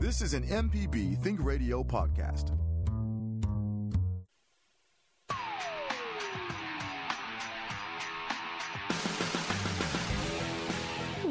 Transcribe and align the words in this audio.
This 0.00 0.22
is 0.22 0.32
an 0.32 0.44
MPB 0.44 1.22
Think 1.22 1.44
Radio 1.44 1.84
podcast. 1.84 2.56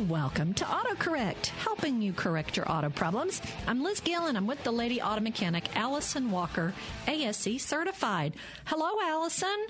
Welcome 0.07 0.53
to 0.53 0.65
AutoCorrect, 0.65 1.47
helping 1.47 1.99
you 1.99 2.13
correct 2.13 2.57
your 2.57 2.71
auto 2.71 2.91
problems. 2.91 3.41
I'm 3.65 3.83
Liz 3.83 4.01
Gill 4.01 4.27
and 4.27 4.37
I'm 4.37 4.45
with 4.45 4.63
the 4.63 4.71
lady 4.71 5.01
auto 5.01 5.21
mechanic 5.21 5.75
Allison 5.75 6.29
Walker, 6.29 6.71
ASE 7.07 7.59
certified. 7.59 8.35
Hello, 8.65 8.91
Allison. 9.01 9.65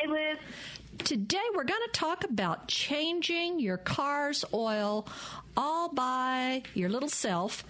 Hey, 0.00 0.08
Liz. 0.08 0.38
Today 1.04 1.42
we're 1.54 1.64
going 1.64 1.82
to 1.84 1.92
talk 1.92 2.24
about 2.24 2.66
changing 2.66 3.60
your 3.60 3.76
car's 3.76 4.42
oil 4.54 5.06
all 5.54 5.90
by 5.92 6.62
your 6.72 6.88
little 6.88 7.10
self 7.10 7.64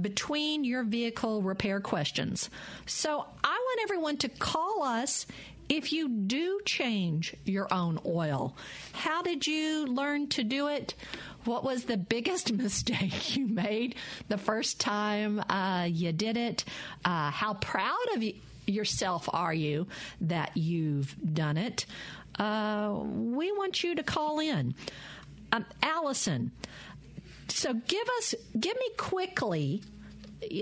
between 0.00 0.64
your 0.64 0.82
vehicle 0.82 1.42
repair 1.42 1.80
questions. 1.80 2.50
So 2.86 3.26
I 3.44 3.48
want 3.52 3.80
everyone 3.82 4.16
to 4.18 4.28
call 4.28 4.82
us 4.82 5.26
if 5.68 5.92
you 5.92 6.08
do 6.08 6.60
change 6.64 7.34
your 7.44 7.72
own 7.72 7.98
oil. 8.04 8.56
How 8.92 9.22
did 9.22 9.46
you 9.46 9.86
learn 9.86 10.28
to 10.30 10.44
do 10.44 10.68
it? 10.68 10.94
What 11.44 11.64
was 11.64 11.84
the 11.84 11.96
biggest 11.96 12.52
mistake 12.52 13.36
you 13.36 13.46
made 13.46 13.96
the 14.28 14.38
first 14.38 14.80
time 14.80 15.40
uh, 15.48 15.88
you 15.90 16.12
did 16.12 16.36
it? 16.36 16.64
Uh, 17.04 17.30
how 17.30 17.54
proud 17.54 18.14
of 18.14 18.22
you, 18.22 18.34
yourself 18.66 19.28
are 19.32 19.54
you 19.54 19.86
that 20.22 20.56
you've 20.56 21.14
done 21.34 21.56
it? 21.56 21.86
Uh, 22.38 22.98
we 23.02 23.52
want 23.52 23.84
you 23.84 23.94
to 23.94 24.02
call 24.02 24.40
in. 24.40 24.74
Um, 25.52 25.64
Allison, 25.82 26.50
so 27.48 27.74
give 27.74 28.08
us, 28.18 28.34
give 28.58 28.76
me 28.76 28.90
quickly, 28.96 29.82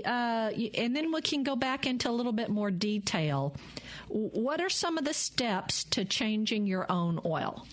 uh, 0.05 0.51
and 0.75 0.95
then 0.95 1.11
we 1.11 1.21
can 1.21 1.43
go 1.43 1.55
back 1.55 1.85
into 1.85 2.09
a 2.09 2.11
little 2.11 2.31
bit 2.31 2.49
more 2.49 2.71
detail. 2.71 3.55
What 4.09 4.61
are 4.61 4.69
some 4.69 4.97
of 4.97 5.05
the 5.05 5.13
steps 5.13 5.83
to 5.85 6.05
changing 6.05 6.67
your 6.67 6.91
own 6.91 7.19
oil? 7.25 7.65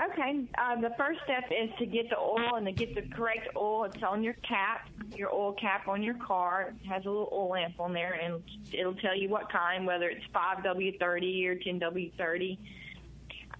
Okay, 0.00 0.46
uh, 0.56 0.80
the 0.80 0.94
first 0.96 1.20
step 1.24 1.44
is 1.50 1.68
to 1.78 1.84
get 1.84 2.08
the 2.08 2.18
oil 2.18 2.54
and 2.54 2.64
to 2.64 2.72
get 2.72 2.94
the 2.94 3.02
correct 3.14 3.48
oil. 3.54 3.84
It's 3.84 4.02
on 4.02 4.22
your 4.22 4.32
cap, 4.34 4.88
your 5.14 5.32
oil 5.32 5.52
cap 5.52 5.88
on 5.88 6.02
your 6.02 6.14
car. 6.14 6.72
It 6.82 6.88
has 6.88 7.04
a 7.04 7.10
little 7.10 7.28
oil 7.30 7.50
lamp 7.50 7.78
on 7.78 7.92
there, 7.92 8.14
and 8.14 8.42
it'll 8.72 8.94
tell 8.94 9.14
you 9.14 9.28
what 9.28 9.52
kind, 9.52 9.84
whether 9.84 10.08
it's 10.08 10.24
5W30 10.34 11.46
or 11.46 11.56
10W30. 11.56 12.58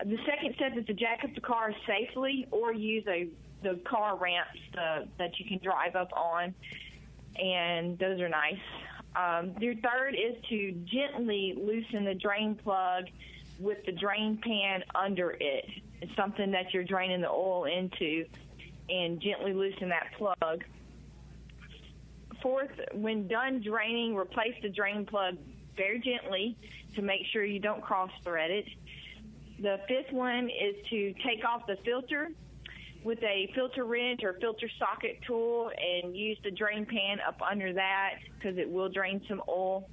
The 0.07 0.17
second 0.25 0.55
step 0.55 0.79
is 0.79 0.87
to 0.87 0.95
jack 0.95 1.21
up 1.25 1.35
the 1.35 1.43
car 1.43 1.75
safely 1.87 2.47
or 2.51 2.73
use 2.73 3.05
a 3.07 3.29
the 3.63 3.81
car 3.85 4.17
ramps 4.17 4.59
uh, 4.77 5.05
that 5.19 5.39
you 5.39 5.47
can 5.47 5.59
drive 5.59 5.97
up 5.97 6.11
on, 6.13 6.55
and 7.37 7.99
those 7.99 8.21
are 8.21 8.29
nice. 8.29 8.59
Um, 9.17 9.55
your 9.61 9.75
third 9.77 10.15
is 10.15 10.37
to 10.49 10.73
gently 10.85 11.55
loosen 11.57 12.05
the 12.05 12.15
drain 12.15 12.55
plug 12.55 13.07
with 13.59 13.79
the 13.85 13.93
drain 13.93 14.39
pan 14.43 14.85
under 14.95 15.37
it. 15.39 15.69
It's 16.01 16.15
something 16.17 16.51
that 16.53 16.73
you're 16.73 16.85
draining 16.85 17.21
the 17.21 17.31
oil 17.31 17.65
into, 17.65 18.25
and 18.89 19.21
gently 19.21 19.53
loosen 19.53 19.89
that 19.91 20.09
plug. 20.17 20.65
Fourth, 22.43 22.71
when 22.95 23.29
done 23.29 23.63
draining, 23.63 24.15
replace 24.15 24.55
the 24.63 24.71
drain 24.71 25.05
plug 25.05 25.37
very 25.77 25.99
gently 25.99 26.57
to 26.95 27.03
make 27.03 27.21
sure 27.33 27.45
you 27.45 27.61
don't 27.61 27.83
cross 27.83 28.11
thread 28.25 28.51
it. 28.51 28.65
The 29.61 29.79
fifth 29.89 30.13
one 30.13 30.49
is 30.49 30.75
to 30.89 31.13
take 31.25 31.45
off 31.45 31.67
the 31.67 31.77
filter 31.85 32.31
with 33.03 33.23
a 33.23 33.51
filter 33.55 33.85
wrench 33.85 34.21
or 34.23 34.35
filter 34.41 34.69
socket 34.79 35.19
tool 35.27 35.71
and 35.71 36.17
use 36.17 36.39
the 36.45 36.51
drain 36.51 36.87
pan 36.87 37.19
up 37.27 37.41
under 37.43 37.73
that 37.73 38.15
because 38.35 38.59
it 38.59 38.71
will 38.71 38.89
drain 38.89 39.23
some 39.29 39.43
oil. 39.49 39.89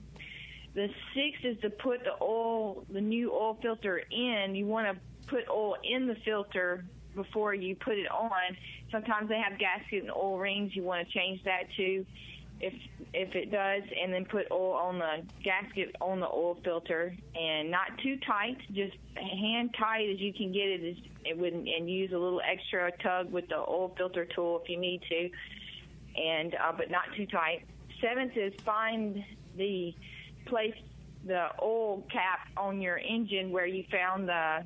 The 0.74 0.90
sixth 1.16 1.44
is 1.44 1.60
to 1.62 1.70
put 1.70 2.04
the 2.04 2.22
oil, 2.22 2.86
the 2.92 3.02
new 3.02 3.32
oil 3.32 3.58
filter 3.62 4.02
in. 4.12 4.56
You 4.56 4.66
want 4.66 4.88
to 4.96 5.28
put 5.28 5.48
oil 5.50 5.76
in 5.84 6.08
the 6.08 6.16
filter 6.26 6.86
before 7.16 7.54
you 7.54 7.76
put 7.76 7.98
it 7.98 8.10
on. 8.12 8.32
Sometimes 8.92 9.30
they 9.30 9.40
have 9.40 9.58
gasket 9.58 10.04
and 10.04 10.12
oil 10.12 10.38
rings. 10.38 10.76
You 10.76 10.84
want 10.84 11.08
to 11.08 11.14
change 11.14 11.44
that 11.46 11.64
too 11.76 12.06
if 12.60 12.74
if 13.14 13.36
it 13.36 13.52
does, 13.52 13.84
and 14.02 14.14
then 14.14 14.26
put 14.26 14.46
oil 14.52 14.74
on 14.74 15.00
the 15.00 15.24
gasket 15.44 15.96
on 16.02 16.20
the 16.20 16.28
oil 16.28 16.58
filter, 16.64 17.16
and 17.36 17.72
not 17.72 17.88
too 18.04 18.18
tight, 18.26 18.58
just 18.74 18.96
hand 19.16 19.74
tight 19.78 20.10
as 20.10 20.20
you 20.20 20.34
can 20.34 20.52
get 20.52 20.68
it. 20.68 20.84
Is 20.84 20.98
it 21.26 21.38
would 21.38 21.54
and 21.54 21.90
use 21.90 22.12
a 22.12 22.18
little 22.18 22.42
extra 22.42 22.92
tug 23.04 23.32
with 23.32 23.48
the 23.50 23.58
oil 23.58 23.94
filter 23.98 24.26
tool 24.26 24.62
if 24.64 24.70
you 24.70 24.78
need 24.78 25.02
to, 25.10 25.30
and 26.20 26.56
uh, 26.56 26.72
but 26.76 26.90
not 26.90 27.06
too 27.16 27.26
tight. 27.26 27.66
Seventh 28.02 28.34
is 28.36 28.54
find 28.66 29.24
the 29.58 29.94
place 30.46 30.76
the 31.26 31.48
oil 31.62 32.06
cap 32.12 32.48
on 32.56 32.82
your 32.82 32.98
engine 32.98 33.52
where 33.52 33.66
you 33.66 33.84
found 33.92 34.30
the 34.30 34.64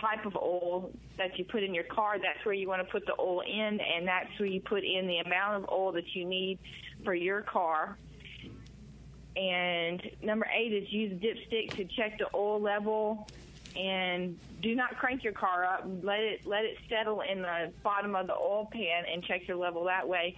type 0.00 0.24
of 0.24 0.34
oil 0.36 0.90
that 1.18 1.38
you 1.38 1.44
put 1.44 1.62
in 1.62 1.74
your 1.74 1.84
car. 1.84 2.16
That's 2.18 2.44
where 2.44 2.54
you 2.54 2.68
want 2.68 2.84
to 2.84 2.90
put 2.90 3.06
the 3.06 3.14
oil 3.20 3.42
in, 3.42 3.78
and 3.80 4.08
that's 4.08 4.30
where 4.38 4.48
you 4.48 4.60
put 4.60 4.82
in 4.82 5.06
the 5.06 5.18
amount 5.18 5.62
of 5.62 5.70
oil 5.70 5.92
that 5.92 6.14
you 6.14 6.24
need 6.24 6.58
for 7.04 7.14
your 7.14 7.42
car. 7.42 7.96
And 9.36 10.02
number 10.22 10.46
eight 10.54 10.72
is 10.72 10.92
use 10.92 11.12
dipstick 11.20 11.74
to 11.76 11.84
check 11.84 12.18
the 12.18 12.26
oil 12.34 12.60
level 12.60 13.28
and 13.76 14.38
do 14.60 14.74
not 14.74 14.98
crank 14.98 15.22
your 15.22 15.32
car 15.32 15.64
up. 15.64 15.86
Let 16.02 16.20
it 16.20 16.46
let 16.46 16.64
it 16.64 16.76
settle 16.88 17.20
in 17.20 17.42
the 17.42 17.72
bottom 17.82 18.14
of 18.16 18.26
the 18.26 18.34
oil 18.34 18.68
pan 18.70 19.04
and 19.10 19.22
check 19.22 19.46
your 19.46 19.56
level 19.56 19.84
that 19.84 20.06
way. 20.06 20.36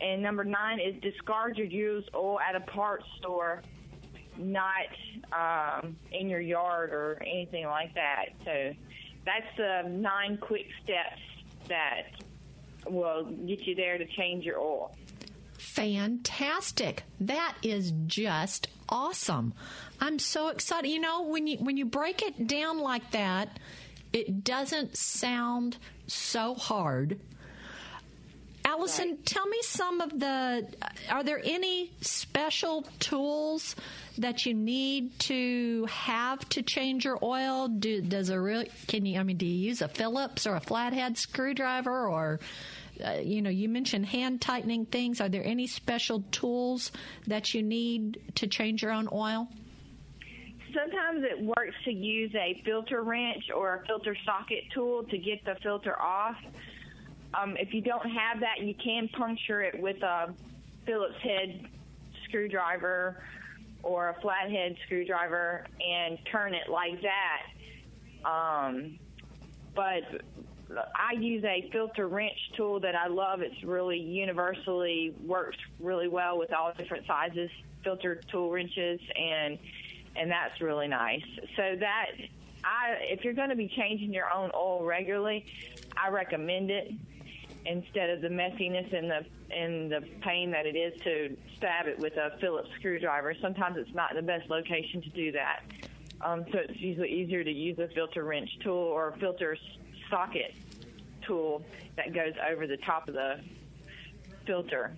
And 0.00 0.20
number 0.20 0.44
nine 0.44 0.80
is 0.80 1.00
discard 1.00 1.56
your 1.56 1.68
used 1.68 2.10
oil 2.14 2.40
at 2.40 2.56
a 2.56 2.60
parts 2.60 3.06
store, 3.18 3.62
not 4.36 4.88
um, 5.32 5.96
in 6.10 6.28
your 6.28 6.40
yard 6.40 6.90
or 6.90 7.22
anything 7.22 7.66
like 7.66 7.94
that. 7.94 8.26
So 8.44 8.72
that's 9.24 9.46
the 9.56 9.88
nine 9.88 10.38
quick 10.38 10.66
steps 10.82 11.20
that 11.68 12.10
will 12.88 13.24
get 13.46 13.64
you 13.64 13.76
there 13.76 13.96
to 13.96 14.06
change 14.06 14.44
your 14.44 14.58
oil 14.58 14.92
fantastic. 15.62 17.04
That 17.20 17.54
is 17.62 17.92
just 18.06 18.68
awesome. 18.88 19.54
I'm 20.00 20.18
so 20.18 20.48
excited. 20.48 20.88
You 20.88 21.00
know, 21.00 21.22
when 21.22 21.46
you 21.46 21.58
when 21.58 21.76
you 21.76 21.86
break 21.86 22.22
it 22.22 22.46
down 22.46 22.78
like 22.78 23.10
that, 23.12 23.58
it 24.12 24.44
doesn't 24.44 24.96
sound 24.96 25.78
so 26.06 26.54
hard. 26.54 27.18
Allison, 28.64 29.10
right. 29.10 29.26
tell 29.26 29.46
me 29.46 29.58
some 29.62 30.00
of 30.00 30.18
the. 30.18 30.66
Uh, 30.80 30.88
are 31.10 31.24
there 31.24 31.40
any 31.42 31.90
special 32.00 32.82
tools 32.98 33.74
that 34.18 34.46
you 34.46 34.54
need 34.54 35.18
to 35.20 35.86
have 35.86 36.48
to 36.50 36.62
change 36.62 37.04
your 37.04 37.18
oil? 37.22 37.68
Do, 37.68 38.00
does 38.02 38.30
a 38.30 38.40
real? 38.40 38.64
Can 38.86 39.04
you? 39.06 39.18
I 39.18 39.22
mean, 39.22 39.36
do 39.36 39.46
you 39.46 39.68
use 39.68 39.82
a 39.82 39.88
Phillips 39.88 40.46
or 40.46 40.54
a 40.54 40.60
flathead 40.60 41.18
screwdriver 41.18 42.08
or? 42.08 42.40
Uh, 43.04 43.18
you 43.22 43.42
know, 43.42 43.50
you 43.50 43.68
mentioned 43.68 44.06
hand 44.06 44.40
tightening 44.40 44.86
things. 44.86 45.20
Are 45.20 45.28
there 45.28 45.44
any 45.44 45.66
special 45.66 46.22
tools 46.30 46.92
that 47.26 47.54
you 47.54 47.62
need 47.62 48.20
to 48.36 48.46
change 48.46 48.82
your 48.82 48.92
own 48.92 49.08
oil? 49.12 49.48
Sometimes 50.74 51.24
it 51.24 51.42
works 51.42 51.74
to 51.84 51.92
use 51.92 52.34
a 52.34 52.62
filter 52.64 53.02
wrench 53.02 53.44
or 53.54 53.76
a 53.76 53.86
filter 53.86 54.16
socket 54.24 54.64
tool 54.74 55.04
to 55.04 55.18
get 55.18 55.44
the 55.44 55.56
filter 55.62 56.00
off. 56.00 56.36
Um, 57.34 57.56
if 57.58 57.74
you 57.74 57.80
don't 57.80 58.08
have 58.08 58.40
that, 58.40 58.60
you 58.60 58.74
can 58.74 59.08
puncture 59.08 59.62
it 59.62 59.80
with 59.80 60.02
a 60.02 60.34
Phillips 60.86 61.20
head 61.22 61.66
screwdriver 62.24 63.22
or 63.82 64.10
a 64.10 64.20
flathead 64.20 64.76
screwdriver 64.86 65.66
and 65.80 66.18
turn 66.30 66.54
it 66.54 66.68
like 66.68 67.00
that. 67.02 68.28
Um, 68.28 68.98
but 69.74 70.22
I 70.94 71.12
use 71.18 71.44
a 71.44 71.68
filter 71.72 72.08
wrench 72.08 72.38
tool 72.56 72.80
that 72.80 72.94
I 72.94 73.08
love. 73.08 73.42
It's 73.42 73.62
really 73.62 73.98
universally 73.98 75.14
works 75.24 75.58
really 75.80 76.08
well 76.08 76.38
with 76.38 76.52
all 76.52 76.72
different 76.76 77.06
sizes 77.06 77.50
filter 77.82 78.20
tool 78.30 78.50
wrenches 78.50 79.00
and 79.16 79.58
and 80.14 80.30
that's 80.30 80.60
really 80.60 80.88
nice. 80.88 81.24
So 81.56 81.76
that 81.80 82.06
I 82.64 82.96
if 83.02 83.24
you're 83.24 83.32
going 83.34 83.50
to 83.50 83.56
be 83.56 83.68
changing 83.68 84.12
your 84.12 84.30
own 84.32 84.50
oil 84.54 84.84
regularly, 84.84 85.46
I 85.96 86.10
recommend 86.10 86.70
it 86.70 86.92
instead 87.64 88.10
of 88.10 88.20
the 88.20 88.28
messiness 88.28 88.92
and 88.92 89.10
the 89.10 89.24
and 89.54 89.92
the 89.92 90.00
pain 90.20 90.50
that 90.50 90.66
it 90.66 90.76
is 90.76 91.00
to 91.02 91.36
stab 91.56 91.86
it 91.86 91.98
with 91.98 92.16
a 92.16 92.36
Phillips 92.40 92.70
screwdriver. 92.78 93.34
Sometimes 93.40 93.76
it's 93.76 93.94
not 93.94 94.14
the 94.14 94.22
best 94.22 94.48
location 94.50 95.02
to 95.02 95.10
do 95.10 95.32
that. 95.32 95.62
Um, 96.20 96.44
so 96.52 96.58
it's 96.58 96.78
usually 96.78 97.10
easier 97.10 97.42
to 97.42 97.50
use 97.50 97.78
a 97.78 97.88
filter 97.88 98.24
wrench 98.24 98.50
tool 98.62 98.74
or 98.74 99.14
filter 99.18 99.56
socket 100.12 100.54
tool 101.26 101.62
that 101.96 102.12
goes 102.12 102.34
over 102.50 102.66
the 102.66 102.76
top 102.76 103.08
of 103.08 103.14
the 103.14 103.40
filter. 104.46 104.92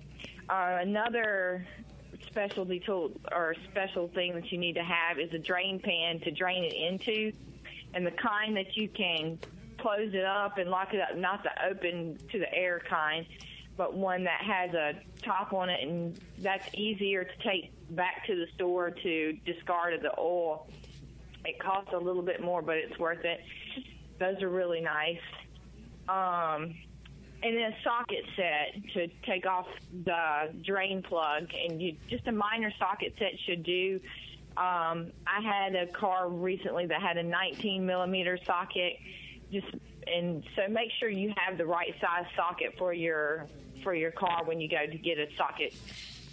Uh, 0.50 0.78
another 0.80 1.64
specialty 2.26 2.80
tool 2.80 3.12
or 3.30 3.54
special 3.70 4.08
thing 4.08 4.34
that 4.34 4.50
you 4.50 4.58
need 4.58 4.74
to 4.74 4.82
have 4.82 5.20
is 5.20 5.32
a 5.32 5.38
drain 5.38 5.78
pan 5.78 6.18
to 6.18 6.30
drain 6.32 6.64
it 6.64 6.74
into, 6.74 7.32
and 7.94 8.04
the 8.04 8.10
kind 8.10 8.56
that 8.56 8.76
you 8.76 8.88
can 8.88 9.38
close 9.78 10.12
it 10.14 10.24
up 10.24 10.58
and 10.58 10.68
lock 10.68 10.92
it 10.94 11.00
up, 11.00 11.16
not 11.16 11.44
the 11.44 11.50
open 11.64 12.18
to 12.32 12.38
the 12.40 12.52
air 12.52 12.80
kind. 12.88 13.24
but 13.76 13.94
one 13.94 14.24
that 14.24 14.40
has 14.40 14.72
a 14.74 14.94
top 15.22 15.52
on 15.52 15.68
it, 15.68 15.80
and 15.82 16.18
that's 16.38 16.68
easier 16.74 17.24
to 17.24 17.48
take 17.48 17.72
back 17.90 18.26
to 18.26 18.36
the 18.36 18.46
store 18.54 18.90
to 18.90 19.32
discard 19.44 19.94
of 19.94 20.02
the 20.02 20.12
oil. 20.18 20.68
It 21.44 21.58
costs 21.58 21.92
a 21.92 21.98
little 21.98 22.22
bit 22.22 22.42
more, 22.42 22.62
but 22.62 22.76
it's 22.76 22.98
worth 22.98 23.24
it. 23.24 23.40
Those 24.18 24.42
are 24.42 24.48
really 24.48 24.80
nice. 24.80 25.18
Um, 26.08 26.74
and 27.42 27.56
then 27.56 27.72
a 27.72 27.76
socket 27.84 28.24
set 28.36 28.92
to 28.94 29.08
take 29.26 29.46
off 29.46 29.66
the 30.04 30.52
drain 30.64 31.02
plug, 31.02 31.48
and 31.52 31.80
you 31.80 31.94
just 32.08 32.26
a 32.26 32.32
minor 32.32 32.72
socket 32.78 33.14
set 33.18 33.32
should 33.46 33.62
do. 33.62 34.00
Um, 34.56 35.10
I 35.26 35.42
had 35.42 35.74
a 35.74 35.86
car 35.88 36.28
recently 36.28 36.86
that 36.86 37.02
had 37.02 37.18
a 37.18 37.22
19 37.22 37.84
millimeter 37.84 38.38
socket, 38.46 38.94
just 39.52 39.66
and 40.06 40.42
so 40.56 40.68
make 40.68 40.90
sure 40.98 41.08
you 41.08 41.34
have 41.36 41.58
the 41.58 41.66
right 41.66 41.94
size 42.00 42.24
socket 42.36 42.74
for 42.78 42.92
your 42.92 43.46
for 43.82 43.94
your 43.94 44.10
car 44.10 44.42
when 44.44 44.60
you 44.60 44.68
go 44.68 44.86
to 44.86 44.96
get 44.96 45.18
a 45.18 45.26
socket 45.36 45.74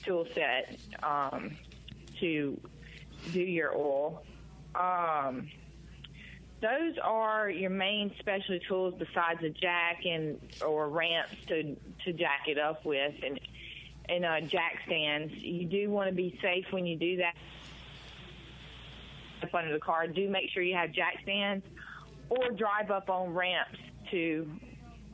tool 0.06 0.26
set 0.34 0.80
um, 1.04 1.52
to 2.20 2.60
do 3.34 3.42
your 3.42 3.76
oil. 3.76 4.24
Um, 4.76 5.50
those 6.62 6.96
are 7.04 7.50
your 7.50 7.72
main 7.72 8.14
specialty 8.20 8.62
tools 8.68 8.94
besides 8.98 9.44
a 9.44 9.50
jack 9.50 10.06
and 10.06 10.40
or 10.66 10.90
ramps 10.90 11.36
to 11.48 11.76
to 12.06 12.14
jack 12.14 12.48
it 12.48 12.60
up 12.60 12.86
with 12.86 13.14
and 13.24 13.40
and 14.08 14.26
uh, 14.26 14.42
jack 14.42 14.80
stands. 14.86 15.34
You 15.34 15.66
do 15.66 15.90
want 15.90 16.10
to 16.10 16.16
be 16.16 16.38
safe 16.42 16.66
when 16.72 16.86
you 16.86 16.98
do 16.98 17.18
that 17.18 17.34
up 19.44 19.54
under 19.56 19.74
the 19.74 19.80
car. 19.80 20.08
Do 20.08 20.30
make 20.30 20.52
sure 20.52 20.62
you 20.62 20.76
have 20.76 20.92
jack 20.92 21.18
stands 21.24 21.66
or 22.30 22.50
drive 22.52 22.92
up 22.92 23.10
on 23.10 23.34
ramps 23.34 23.80
to 24.12 24.50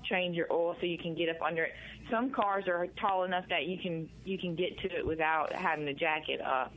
change 0.03 0.35
your 0.35 0.47
oil 0.51 0.75
so 0.79 0.85
you 0.85 0.97
can 0.97 1.15
get 1.15 1.29
up 1.29 1.41
under 1.41 1.63
it. 1.63 1.73
Some 2.09 2.31
cars 2.31 2.67
are 2.67 2.87
tall 2.99 3.23
enough 3.23 3.45
that 3.49 3.65
you 3.65 3.77
can 3.77 4.09
you 4.25 4.37
can 4.37 4.55
get 4.55 4.79
to 4.79 4.97
it 4.97 5.05
without 5.05 5.53
having 5.53 5.85
to 5.85 5.93
jack 5.93 6.27
it 6.27 6.41
up. 6.41 6.73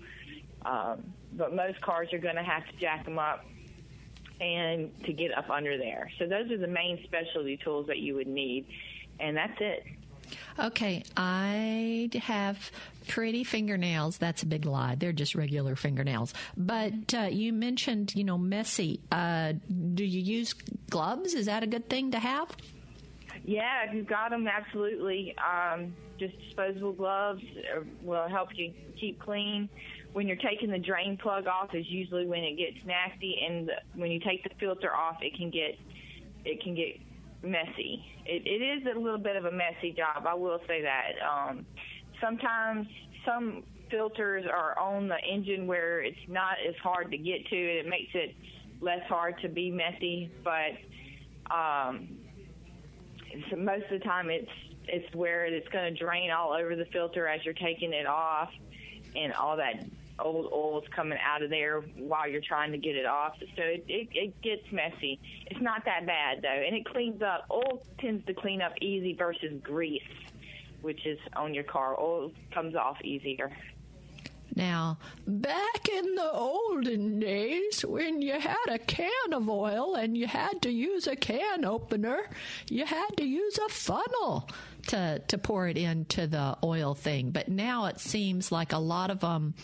Um, 0.65 1.13
but 1.33 1.55
most 1.55 1.81
cars 1.81 2.13
are 2.13 2.19
going 2.19 2.37
to 2.37 2.43
have 2.43 2.67
to 2.67 2.77
jack 2.79 3.05
them 3.05 3.19
up 3.19 3.45
and 4.41 4.91
to 5.05 5.13
get 5.13 5.37
up 5.37 5.51
under 5.51 5.77
there. 5.77 6.11
So 6.19 6.27
those 6.27 6.51
are 6.51 6.59
the 6.59 6.67
main 6.67 7.01
specialty 7.05 7.59
tools 7.59 7.87
that 7.89 7.99
you 7.99 8.15
would 8.15 8.27
need, 8.27 8.67
and 9.19 9.37
that's 9.37 9.57
it. 9.61 9.85
Okay, 10.59 11.03
I 11.17 12.11
have 12.23 12.71
pretty 13.09 13.45
fingernails. 13.45 14.19
That's 14.19 14.43
a 14.43 14.47
big 14.47 14.65
lie. 14.65 14.95
They're 14.95 15.13
just 15.13 15.35
regular 15.35 15.75
fingernails. 15.75 16.35
But 16.57 17.15
uh, 17.15 17.29
you 17.31 17.53
mentioned, 17.53 18.15
you 18.15 18.25
know, 18.25 18.39
messy. 18.39 19.01
Uh, 19.11 19.55
do 19.95 20.05
you 20.05 20.21
use 20.21 20.53
gloves? 20.89 21.35
Is 21.35 21.47
that 21.47 21.63
a 21.63 21.67
good 21.67 21.89
thing 21.89 22.11
to 22.13 22.19
have? 22.19 22.49
Yeah, 23.45 23.89
if 23.89 23.95
you've 23.95 24.07
got 24.07 24.31
them, 24.31 24.47
absolutely. 24.47 25.35
Um, 25.39 25.95
just 26.19 26.39
disposable 26.41 26.93
gloves 26.93 27.43
will 28.03 28.29
help 28.29 28.51
you 28.55 28.73
keep 29.01 29.19
clean. 29.19 29.69
When 30.13 30.27
you're 30.27 30.37
taking 30.37 30.71
the 30.71 30.79
drain 30.79 31.17
plug 31.17 31.47
off 31.47 31.75
is 31.75 31.87
usually 31.89 32.27
when 32.27 32.43
it 32.43 32.57
gets 32.57 32.85
nasty, 32.85 33.43
and 33.47 33.69
the, 33.69 33.75
when 33.95 34.11
you 34.11 34.19
take 34.21 34.43
the 34.43 34.51
filter 34.59 34.95
off, 34.95 35.19
it 35.23 35.37
can 35.37 35.51
get 35.51 35.79
it 36.45 36.63
can 36.63 36.75
get 36.75 37.01
messy. 37.43 38.05
It, 38.27 38.47
it 38.47 38.63
is 38.63 38.87
a 38.95 38.99
little 38.99 39.19
bit 39.19 39.37
of 39.37 39.45
a 39.45 39.53
messy 39.53 39.93
job. 39.93 40.27
I 40.27 40.35
will 40.35 40.61
say 40.67 40.83
that. 40.83 41.13
Um, 41.23 41.67
sometimes 42.21 42.87
some 43.25 43.63
filters 43.91 44.45
are 44.47 44.79
on 44.79 45.09
the 45.09 45.19
engine 45.19 45.67
where 45.67 46.03
it's 46.03 46.19
not 46.29 46.55
as 46.67 46.75
hard 46.83 47.11
to 47.11 47.19
get 47.19 47.47
to, 47.47 47.57
and 47.57 47.79
it 47.79 47.89
makes 47.89 48.11
it 48.15 48.35
less 48.81 49.03
hard 49.09 49.41
to 49.43 49.49
be 49.49 49.71
messy. 49.71 50.31
But 50.43 51.55
um, 51.55 52.19
so 53.51 53.57
most 53.57 53.85
of 53.85 54.01
the 54.01 54.05
time, 54.05 54.31
it's 54.31 54.51
it's 54.87 55.15
where 55.15 55.45
it's 55.45 55.69
going 55.69 55.95
to 55.95 55.99
drain 55.99 56.31
all 56.31 56.53
over 56.53 56.75
the 56.75 56.87
filter 56.87 57.29
as 57.29 57.45
you're 57.45 57.55
taking 57.55 57.93
it 57.93 58.07
off, 58.07 58.51
and 59.15 59.33
all 59.35 59.57
that 59.57 59.85
old 60.23 60.53
oil's 60.53 60.85
coming 60.95 61.19
out 61.25 61.43
of 61.43 61.51
there 61.51 61.81
while 61.97 62.29
you're 62.29 62.41
trying 62.41 62.73
to 62.73 62.79
get 62.79 62.97
it 62.97 63.07
off. 63.07 63.35
So 63.39 63.63
it, 63.63 63.85
it, 63.89 64.09
it 64.13 64.43
gets 64.43 64.71
messy. 64.73 65.21
It's 65.47 65.61
not 65.61 65.85
that 65.85 66.07
bad 66.07 66.43
though, 66.43 66.49
and 66.49 66.75
it 66.75 66.85
cleans 66.87 67.23
up. 67.23 67.47
Oil 67.51 67.83
tends 67.99 68.25
to 68.27 68.35
clean 68.35 68.63
up 68.63 68.73
easy 68.81 69.15
versus 69.15 69.61
grease 69.63 70.03
which 70.83 71.07
is 71.07 71.19
on 71.37 71.55
your 71.55 71.65
car. 71.65 71.99
Oil 71.99 72.33
comes 72.53 72.75
off 72.75 73.01
easier. 73.03 73.51
Now, 74.57 74.99
back 75.27 75.89
in 75.89 76.17
the 76.17 76.33
olden 76.33 77.21
days, 77.21 77.85
when 77.85 78.21
you 78.21 78.39
had 78.39 78.57
a 78.69 78.79
can 78.79 79.33
of 79.33 79.49
oil 79.49 79.95
and 79.95 80.17
you 80.17 80.27
had 80.27 80.63
to 80.63 80.71
use 80.71 81.07
a 81.07 81.15
can 81.15 81.65
opener, 81.65 82.29
you 82.69 82.85
had 82.85 83.17
to 83.19 83.25
use 83.25 83.59
a 83.59 83.69
funnel 83.69 84.49
to 84.89 85.23
to 85.29 85.39
pour 85.39 85.69
it 85.69 85.79
into 85.79 86.27
the 86.27 86.59
oil 86.65 86.95
thing. 86.95 87.31
But 87.31 87.49
now 87.49 87.87
it 87.87 88.01
seems 88.01 88.51
like 88.51 88.73
a 88.73 88.79
lot 88.79 89.11
of 89.11 89.23
um, 89.23 89.55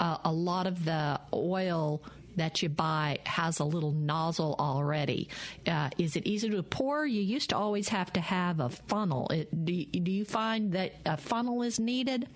uh, 0.00 0.16
a 0.24 0.32
lot 0.32 0.66
of 0.66 0.84
the 0.84 1.20
oil 1.32 2.02
that 2.36 2.62
you 2.62 2.68
buy 2.68 3.18
has 3.26 3.58
a 3.58 3.64
little 3.64 3.92
nozzle 3.92 4.56
already. 4.58 5.28
Uh, 5.66 5.90
is 5.98 6.16
it 6.16 6.26
easy 6.26 6.48
to 6.48 6.62
pour? 6.62 7.06
You 7.06 7.20
used 7.20 7.50
to 7.50 7.56
always 7.56 7.88
have 7.90 8.12
to 8.14 8.20
have 8.20 8.60
a 8.60 8.70
funnel. 8.70 9.28
It, 9.28 9.64
do, 9.64 9.84
do 9.84 10.10
you 10.10 10.24
find 10.24 10.72
that 10.72 10.94
a 11.04 11.16
funnel 11.16 11.62
is 11.62 11.78
needed? 11.78 12.28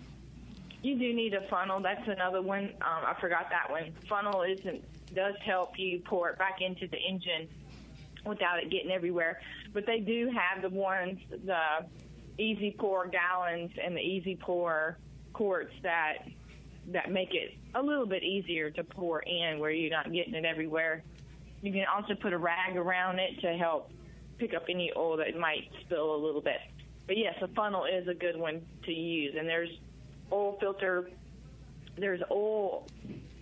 You 0.82 0.98
do 0.98 1.14
need 1.14 1.32
a 1.32 1.48
funnel. 1.48 1.80
That's 1.80 2.06
another 2.06 2.42
one. 2.42 2.64
Um, 2.82 3.04
I 3.06 3.14
forgot 3.18 3.48
that 3.50 3.70
one. 3.70 3.92
Funnel 4.08 4.42
isn't 4.42 4.84
does 5.14 5.34
help 5.44 5.78
you 5.78 6.00
pour 6.04 6.30
it 6.30 6.38
back 6.38 6.60
into 6.60 6.88
the 6.88 6.98
engine 6.98 7.48
without 8.26 8.58
it 8.58 8.68
getting 8.70 8.90
everywhere. 8.90 9.40
But 9.72 9.86
they 9.86 10.00
do 10.00 10.30
have 10.30 10.60
the 10.62 10.68
ones, 10.68 11.20
the 11.30 11.86
easy 12.36 12.74
pour 12.76 13.06
gallons 13.06 13.70
and 13.82 13.96
the 13.96 14.00
easy 14.00 14.36
pour 14.36 14.98
quarts 15.32 15.72
that 15.82 16.18
that 16.88 17.10
make 17.10 17.34
it 17.34 17.54
a 17.74 17.82
little 17.82 18.06
bit 18.06 18.22
easier 18.22 18.70
to 18.70 18.84
pour 18.84 19.20
in 19.20 19.58
where 19.58 19.70
you're 19.70 19.90
not 19.90 20.12
getting 20.12 20.34
it 20.34 20.44
everywhere. 20.44 21.02
You 21.62 21.72
can 21.72 21.84
also 21.86 22.14
put 22.14 22.32
a 22.32 22.38
rag 22.38 22.76
around 22.76 23.18
it 23.18 23.40
to 23.40 23.56
help 23.56 23.90
pick 24.38 24.54
up 24.54 24.64
any 24.68 24.92
oil 24.96 25.16
that 25.16 25.38
might 25.38 25.70
spill 25.80 26.14
a 26.14 26.20
little 26.20 26.42
bit. 26.42 26.60
But 27.06 27.16
yes, 27.16 27.34
a 27.40 27.48
funnel 27.48 27.84
is 27.84 28.08
a 28.08 28.14
good 28.14 28.36
one 28.36 28.62
to 28.84 28.92
use. 28.92 29.34
And 29.38 29.48
there's 29.48 29.70
oil 30.32 30.58
filter, 30.60 31.10
there's 31.96 32.20
oil 32.30 32.86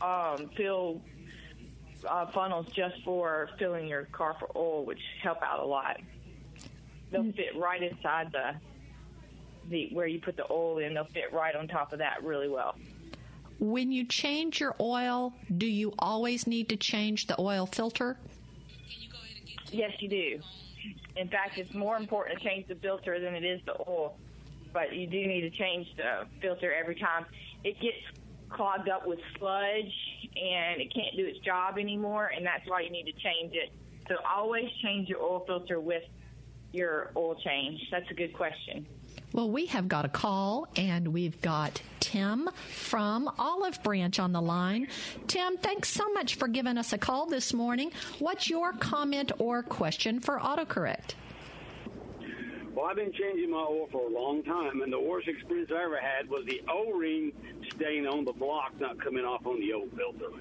um, 0.00 0.50
fill 0.56 1.00
uh, 2.08 2.26
funnels 2.26 2.66
just 2.72 3.02
for 3.04 3.48
filling 3.58 3.88
your 3.88 4.04
car 4.06 4.36
for 4.38 4.50
oil, 4.56 4.84
which 4.84 5.00
help 5.22 5.42
out 5.42 5.60
a 5.60 5.66
lot. 5.66 6.00
They'll 7.10 7.22
mm. 7.22 7.36
fit 7.36 7.56
right 7.56 7.82
inside 7.82 8.32
the 8.32 8.54
the 9.68 9.88
where 9.92 10.06
you 10.06 10.20
put 10.20 10.36
the 10.36 10.50
oil 10.50 10.78
in. 10.78 10.94
They'll 10.94 11.04
fit 11.04 11.32
right 11.32 11.54
on 11.54 11.68
top 11.68 11.92
of 11.92 12.00
that 12.00 12.24
really 12.24 12.48
well. 12.48 12.74
When 13.62 13.92
you 13.92 14.04
change 14.04 14.58
your 14.58 14.74
oil, 14.80 15.32
do 15.56 15.66
you 15.66 15.94
always 16.00 16.48
need 16.48 16.68
to 16.70 16.76
change 16.76 17.28
the 17.28 17.40
oil 17.40 17.64
filter? 17.64 18.16
Yes, 19.70 19.92
you 20.00 20.08
do. 20.08 20.40
In 21.14 21.28
fact, 21.28 21.56
it's 21.58 21.72
more 21.72 21.96
important 21.96 22.40
to 22.40 22.44
change 22.44 22.66
the 22.66 22.74
filter 22.74 23.20
than 23.20 23.36
it 23.36 23.44
is 23.44 23.60
the 23.64 23.74
oil. 23.88 24.16
But 24.72 24.92
you 24.96 25.06
do 25.06 25.24
need 25.28 25.42
to 25.42 25.50
change 25.50 25.86
the 25.96 26.26
filter 26.40 26.74
every 26.74 26.96
time. 26.96 27.24
It 27.62 27.78
gets 27.80 27.98
clogged 28.50 28.88
up 28.88 29.06
with 29.06 29.20
sludge 29.38 29.94
and 30.34 30.80
it 30.80 30.92
can't 30.92 31.16
do 31.16 31.24
its 31.24 31.38
job 31.38 31.78
anymore, 31.78 32.32
and 32.36 32.44
that's 32.44 32.68
why 32.68 32.80
you 32.80 32.90
need 32.90 33.04
to 33.04 33.12
change 33.12 33.52
it. 33.54 33.72
So 34.08 34.16
always 34.28 34.68
change 34.82 35.08
your 35.08 35.20
oil 35.20 35.44
filter 35.46 35.78
with 35.78 36.02
your 36.72 37.12
oil 37.16 37.36
change. 37.36 37.80
That's 37.92 38.10
a 38.10 38.14
good 38.14 38.32
question. 38.32 38.88
Well, 39.32 39.50
we 39.50 39.66
have 39.66 39.88
got 39.88 40.04
a 40.04 40.10
call, 40.10 40.68
and 40.76 41.08
we've 41.08 41.40
got 41.40 41.80
Tim 42.00 42.50
from 42.68 43.30
Olive 43.38 43.82
Branch 43.82 44.18
on 44.18 44.32
the 44.32 44.42
line. 44.42 44.88
Tim, 45.26 45.56
thanks 45.56 45.88
so 45.88 46.12
much 46.12 46.34
for 46.34 46.48
giving 46.48 46.76
us 46.76 46.92
a 46.92 46.98
call 46.98 47.24
this 47.24 47.54
morning. 47.54 47.92
What's 48.18 48.50
your 48.50 48.74
comment 48.74 49.32
or 49.38 49.62
question 49.62 50.20
for 50.20 50.38
AutoCorrect? 50.38 51.14
Well, 52.74 52.86
I've 52.86 52.96
been 52.96 53.12
changing 53.12 53.50
my 53.50 53.58
oil 53.58 53.88
for 53.90 54.06
a 54.06 54.10
long 54.10 54.42
time, 54.42 54.82
and 54.82 54.92
the 54.92 55.00
worst 55.00 55.28
experience 55.28 55.70
I 55.74 55.82
ever 55.82 55.98
had 55.98 56.28
was 56.28 56.44
the 56.46 56.60
O-ring 56.68 57.32
staying 57.74 58.06
on 58.06 58.26
the 58.26 58.32
block, 58.32 58.78
not 58.80 59.02
coming 59.02 59.24
off 59.24 59.46
on 59.46 59.60
the 59.60 59.72
oil 59.72 59.88
filter, 59.96 60.34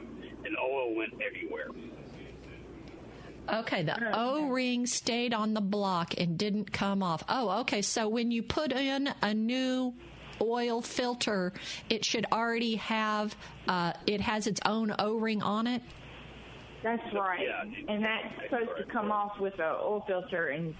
and 0.45 0.57
oil 0.57 0.95
went 0.95 1.13
everywhere. 1.13 1.67
Okay, 3.49 3.83
the 3.83 4.17
O 4.17 4.47
ring 4.47 4.85
stayed 4.85 5.33
on 5.33 5.53
the 5.53 5.61
block 5.61 6.13
and 6.17 6.37
didn't 6.37 6.71
come 6.71 7.03
off. 7.03 7.23
Oh, 7.27 7.61
okay. 7.61 7.81
So 7.81 8.07
when 8.07 8.31
you 8.31 8.43
put 8.43 8.71
in 8.71 9.13
a 9.21 9.33
new 9.33 9.93
oil 10.41 10.81
filter, 10.81 11.53
it 11.89 12.05
should 12.05 12.25
already 12.31 12.75
have 12.75 13.35
uh, 13.67 13.93
it 14.07 14.21
has 14.21 14.47
its 14.47 14.61
own 14.65 14.93
O 14.99 15.17
ring 15.17 15.41
on 15.41 15.67
it. 15.67 15.81
That's 16.83 17.13
right, 17.13 17.47
yeah. 17.47 17.93
and 17.93 18.03
that's 18.03 18.43
supposed 18.43 18.71
to 18.77 18.83
come 18.91 19.11
off 19.11 19.39
with 19.39 19.53
an 19.55 19.65
oil 19.65 20.03
filter 20.07 20.47
and 20.47 20.73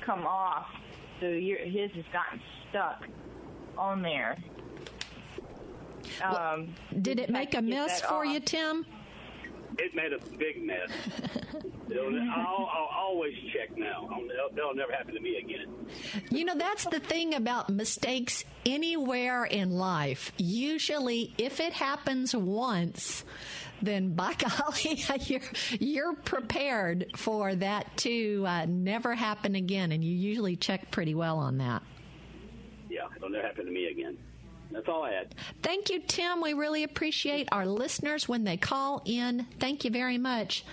come 0.00 0.26
off. 0.26 0.66
So 1.20 1.26
your, 1.26 1.58
his 1.58 1.92
has 1.92 2.04
gotten 2.12 2.40
stuck 2.70 3.06
on 3.78 4.02
there. 4.02 4.36
Um, 6.22 6.32
well, 6.32 6.66
did 7.00 7.20
it 7.20 7.30
make 7.30 7.54
a 7.54 7.62
mess 7.62 8.00
for 8.00 8.26
off. 8.26 8.32
you, 8.32 8.40
Tim? 8.40 8.84
It 9.78 9.94
made 9.94 10.12
a 10.12 10.18
big 10.36 10.62
mess. 10.64 10.90
I'll, 11.94 12.68
I'll, 12.72 12.90
always 12.96 13.34
check 13.52 13.76
now. 13.76 14.08
That'll, 14.54 14.74
never 14.74 14.92
happen 14.92 15.14
to 15.14 15.20
me 15.20 15.36
again. 15.36 15.66
You 16.30 16.44
know, 16.44 16.56
that's 16.56 16.84
the 16.84 16.98
thing 16.98 17.34
about 17.34 17.70
mistakes 17.70 18.44
anywhere 18.66 19.44
in 19.44 19.70
life. 19.70 20.32
Usually, 20.36 21.32
if 21.38 21.60
it 21.60 21.72
happens 21.72 22.34
once, 22.34 23.24
then 23.82 24.14
by 24.14 24.34
golly, 24.38 25.04
you're, 25.20 25.40
you're 25.78 26.14
prepared 26.14 27.06
for 27.16 27.54
that 27.54 27.96
to 27.98 28.44
uh, 28.46 28.66
never 28.66 29.14
happen 29.14 29.54
again. 29.54 29.92
And 29.92 30.04
you 30.04 30.14
usually 30.14 30.56
check 30.56 30.90
pretty 30.90 31.14
well 31.14 31.38
on 31.38 31.58
that. 31.58 31.82
Yeah, 32.90 33.02
it'll 33.16 33.28
never 33.28 33.46
happen 33.46 33.66
to 33.66 33.72
me 33.72 33.86
again. 33.86 34.03
That's 34.74 34.88
all 34.88 35.04
I 35.04 35.12
had. 35.12 35.34
Thank 35.62 35.88
you, 35.88 36.00
Tim. 36.00 36.42
We 36.42 36.52
really 36.52 36.82
appreciate 36.82 37.48
our 37.52 37.64
listeners 37.64 38.28
when 38.28 38.42
they 38.42 38.56
call 38.56 39.02
in. 39.04 39.46
Thank 39.60 39.84
you 39.84 39.90
very 39.90 40.18
much. 40.18 40.64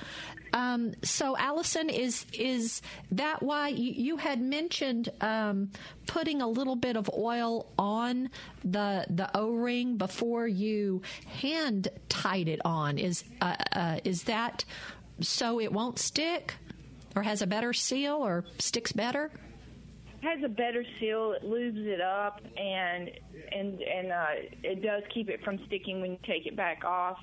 Um, 0.53 0.93
so, 1.03 1.37
Allison, 1.37 1.89
is 1.89 2.25
is 2.33 2.81
that 3.11 3.41
why 3.43 3.69
you, 3.69 3.91
you 3.91 4.17
had 4.17 4.41
mentioned 4.41 5.09
um, 5.21 5.69
putting 6.07 6.41
a 6.41 6.47
little 6.47 6.75
bit 6.75 6.97
of 6.97 7.09
oil 7.15 7.71
on 7.77 8.29
the 8.65 9.05
the 9.09 9.29
O 9.37 9.51
ring 9.51 9.97
before 9.97 10.47
you 10.47 11.03
hand 11.27 11.87
tied 12.09 12.47
it 12.47 12.59
on? 12.65 12.97
Is 12.97 13.23
uh, 13.39 13.55
uh, 13.71 13.99
is 14.03 14.23
that 14.23 14.65
so 15.21 15.61
it 15.61 15.71
won't 15.71 15.99
stick, 15.99 16.55
or 17.15 17.21
has 17.21 17.41
a 17.43 17.47
better 17.47 17.71
seal, 17.71 18.15
or 18.15 18.43
sticks 18.57 18.91
better? 18.91 19.31
Has 20.21 20.43
a 20.43 20.49
better 20.49 20.83
seal. 20.99 21.33
It 21.33 21.43
lubes 21.43 21.85
it 21.85 22.01
up, 22.01 22.41
and 22.57 23.09
and 23.51 23.81
and 23.81 24.11
uh, 24.11 24.25
it 24.63 24.81
does 24.81 25.03
keep 25.13 25.29
it 25.29 25.43
from 25.43 25.59
sticking 25.67 26.01
when 26.01 26.11
you 26.11 26.19
take 26.25 26.45
it 26.45 26.55
back 26.55 26.83
off. 26.83 27.17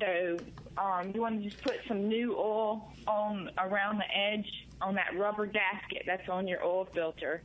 So 0.00 0.36
um, 0.76 1.12
you 1.14 1.20
want 1.20 1.42
to 1.42 1.48
just 1.48 1.62
put 1.62 1.76
some 1.88 2.08
new 2.08 2.36
oil 2.36 2.92
on 3.06 3.50
around 3.58 3.98
the 3.98 4.16
edge 4.16 4.46
on 4.80 4.94
that 4.96 5.16
rubber 5.16 5.46
gasket 5.46 6.02
that's 6.06 6.28
on 6.28 6.46
your 6.46 6.62
oil 6.64 6.86
filter. 6.94 7.42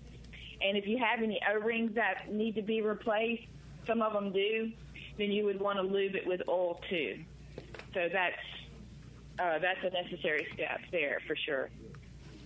And 0.61 0.77
if 0.77 0.85
you 0.85 0.97
have 0.97 1.23
any 1.23 1.39
O-rings 1.49 1.95
that 1.95 2.31
need 2.31 2.55
to 2.55 2.61
be 2.61 2.81
replaced, 2.81 3.43
some 3.87 4.01
of 4.01 4.13
them 4.13 4.31
do, 4.31 4.71
then 5.17 5.31
you 5.31 5.45
would 5.45 5.59
want 5.59 5.77
to 5.77 5.83
lube 5.83 6.15
it 6.15 6.27
with 6.27 6.41
oil 6.47 6.81
too. 6.89 7.19
So 7.93 8.09
that's 8.11 8.35
uh, 9.39 9.59
that's 9.59 9.79
a 9.83 9.89
necessary 9.89 10.45
step 10.53 10.81
there 10.91 11.19
for 11.25 11.35
sure. 11.35 11.69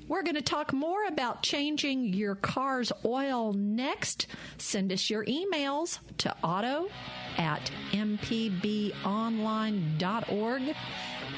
We're 0.07 0.21
going 0.21 0.35
to 0.35 0.41
talk 0.41 0.71
more 0.71 1.05
about 1.07 1.41
changing 1.41 2.13
your 2.13 2.35
car's 2.35 2.91
oil 3.03 3.53
next. 3.53 4.27
Send 4.59 4.91
us 4.91 5.09
your 5.09 5.25
emails 5.25 5.97
to 6.19 6.35
auto 6.43 6.89
at 7.37 7.71
mpbonline.org. 7.91 8.93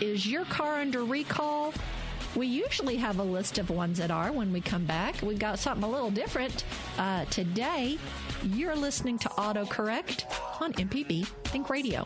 Is 0.01 0.27
your 0.27 0.43
car 0.45 0.81
under 0.81 1.05
recall? 1.05 1.73
We 2.35 2.47
usually 2.47 2.97
have 2.97 3.19
a 3.19 3.23
list 3.23 3.57
of 3.57 3.69
ones 3.69 3.97
that 3.99 4.11
are 4.11 4.33
when 4.33 4.51
we 4.51 4.59
come 4.59 4.83
back. 4.85 5.21
We've 5.21 5.39
got 5.39 5.59
something 5.59 5.83
a 5.83 5.89
little 5.89 6.11
different 6.11 6.65
uh, 6.97 7.23
today. 7.25 7.97
You're 8.43 8.75
listening 8.75 9.17
to 9.19 9.29
AutoCorrect 9.29 10.61
on 10.61 10.73
MPB 10.73 11.25
Think 11.45 11.69
Radio. 11.69 12.05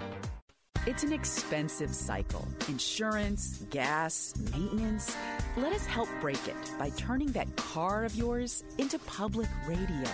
It's 0.87 1.03
an 1.03 1.13
expensive 1.13 1.93
cycle 1.93 2.47
insurance, 2.67 3.63
gas, 3.69 4.33
maintenance. 4.51 5.15
Let 5.55 5.73
us 5.73 5.85
help 5.85 6.09
break 6.19 6.47
it 6.47 6.55
by 6.79 6.89
turning 6.97 7.31
that 7.33 7.55
car 7.55 8.03
of 8.03 8.15
yours 8.15 8.63
into 8.79 8.97
public 8.97 9.47
radio. 9.67 10.09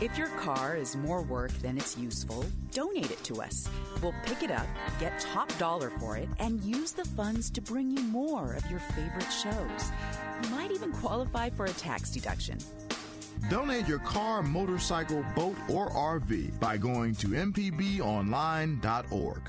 If 0.00 0.16
your 0.16 0.28
car 0.28 0.76
is 0.76 0.96
more 0.96 1.20
work 1.20 1.52
than 1.58 1.76
it's 1.76 1.98
useful, 1.98 2.46
donate 2.72 3.10
it 3.10 3.22
to 3.24 3.42
us. 3.42 3.68
We'll 4.00 4.14
pick 4.24 4.42
it 4.42 4.50
up, 4.50 4.66
get 4.98 5.20
top 5.20 5.52
dollar 5.58 5.90
for 5.90 6.16
it, 6.16 6.30
and 6.38 6.58
use 6.62 6.92
the 6.92 7.04
funds 7.04 7.50
to 7.50 7.60
bring 7.60 7.90
you 7.90 8.02
more 8.04 8.54
of 8.54 8.70
your 8.70 8.80
favorite 8.80 9.30
shows. 9.30 9.92
You 10.42 10.48
might 10.48 10.70
even 10.70 10.90
qualify 10.90 11.50
for 11.50 11.66
a 11.66 11.72
tax 11.72 12.10
deduction. 12.10 12.56
Donate 13.50 13.86
your 13.86 13.98
car, 13.98 14.42
motorcycle, 14.42 15.22
boat, 15.36 15.56
or 15.68 15.90
RV 15.90 16.58
by 16.58 16.78
going 16.78 17.14
to 17.16 17.28
mpbonline.org. 17.28 19.42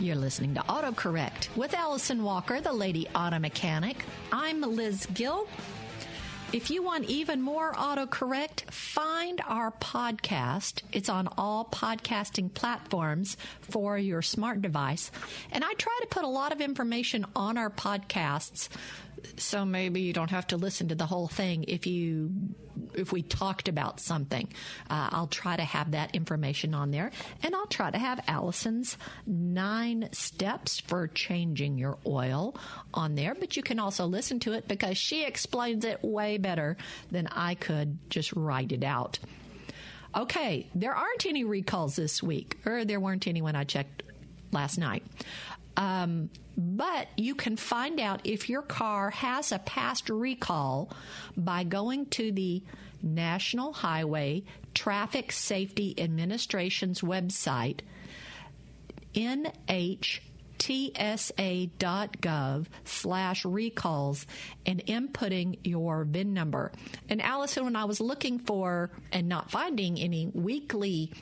You're 0.00 0.16
listening 0.16 0.54
to 0.54 0.60
AutoCorrect 0.62 1.56
with 1.56 1.72
Allison 1.72 2.24
Walker, 2.24 2.60
the 2.60 2.72
lady 2.72 3.06
auto 3.14 3.38
mechanic. 3.38 4.04
I'm 4.32 4.60
Liz 4.60 5.06
Gill. 5.14 5.46
If 6.52 6.70
you 6.70 6.82
want 6.82 7.04
even 7.06 7.40
more 7.40 7.72
autocorrect, 7.72 8.70
find 8.72 9.40
our 9.46 9.70
podcast. 9.70 10.82
It's 10.92 11.08
on 11.08 11.28
all 11.38 11.64
podcasting 11.64 12.52
platforms 12.54 13.36
for 13.60 13.96
your 13.96 14.20
smart 14.20 14.62
device. 14.62 15.12
And 15.52 15.64
I 15.64 15.72
try 15.74 15.98
to 16.02 16.08
put 16.08 16.24
a 16.24 16.28
lot 16.28 16.52
of 16.52 16.60
information 16.60 17.24
on 17.36 17.56
our 17.56 17.70
podcasts 17.70 18.68
so 19.36 19.64
maybe 19.64 20.00
you 20.00 20.12
don't 20.12 20.30
have 20.30 20.46
to 20.48 20.56
listen 20.56 20.88
to 20.88 20.94
the 20.94 21.06
whole 21.06 21.28
thing 21.28 21.64
if 21.68 21.86
you 21.86 22.30
if 22.94 23.12
we 23.12 23.22
talked 23.22 23.68
about 23.68 24.00
something. 24.00 24.48
Uh, 24.90 25.08
i'll 25.12 25.26
try 25.26 25.56
to 25.56 25.62
have 25.62 25.92
that 25.92 26.14
information 26.14 26.74
on 26.74 26.90
there. 26.90 27.10
And 27.42 27.54
i'll 27.54 27.66
try 27.66 27.90
to 27.90 27.98
have 27.98 28.20
allison's 28.26 28.96
nine 29.26 30.08
steps 30.12 30.80
for 30.80 31.08
changing 31.08 31.78
your 31.78 31.98
oil 32.06 32.56
on 32.92 33.14
there. 33.14 33.34
But 33.34 33.56
you 33.56 33.62
can 33.62 33.78
also 33.78 34.06
listen 34.06 34.40
to 34.40 34.52
it 34.52 34.68
because 34.68 34.98
she 34.98 35.24
explains 35.24 35.84
it 35.84 36.02
way 36.02 36.38
better 36.38 36.76
than 37.10 37.26
i 37.28 37.54
could. 37.54 37.98
Just 38.10 38.32
write 38.32 38.72
it 38.72 38.84
out. 38.84 39.18
Okay 40.16 40.68
there 40.74 40.94
aren't 40.94 41.26
any 41.26 41.44
recalls 41.44 41.96
this 41.96 42.22
week. 42.22 42.58
Or 42.66 42.84
there 42.84 43.00
weren't 43.00 43.26
any 43.26 43.42
when 43.42 43.56
i 43.56 43.64
checked 43.64 44.02
last 44.52 44.78
night. 44.78 45.02
Um, 45.76 46.30
but 46.56 47.08
you 47.16 47.34
can 47.34 47.56
find 47.56 47.98
out 48.00 48.20
if 48.24 48.48
your 48.48 48.62
car 48.62 49.10
has 49.10 49.52
a 49.52 49.58
past 49.58 50.08
recall 50.08 50.90
by 51.36 51.64
going 51.64 52.06
to 52.06 52.32
the 52.32 52.62
National 53.02 53.72
Highway 53.72 54.44
Traffic 54.72 55.30
Safety 55.30 55.94
Administration's 55.98 57.00
website, 57.02 57.80
nhtsa.gov 59.14 60.16
slash 62.84 63.44
recalls, 63.44 64.26
and 64.64 64.84
inputting 64.86 65.58
your 65.64 66.04
VIN 66.04 66.32
number. 66.32 66.72
And 67.08 67.20
Allison, 67.20 67.64
when 67.64 67.76
I 67.76 67.84
was 67.84 68.00
looking 68.00 68.38
for 68.38 68.90
and 69.12 69.28
not 69.28 69.50
finding 69.50 69.98
any 70.00 70.30
weekly 70.32 71.12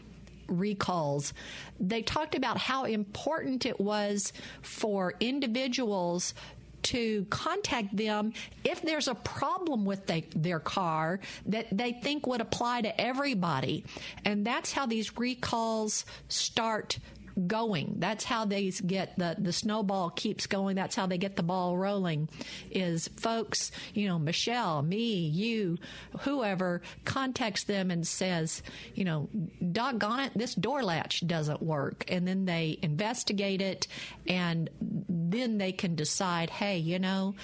recalls, 0.53 1.33
they 1.81 2.03
talked 2.03 2.35
about 2.35 2.59
how 2.59 2.85
important 2.85 3.67
it 3.67 3.81
was 3.81 4.33
for 4.63 5.15
individuals 5.21 6.35
to 6.83 7.25
contact 7.31 7.97
them 7.97 8.33
if 8.65 8.83
there's 8.83 9.09
a 9.09 9.15
problem 9.15 9.85
with 9.85 10.07
they, 10.07 10.25
their 10.35 10.59
car 10.59 11.21
that 11.47 11.67
they 11.71 11.93
think 11.93 12.27
would 12.27 12.41
apply 12.41 12.83
to 12.83 13.01
everybody. 13.01 13.85
And 14.25 14.45
that's 14.45 14.73
how 14.73 14.87
these 14.87 15.17
recalls 15.17 16.05
start 16.29 16.99
going. 17.47 17.97
That's 17.99 18.25
how 18.25 18.45
they 18.45 18.71
get 18.71 19.19
the, 19.19 19.37
the 19.39 19.53
snowball 19.53 20.11
keeps 20.11 20.47
going. 20.47 20.77
That's 20.77 20.95
how 20.95 21.07
they 21.07 21.19
get 21.19 21.37
the 21.37 21.43
ball 21.43 21.77
rolling 21.77 22.29
is 22.71 23.09
folks, 23.17 23.71
you 23.95 24.09
know, 24.09 24.19
Michelle, 24.19 24.83
me, 24.83 25.15
you, 25.15 25.79
whoever 26.21 26.83
contacts 27.05 27.65
them 27.65 27.91
and 27.91 28.07
says, 28.07 28.63
you 28.95 29.05
know, 29.05 29.29
doggone 29.73 30.21
it, 30.21 30.33
this 30.35 30.55
door 30.55 30.83
latch 30.83 31.27
doesn't 31.27 31.63
work. 31.63 32.05
And 32.09 32.27
then 32.27 32.45
they 32.45 32.79
investigate 32.83 33.61
it 33.61 33.87
and 34.27 34.69
then 34.81 35.59
they 35.59 35.73
can 35.73 35.95
decide, 35.95 36.51
hey, 36.51 36.79
you 36.79 36.99
know, 36.99 37.35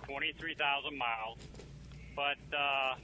twenty 0.08 0.32
three 0.40 0.54
thousand 0.54 0.96
miles. 0.96 1.38
But 2.16 2.40
uh, 2.54 2.94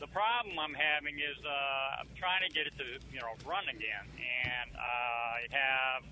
the 0.00 0.06
problem 0.08 0.58
I'm 0.58 0.74
having 0.74 1.16
is 1.16 1.38
uh, 1.42 2.00
I'm 2.02 2.10
trying 2.18 2.46
to 2.46 2.50
get 2.52 2.66
it 2.66 2.74
to 2.78 2.86
you 3.10 3.20
know 3.20 3.34
run 3.48 3.64
again, 3.70 4.06
and 4.12 4.70
I 4.76 5.48
have 5.50 6.02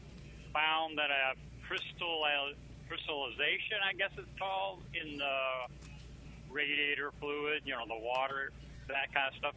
found 0.53 0.99
that 0.99 1.11
I 1.13 1.35
have 1.35 1.39
crystal 1.69 2.25
crystallization, 2.89 3.83
I 3.83 3.93
guess 3.99 4.15
it's 4.17 4.31
called, 4.39 4.83
in 4.95 5.19
the 5.19 5.67
radiator 6.49 7.11
fluid. 7.19 7.63
You 7.67 7.75
know, 7.75 7.87
the 7.87 7.99
water, 7.99 8.51
that 8.89 9.13
kind 9.13 9.29
of 9.29 9.35
stuff. 9.39 9.55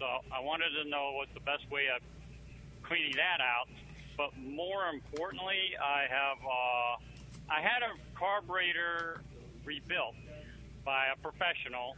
So 0.00 0.08
I 0.32 0.40
wanted 0.40 0.72
to 0.82 0.88
know 0.88 1.12
what 1.14 1.28
the 1.34 1.44
best 1.44 1.68
way 1.70 1.86
of 1.94 2.02
cleaning 2.82 3.16
that 3.16 3.40
out. 3.40 3.68
But 4.16 4.36
more 4.36 4.88
importantly, 4.92 5.74
I 5.80 6.04
have 6.08 6.38
uh, 6.44 6.92
I 7.48 7.60
had 7.60 7.82
a 7.82 7.92
carburetor 8.18 9.20
rebuilt 9.64 10.14
by 10.84 11.06
a 11.12 11.16
professional, 11.16 11.96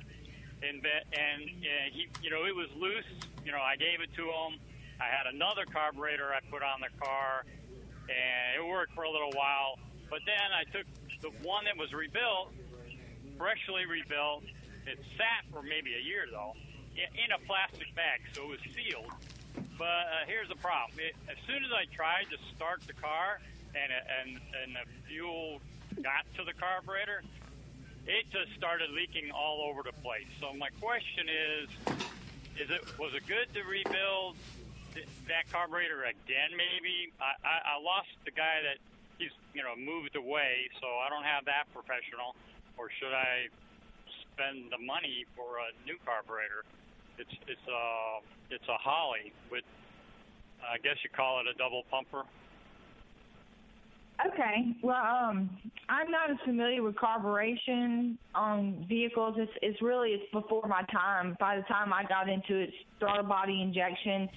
and 0.62 0.80
and, 0.84 1.42
he, 1.92 2.08
you 2.22 2.30
know, 2.30 2.44
it 2.44 2.54
was 2.54 2.68
loose. 2.78 3.08
You 3.44 3.52
know, 3.52 3.60
I 3.60 3.76
gave 3.76 4.00
it 4.00 4.14
to 4.16 4.24
him. 4.24 4.60
I 5.00 5.10
had 5.10 5.26
another 5.26 5.64
carburetor 5.66 6.32
I 6.32 6.40
put 6.50 6.62
on 6.62 6.80
the 6.80 6.92
car, 7.02 7.44
and 8.08 8.62
it 8.62 8.64
worked 8.64 8.94
for 8.94 9.04
a 9.04 9.10
little 9.10 9.32
while. 9.34 9.78
But 10.08 10.20
then 10.24 10.48
I 10.54 10.62
took 10.70 10.86
the 11.20 11.30
one 11.46 11.64
that 11.64 11.76
was 11.76 11.92
rebuilt, 11.92 12.54
freshly 13.36 13.86
rebuilt. 13.86 14.44
It 14.86 15.00
sat 15.16 15.50
for 15.50 15.62
maybe 15.62 15.96
a 15.98 16.04
year 16.04 16.26
though, 16.30 16.54
in 16.94 17.32
a 17.34 17.40
plastic 17.46 17.90
bag, 17.96 18.20
so 18.32 18.44
it 18.44 18.48
was 18.48 18.62
sealed 18.70 19.11
but 19.78 20.04
uh, 20.10 20.24
here's 20.28 20.48
the 20.50 20.60
problem: 20.60 20.98
it, 21.00 21.14
as 21.30 21.38
soon 21.46 21.62
as 21.64 21.72
I 21.74 21.87
tried 21.94 22.28
to 22.30 22.38
start 22.56 22.82
the 22.88 22.96
car 22.98 23.40
and 23.74 23.90
and 23.92 24.28
and 24.38 24.70
the 24.76 24.87
fuel 25.08 25.60
got 26.02 26.24
to 26.38 26.42
the 26.46 26.54
carburetor, 26.56 27.24
it 28.06 28.24
just 28.32 28.52
started 28.56 28.90
leaking 28.92 29.30
all 29.34 29.64
over 29.68 29.82
the 29.84 29.96
place. 30.02 30.28
So 30.40 30.52
my 30.56 30.70
question 30.82 31.26
is: 31.30 31.66
Is 32.56 32.68
it 32.70 32.82
was 32.98 33.14
it 33.14 33.24
good 33.26 33.48
to 33.54 33.62
rebuild 33.64 34.38
that 35.28 35.46
carburetor 35.50 36.04
again? 36.06 36.52
Maybe 36.56 37.12
I, 37.22 37.34
I, 37.44 37.56
I 37.76 37.82
lost 37.82 38.10
the 38.26 38.34
guy 38.34 38.62
that 38.66 38.78
he's 39.18 39.34
you 39.54 39.62
know 39.62 39.76
moved 39.78 40.16
away, 40.16 40.68
so 40.82 40.87
I 41.00 41.08
don't 41.10 41.26
have 41.26 41.46
that 41.46 41.70
professional. 41.72 42.37
Or 42.78 42.90
should 43.00 43.14
I 43.14 43.48
spend 44.34 44.72
the 44.72 44.80
money 44.82 45.24
for 45.37 45.58
a 45.62 45.70
new 45.84 45.98
carburetor? 46.04 46.64
It's 47.18 47.31
it's 47.46 47.66
a 47.68 47.72
uh, 47.72 48.20
it's 48.50 48.68
a 48.68 48.77
Holley 48.79 49.33
with 49.50 49.64
I 50.62 50.79
guess 50.79 50.96
you 51.03 51.11
call 51.14 51.40
it 51.40 51.46
a 51.46 51.55
double 51.59 51.83
pumper. 51.90 52.24
Okay. 54.24 54.77
Well, 54.83 55.05
um, 55.05 55.50
I'm 55.88 56.11
not 56.11 56.31
as 56.31 56.37
familiar 56.44 56.83
with 56.83 56.94
carburation 56.94 58.16
on 58.35 58.87
vehicles. 58.88 59.35
It's, 59.37 59.53
it's 59.61 59.83
really 59.83 60.11
it's 60.11 60.31
before 60.33 60.66
my 60.68 60.83
time. 60.85 61.37
By 61.40 61.57
the 61.57 61.62
time 61.62 61.92
I 61.92 62.05
got 62.05 62.29
into 62.29 62.57
it, 62.57 62.72
throttle 63.00 63.24
body 63.24 63.61
injection 63.61 64.29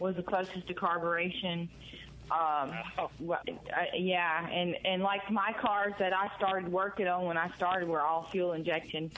was 0.00 0.16
the 0.16 0.22
closest 0.22 0.66
to 0.66 0.74
carburation. 0.74 1.68
Um, 2.30 2.72
oh. 2.98 3.10
well, 3.20 3.40
uh, 3.48 3.82
yeah, 3.96 4.48
and 4.48 4.76
and 4.84 5.02
like 5.02 5.28
my 5.30 5.52
cars 5.60 5.94
that 5.98 6.12
I 6.12 6.28
started 6.36 6.70
working 6.70 7.08
on 7.08 7.24
when 7.24 7.36
I 7.36 7.50
started 7.56 7.88
were 7.88 8.02
all 8.02 8.28
fuel 8.30 8.52
injection. 8.52 9.10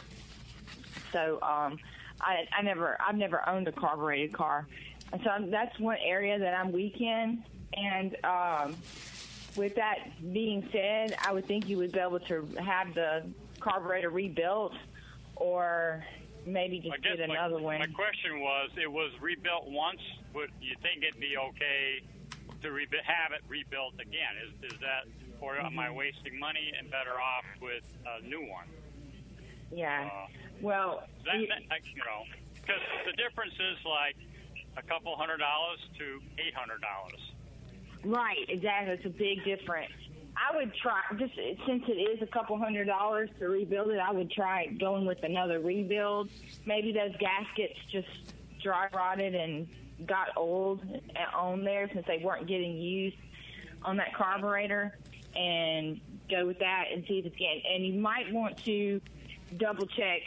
So 1.13 1.39
um, 1.43 1.79
I, 2.23 2.47
I 2.57 2.63
never, 2.63 2.97
I've 3.05 3.17
never 3.17 3.47
owned 3.49 3.69
a 3.69 3.73
carbureted 3.73 4.33
car, 4.33 4.67
and 5.13 5.21
so 5.23 5.31
I'm, 5.31 5.51
that's 5.51 5.79
one 5.79 5.99
area 6.05 6.39
that 6.39 6.55
I'm 6.55 6.73
weak 6.73 7.01
in. 7.01 7.43
And 7.75 8.17
um, 8.25 8.77
with 9.57 9.75
that 9.77 9.99
being 10.33 10.69
said, 10.73 11.17
I 11.25 11.33
would 11.33 11.47
think 11.47 11.69
you 11.69 11.79
would 11.79 11.93
be 11.93 11.99
able 11.99 12.21
to 12.21 12.47
have 12.63 12.95
the 12.95 13.25
carburetor 13.61 14.11
rebuilt, 14.11 14.75
or 15.37 16.05
maybe 16.45 16.81
just 16.81 17.03
get 17.03 17.21
another 17.21 17.57
my, 17.57 17.63
one. 17.63 17.79
My 17.81 17.87
question 17.87 18.41
was, 18.41 18.71
it 18.81 18.91
was 18.91 19.11
rebuilt 19.21 19.69
once. 19.69 20.01
Would 20.35 20.51
you 20.61 20.77
think 20.83 21.03
it'd 21.05 21.21
be 21.21 21.37
okay 21.37 22.03
to 22.63 22.73
re- 22.73 22.87
have 23.05 23.33
it 23.33 23.43
rebuilt 23.49 23.95
again? 23.95 24.37
Is, 24.47 24.73
is 24.73 24.79
that, 24.81 25.07
or 25.41 25.57
am 25.57 25.79
I 25.79 25.87
mm-hmm. 25.87 25.97
wasting 25.97 26.39
money 26.39 26.73
and 26.79 26.91
better 26.91 27.13
off 27.13 27.45
with 27.61 27.85
a 28.07 28.27
new 28.27 28.43
one? 28.43 28.67
Yeah. 29.73 30.09
Uh, 30.13 30.27
well, 30.61 31.03
that, 31.25 31.33
that, 31.71 31.81
you 31.95 32.03
know, 32.03 32.25
because 32.55 32.81
the 33.07 33.13
difference 33.13 33.55
is 33.55 33.85
like 33.85 34.17
a 34.77 34.83
couple 34.83 35.17
hundred 35.17 35.39
dollars 35.39 35.79
to 35.99 36.21
eight 36.39 36.55
hundred 36.55 36.81
dollars. 36.81 37.21
Right, 38.05 38.47
exactly. 38.49 38.95
It's 38.95 39.07
a 39.07 39.09
big 39.09 39.45
difference. 39.45 39.93
I 40.37 40.57
would 40.57 40.75
try 40.75 41.01
just 41.19 41.35
since 41.67 41.85
it 41.89 41.93
is 41.93 42.23
a 42.23 42.27
couple 42.27 42.57
hundred 42.59 42.87
dollars 42.87 43.31
to 43.39 43.49
rebuild 43.49 43.91
it. 43.91 43.99
I 43.99 44.13
would 44.13 44.31
try 44.31 44.67
going 44.67 45.07
with 45.07 45.23
another 45.23 45.61
rebuild. 45.61 46.31
Maybe 46.65 46.93
those 46.93 47.13
gaskets 47.19 47.79
just 47.91 48.09
dry 48.63 48.89
rotted 48.95 49.35
and 49.35 49.69
got 50.07 50.29
old 50.37 50.81
on 51.35 51.65
there 51.65 51.89
since 51.93 52.07
they 52.07 52.19
weren't 52.19 52.47
getting 52.49 52.77
used 52.77 53.17
on 53.85 53.97
that 53.97 54.15
carburetor, 54.15 54.97
and 55.37 56.01
go 56.31 56.47
with 56.47 56.59
that 56.61 56.85
and 56.93 57.05
see 57.07 57.19
if 57.19 57.27
it's 57.27 57.37
getting. 57.37 57.63
And 57.73 57.87
you 57.87 58.01
might 58.01 58.33
want 58.33 58.57
to 58.65 59.01
double 59.53 59.87
check 59.87 60.21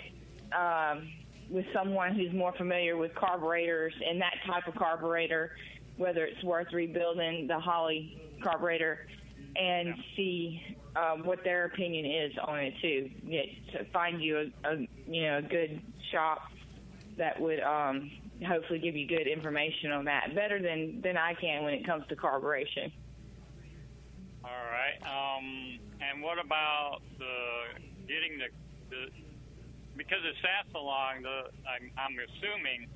um, 0.58 1.10
with 1.50 1.66
someone 1.74 2.16
who's 2.16 2.34
more 2.34 2.54
familiar 2.58 2.98
with 2.98 3.14
carburetors 3.16 3.94
and 4.08 4.22
that 4.22 4.36
type 4.46 4.68
of 4.68 4.76
carburetor, 4.76 5.52
whether 5.98 6.26
it's 6.26 6.44
worth 6.44 6.72
rebuilding 6.74 7.48
the 7.48 7.60
Holley 7.60 8.22
carburetor, 8.44 9.08
and 9.56 9.90
yeah. 9.90 9.94
see 10.16 10.78
um, 10.96 11.26
what 11.26 11.44
their 11.44 11.66
opinion 11.66 12.06
is 12.06 12.32
on 12.44 12.60
it 12.60 12.74
too. 12.82 13.10
Get, 13.30 13.46
to 13.74 13.86
find 13.92 14.22
you 14.22 14.52
a, 14.66 14.70
a 14.70 14.88
you 15.08 15.24
know 15.24 15.38
a 15.38 15.42
good 15.42 15.82
shop 16.12 16.42
that 17.18 17.40
would 17.40 17.60
um, 17.62 18.12
hopefully 18.48 18.80
give 18.80 18.96
you 18.96 19.08
good 19.08 19.28
information 19.28 19.92
on 19.92 20.06
that, 20.06 20.36
better 20.36 20.62
than 20.62 21.02
than 21.02 21.18
I 21.18 21.34
can 21.34 21.64
when 21.64 21.74
it 21.74 21.86
comes 21.86 22.06
to 22.10 22.16
carburation. 22.16 22.92
All 24.44 24.52
right. 24.52 25.00
Um, 25.02 25.80
and 26.02 26.22
what 26.22 26.38
about 26.44 27.00
the 27.18 27.80
getting 28.08 28.38
the 28.38 28.46
the 28.90 29.10
because 29.96 30.20
it 30.28 30.36
sat 30.44 30.68
so 30.72 30.84
long, 30.84 31.24
the 31.24 31.50
I'm, 31.64 31.88
I'm 31.96 32.16
assuming 32.20 32.88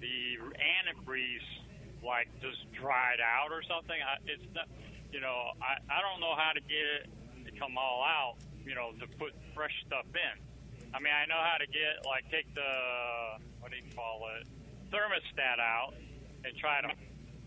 the 0.00 0.42
antifreeze 0.58 1.48
like 2.02 2.28
just 2.42 2.60
dried 2.74 3.22
out 3.22 3.54
or 3.54 3.62
something. 3.62 3.96
I, 3.96 4.18
it's 4.26 4.44
not, 4.54 4.66
you 5.12 5.20
know, 5.20 5.54
I 5.62 5.78
I 5.88 5.98
don't 6.02 6.20
know 6.20 6.34
how 6.36 6.52
to 6.52 6.60
get 6.60 6.86
it 7.00 7.04
to 7.46 7.50
come 7.58 7.78
all 7.78 8.02
out. 8.02 8.36
You 8.64 8.74
know, 8.74 8.92
to 8.96 9.06
put 9.18 9.36
fresh 9.54 9.74
stuff 9.86 10.08
in. 10.08 10.34
I 10.94 10.98
mean, 10.98 11.12
I 11.12 11.26
know 11.26 11.38
how 11.38 11.58
to 11.60 11.66
get 11.68 12.04
like 12.06 12.24
take 12.30 12.48
the 12.54 13.40
what 13.60 13.70
do 13.70 13.76
you 13.76 13.88
call 13.94 14.28
it? 14.40 14.48
thermostat 14.94 15.58
out 15.58 15.94
and 16.44 16.54
try 16.56 16.80
to 16.80 16.88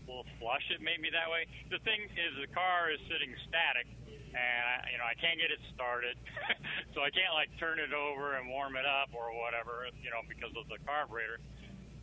well, 0.08 0.24
flush 0.40 0.64
it 0.72 0.80
maybe 0.80 1.12
that 1.12 1.28
way. 1.28 1.44
The 1.68 1.78
thing 1.84 2.00
is, 2.16 2.32
the 2.40 2.48
car 2.56 2.88
is 2.88 2.98
sitting 3.12 3.30
static, 3.44 3.84
and 4.08 4.62
I, 4.64 4.88
you 4.88 4.96
know 4.96 5.04
I 5.04 5.14
can't 5.20 5.36
get 5.36 5.52
it 5.52 5.60
started, 5.76 6.16
so 6.96 7.04
I 7.04 7.12
can't 7.12 7.36
like 7.36 7.52
turn 7.60 7.76
it 7.76 7.92
over 7.92 8.40
and 8.40 8.48
warm 8.48 8.80
it 8.80 8.88
up 8.88 9.12
or 9.12 9.36
whatever, 9.36 9.84
you 10.00 10.08
know, 10.08 10.24
because 10.24 10.56
of 10.56 10.64
the 10.72 10.80
carburetor. 10.88 11.38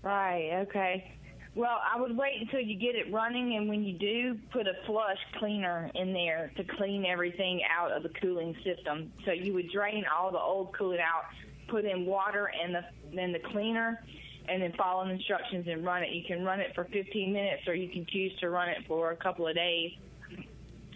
Right. 0.06 0.70
Okay. 0.70 1.18
Well, 1.56 1.80
I 1.82 2.00
would 2.00 2.15
wait 2.15 2.41
until 2.41 2.60
you 2.60 2.78
get 2.78 2.96
it 2.96 3.12
running, 3.13 3.56
and 3.56 3.70
when 3.70 3.82
you 3.84 3.98
do, 3.98 4.38
put 4.52 4.68
a 4.68 4.74
flush 4.86 5.18
cleaner 5.39 5.89
in 5.96 6.12
there 6.12 6.52
to 6.58 6.63
clean 6.78 7.06
everything 7.06 7.62
out 7.72 7.91
of 7.91 8.04
the 8.04 8.10
cooling 8.22 8.56
system. 8.63 9.12
So 9.24 9.32
you 9.32 9.54
would 9.54 9.72
drain 9.72 10.04
all 10.13 10.32
the 10.32 10.38
old 10.38 10.74
coolant 10.74 11.00
out, 11.00 11.24
put 11.70 11.86
in 11.86 12.06
water 12.06 12.52
and 12.62 12.76
the 12.76 12.82
then 13.15 13.32
the 13.32 13.39
cleaner, 13.39 14.04
and 14.48 14.62
then 14.62 14.74
follow 14.78 15.06
the 15.06 15.12
instructions 15.12 15.68
and 15.68 15.86
run 15.86 16.04
it. 16.04 16.12
You 16.12 16.24
can 16.26 16.44
run 16.44 16.60
it 16.60 16.74
for 16.76 16.86
15 16.86 17.34
minutes, 17.34 17.68
or 17.68 17.74
you 17.74 17.90
can 17.90 18.06
choose 18.06 18.32
to 18.40 18.50
run 18.50 18.70
it 18.70 18.80
for 18.88 19.12
a 19.12 19.16
couple 19.16 19.48
of 19.48 19.56
days 19.56 19.92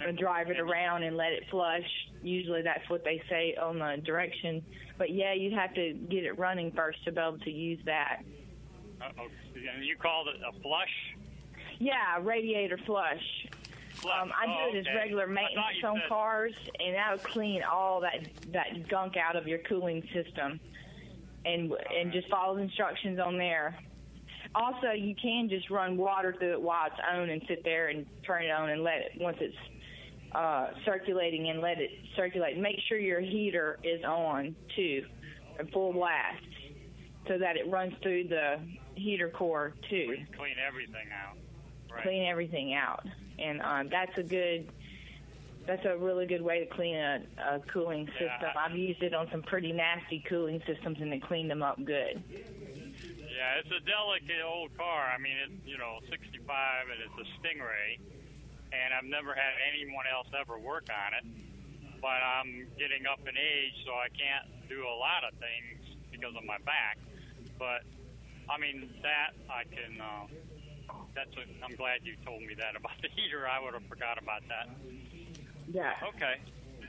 and 0.02 0.18
drive 0.18 0.50
it 0.50 0.60
around 0.60 1.04
and 1.04 1.18
let 1.18 1.32
it 1.34 1.44
flush. 1.52 1.84
Usually, 2.22 2.62
that's 2.62 2.88
what 2.90 3.04
they 3.04 3.22
say 3.30 3.56
on 3.62 3.80
the 3.80 4.02
direction. 4.04 4.64
But 4.98 5.12
yeah, 5.12 5.34
you 5.34 5.56
have 5.56 5.74
to 5.76 5.94
get 5.94 6.24
it 6.24 6.38
running 6.38 6.72
first 6.72 7.04
to 7.06 7.12
be 7.12 7.20
able 7.20 7.40
to 7.40 7.52
use 7.52 7.80
that. 7.86 8.22
Uh-oh. 9.02 9.28
And 9.56 9.86
you 9.86 9.96
called 9.98 10.28
it 10.28 10.36
a 10.48 10.62
flush? 10.62 11.16
Yeah, 11.80 12.18
radiator 12.22 12.78
flush. 12.86 13.48
Flush. 13.94 14.22
Um, 14.22 14.32
I 14.32 14.46
oh, 14.48 14.72
do 14.72 14.78
it 14.78 14.82
as 14.82 14.88
okay. 14.88 14.96
regular 14.96 15.28
maintenance 15.28 15.84
on 15.84 15.98
said- 15.98 16.10
cars, 16.10 16.54
and 16.80 16.96
that'll 16.96 17.18
clean 17.20 17.64
all 17.64 18.02
that 18.02 18.28
that 18.52 18.88
gunk 18.88 19.18
out 19.18 19.36
of 19.36 19.48
your 19.48 19.60
cooling 19.60 20.08
system, 20.14 20.60
and 21.46 21.72
and 21.98 22.12
just 22.12 22.30
follow 22.30 22.56
the 22.56 22.62
instructions 22.62 23.20
on 23.20 23.38
there. 23.38 23.78
Also, 24.56 24.92
you 24.92 25.16
can 25.22 25.48
just 25.48 25.70
run 25.70 25.96
water 25.96 26.36
through 26.38 26.54
it 26.54 26.62
while 26.62 26.88
it's 26.88 26.96
on 27.12 27.30
and 27.30 27.42
sit 27.48 27.64
there 27.64 27.90
and 27.90 28.06
turn 28.26 28.44
it 28.44 28.50
on 28.50 28.70
and 28.70 28.84
let 28.84 28.98
it 28.98 29.12
once 29.20 29.38
it's 29.40 29.56
uh, 30.34 30.68
circulating 30.86 31.50
and 31.50 31.62
let 31.62 31.80
it 31.80 31.92
circulate. 32.16 32.58
Make 32.58 32.78
sure 32.88 32.98
your 32.98 33.22
heater 33.22 33.78
is 33.84 34.04
on 34.04 34.56
too, 34.76 35.06
at 35.60 35.72
full 35.72 35.94
blast, 35.94 36.44
so 37.28 37.38
that 37.38 37.58
it 37.58 37.70
runs 37.70 37.94
through 38.02 38.28
the 38.28 38.60
heater 38.96 39.30
core 39.30 39.74
too 39.90 40.16
Clean 40.38 40.56
everything 40.68 41.08
out. 41.14 41.38
Right. 41.92 42.04
clean 42.04 42.26
everything 42.28 42.74
out. 42.74 43.06
And 43.40 43.62
um, 43.62 43.90
that's 43.90 44.18
a 44.18 44.24
good, 44.24 44.70
that's 45.70 45.86
a 45.86 45.96
really 46.02 46.26
good 46.26 46.42
way 46.42 46.66
to 46.66 46.70
clean 46.74 46.98
a, 46.98 47.22
a 47.38 47.60
cooling 47.72 48.10
system. 48.18 48.42
Yeah. 48.42 48.58
I've 48.58 48.76
used 48.76 49.04
it 49.04 49.14
on 49.14 49.30
some 49.30 49.44
pretty 49.44 49.72
nasty 49.72 50.26
cooling 50.28 50.62
systems, 50.66 50.98
and 51.00 51.14
it 51.14 51.22
cleaned 51.22 51.52
them 51.52 51.62
up 51.62 51.78
good. 51.86 52.18
Yeah, 52.26 53.62
it's 53.62 53.70
a 53.70 53.78
delicate 53.86 54.42
old 54.42 54.74
car. 54.76 55.14
I 55.14 55.22
mean, 55.22 55.38
it's 55.46 55.62
you 55.70 55.78
know 55.78 56.02
65 56.10 56.42
and 56.90 56.98
it's 57.06 57.18
a 57.22 57.28
Stingray, 57.38 58.02
and 58.74 58.98
I've 58.98 59.06
never 59.06 59.38
had 59.38 59.54
anyone 59.70 60.10
else 60.10 60.26
ever 60.34 60.58
work 60.58 60.90
on 60.90 61.14
it. 61.22 61.26
But 62.02 62.18
I'm 62.18 62.66
getting 62.82 63.06
up 63.06 63.22
in 63.22 63.38
age, 63.38 63.78
so 63.86 63.94
I 63.94 64.10
can't 64.10 64.50
do 64.68 64.82
a 64.90 64.96
lot 64.98 65.22
of 65.22 65.38
things 65.38 65.86
because 66.10 66.34
of 66.34 66.50
my 66.50 66.58
back. 66.66 66.98
But 67.62 67.86
I 68.50 68.58
mean 68.58 68.90
that 69.06 69.38
I 69.46 69.70
can. 69.70 70.02
Uh, 70.02 70.26
that's. 71.14 71.32
A, 71.38 71.46
I'm 71.62 71.78
glad 71.78 72.02
you 72.02 72.18
told 72.26 72.42
me 72.42 72.58
that 72.58 72.74
about 72.74 72.98
the 73.06 73.14
heater. 73.16 73.46
I 73.46 73.62
would 73.62 73.78
have 73.78 73.86
forgot 73.86 74.18
about 74.18 74.42
that. 74.50 74.66
Yeah. 75.72 75.94
Okay. 76.16 76.42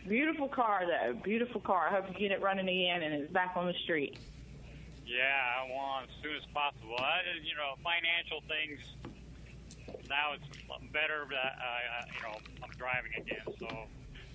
Beautiful 0.08 0.48
car, 0.48 0.82
though. 0.86 1.12
Beautiful 1.22 1.60
car. 1.60 1.88
I 1.88 1.94
hope 2.00 2.06
you 2.08 2.18
get 2.18 2.32
it 2.32 2.42
running 2.42 2.68
again 2.68 3.02
and 3.02 3.14
it's 3.22 3.32
back 3.32 3.52
on 3.56 3.66
the 3.66 3.74
street. 3.84 4.16
Yeah, 5.06 5.60
I 5.60 5.68
want 5.70 6.08
as 6.08 6.14
soon 6.22 6.36
as 6.36 6.42
possible. 6.54 6.96
I, 6.98 7.20
you 7.42 7.54
know, 7.56 7.74
financial 7.84 8.40
things. 8.48 8.78
Now 10.08 10.32
it's 10.34 10.46
better 10.92 11.26
that 11.30 11.58
uh, 11.58 12.04
you 12.14 12.22
know 12.22 12.38
I'm 12.62 12.70
driving 12.78 13.10
again, 13.18 13.42
so 13.58 13.68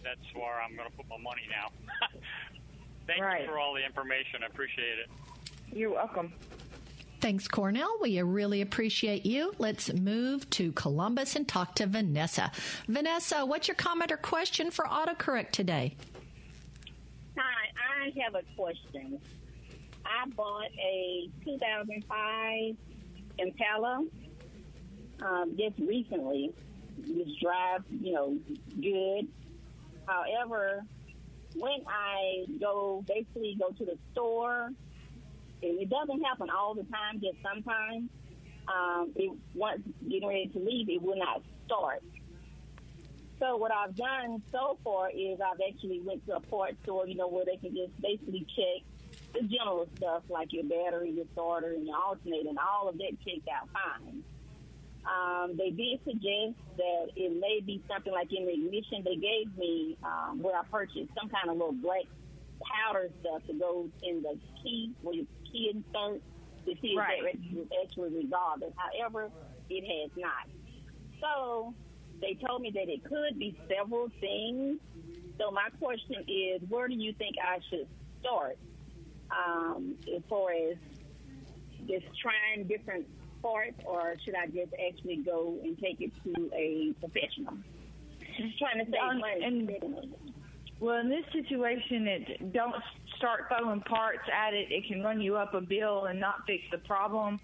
that's 0.04 0.20
where 0.36 0.62
I'm 0.62 0.76
going 0.76 0.90
to 0.90 0.96
put 0.96 1.08
my 1.10 1.18
money 1.18 1.44
now. 1.50 1.72
Thank 3.08 3.22
Right. 3.22 3.42
you 3.44 3.48
for 3.48 3.58
all 3.58 3.74
the 3.74 3.86
information. 3.86 4.44
I 4.44 4.48
appreciate 4.48 5.00
it. 5.00 5.10
You're 5.74 5.92
welcome. 5.92 6.34
Thanks, 7.26 7.48
Cornell. 7.48 7.98
We 8.00 8.22
really 8.22 8.62
appreciate 8.62 9.26
you. 9.26 9.52
Let's 9.58 9.92
move 9.92 10.48
to 10.52 10.72
Columbus 10.74 11.36
and 11.36 11.48
talk 11.48 11.74
to 11.74 11.88
Vanessa. 11.88 12.52
Vanessa, 12.88 13.44
what's 13.44 13.68
your 13.68 13.74
comment 13.74 14.12
or 14.12 14.18
question 14.18 14.70
for 14.70 14.86
autocorrect 14.86 15.50
today? 15.50 15.96
Hi, 17.36 17.72
I 18.06 18.14
have 18.22 18.36
a 18.36 18.44
question. 18.56 19.20
I 20.06 20.30
bought 20.36 20.70
a 20.80 21.28
2005 21.44 22.76
Impala 23.40 24.06
um, 25.24 25.58
just 25.58 25.80
recently. 25.80 26.54
Just 27.08 27.42
drive, 27.42 27.86
you 27.90 28.14
know, 28.14 28.38
good. 28.80 29.28
However, 30.06 30.84
when 31.56 31.80
I 31.88 32.46
go, 32.60 33.04
basically 33.08 33.58
go 33.60 33.70
to 33.70 33.84
the 33.84 33.98
store, 34.12 34.70
it 35.62 35.90
doesn't 35.90 36.22
happen 36.24 36.50
all 36.50 36.74
the 36.74 36.84
time, 36.84 37.22
just 37.22 37.38
sometimes. 37.44 38.10
Um, 38.68 39.12
it 39.16 39.32
once 39.54 39.82
getting 40.10 40.28
ready 40.28 40.48
to 40.48 40.60
leave, 40.60 40.90
it 40.90 41.02
will 41.02 41.18
not 41.18 41.42
start. 41.66 42.02
So 43.40 43.58
what 43.58 43.72
I've 43.72 43.96
done 43.96 44.42
so 44.52 44.78
far 44.84 45.10
is 45.10 45.40
I've 45.42 45.60
actually 45.68 46.02
went 46.02 46.26
to 46.28 46.38
a 46.38 46.40
parts 46.40 46.78
store, 46.84 47.08
you 47.08 47.16
know, 47.16 47.28
where 47.28 47.46
they 47.46 47.58
can 47.58 47.76
just 47.76 48.00
basically 48.02 48.46
check 48.56 48.84
the 49.34 49.42
general 49.42 49.88
stuff 49.98 50.24
like 50.30 50.54
your 50.54 50.64
battery, 50.64 51.12
your 51.12 51.26
starter, 51.34 51.74
and 51.74 51.86
your 51.86 51.98
alternator, 51.98 52.50
and 52.50 52.58
all 52.58 52.88
of 52.90 52.98
that 52.98 53.12
checked 53.26 53.48
out 53.50 53.70
fine. 53.74 54.24
Um, 55.06 55.56
they 55.58 55.70
did 55.70 56.00
suggest 56.04 56.58
that 56.78 57.12
it 57.16 57.40
may 57.40 57.62
be 57.64 57.84
something 57.88 58.12
like 58.12 58.32
in 58.34 58.46
the 58.46 58.54
ignition. 58.54 59.04
They 59.04 59.16
gave 59.16 59.56
me 59.58 59.98
um, 60.04 60.42
where 60.42 60.58
I 60.58 60.64
purchased 60.72 61.12
some 61.20 61.30
kind 61.30 61.50
of 61.50 61.58
little 61.58 61.74
black 61.74 62.06
powder 62.64 63.10
stuff 63.22 63.46
to 63.48 63.54
go 63.54 63.88
in 64.02 64.24
the 64.24 64.40
key 64.64 64.94
where 65.02 65.14
your 65.14 65.26
key 65.56 65.72
insert 65.74 66.22
to 66.66 66.76
see 66.82 66.92
if 66.94 66.98
Right. 66.98 67.22
that 67.24 67.68
actually, 67.84 68.10
resolved 68.24 68.64
it. 68.64 68.74
However, 68.76 69.32
it 69.70 69.84
has 69.86 70.12
not. 70.18 70.50
So 71.22 71.74
they 72.22 72.36
told 72.46 72.62
me 72.62 72.72
that 72.72 72.90
it 72.90 73.04
could 73.04 73.38
be 73.40 73.56
several 73.68 74.10
things. 74.20 74.80
So 75.40 75.52
my 75.52 75.70
question 75.80 76.24
is, 76.28 76.62
where 76.70 76.88
do 76.88 76.96
you 76.96 77.14
think 77.14 77.36
I 77.44 77.60
should 77.70 77.88
start 78.20 78.58
um, 79.32 79.96
as 80.16 80.22
far 80.30 80.52
as 80.52 80.78
just 81.88 82.06
trying 82.22 82.68
different 82.68 83.08
parts, 83.42 83.78
or 83.86 84.16
should 84.24 84.36
I 84.36 84.48
just 84.48 84.74
actually 84.88 85.18
go 85.18 85.60
and 85.64 85.78
take 85.78 86.02
it 86.02 86.12
to 86.24 86.50
a 86.56 86.94
professional? 87.00 87.58
Just 88.38 88.58
trying 88.60 88.84
to 88.86 88.92
save 88.92 89.20
money. 89.20 89.44
and- 89.44 90.16
Well, 90.80 91.00
in 91.00 91.10
this 91.10 91.26
situation, 91.32 92.08
it, 92.08 92.54
don't 92.54 92.76
start 93.18 93.46
throwing 93.50 93.82
parts 93.82 94.24
at 94.34 94.54
it. 94.54 94.72
It 94.72 94.88
can 94.88 95.02
run 95.02 95.22
you 95.22 95.36
up 95.36 95.54
a 95.54 95.62
bill 95.62 96.06
and 96.06 96.20
not 96.20 96.46
fix 96.46 96.64
the 96.72 96.78
problem. 96.80 97.40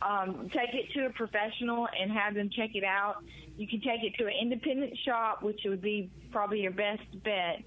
Um, 0.00 0.48
take 0.52 0.74
it 0.74 0.92
to 0.94 1.06
a 1.06 1.10
professional 1.10 1.88
and 2.00 2.10
have 2.12 2.34
them 2.34 2.50
check 2.54 2.70
it 2.74 2.84
out. 2.84 3.16
You 3.56 3.66
can 3.66 3.80
take 3.80 4.04
it 4.04 4.14
to 4.18 4.26
an 4.26 4.34
independent 4.40 4.96
shop, 5.04 5.42
which 5.42 5.60
would 5.64 5.82
be 5.82 6.10
probably 6.30 6.60
your 6.60 6.70
best 6.70 7.02
bet, 7.24 7.62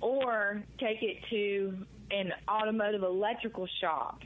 or 0.00 0.62
take 0.80 1.02
it 1.02 1.18
to 1.30 1.76
an 2.10 2.32
automotive 2.48 3.02
electrical 3.02 3.68
shop. 3.80 4.20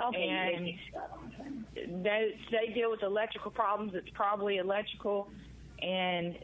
Okay. 0.00 0.54
and- 0.56 2.02
they 2.02 2.34
they 2.50 2.72
deal 2.72 2.90
with 2.90 3.02
electrical 3.02 3.50
problems. 3.50 3.92
It's 3.94 4.08
probably 4.14 4.58
electrical, 4.58 5.28
and 5.80 6.38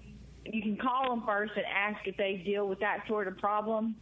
you 0.45 0.63
can 0.63 0.77
call 0.77 1.11
them 1.11 1.25
first 1.27 1.53
and 1.57 1.65
ask 1.67 2.07
if 2.07 2.17
they 2.17 2.43
deal 2.45 2.69
with 2.69 2.81
that 2.81 3.07
sort 3.07 3.29
of 3.29 3.37
problem. 3.39 3.97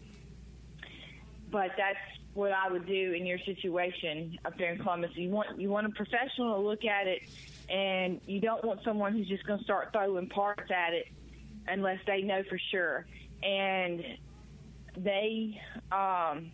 But 1.57 1.71
that's 1.79 1.97
what 2.35 2.53
I 2.53 2.71
would 2.71 2.87
do 2.87 3.15
in 3.15 3.25
your 3.25 3.39
situation 3.39 4.39
up 4.45 4.59
there 4.59 4.75
in 4.75 4.79
Columbus. 4.79 5.13
You 5.15 5.31
want 5.31 5.59
you 5.59 5.71
want 5.71 5.87
a 5.87 5.89
professional 5.89 6.57
to 6.57 6.61
look 6.61 6.85
at 6.85 7.07
it, 7.07 7.23
and 7.71 8.21
you 8.27 8.43
don't 8.43 8.63
want 8.63 8.81
someone 8.85 9.15
who's 9.15 9.27
just 9.27 9.47
going 9.47 9.61
to 9.61 9.65
start 9.65 9.89
throwing 9.91 10.29
parts 10.29 10.71
at 10.71 10.93
it 10.93 11.07
unless 11.67 11.99
they 12.07 12.21
know 12.21 12.43
for 12.51 12.61
sure. 12.71 13.07
And 13.43 14.05
they 14.99 15.59
um, 15.91 16.53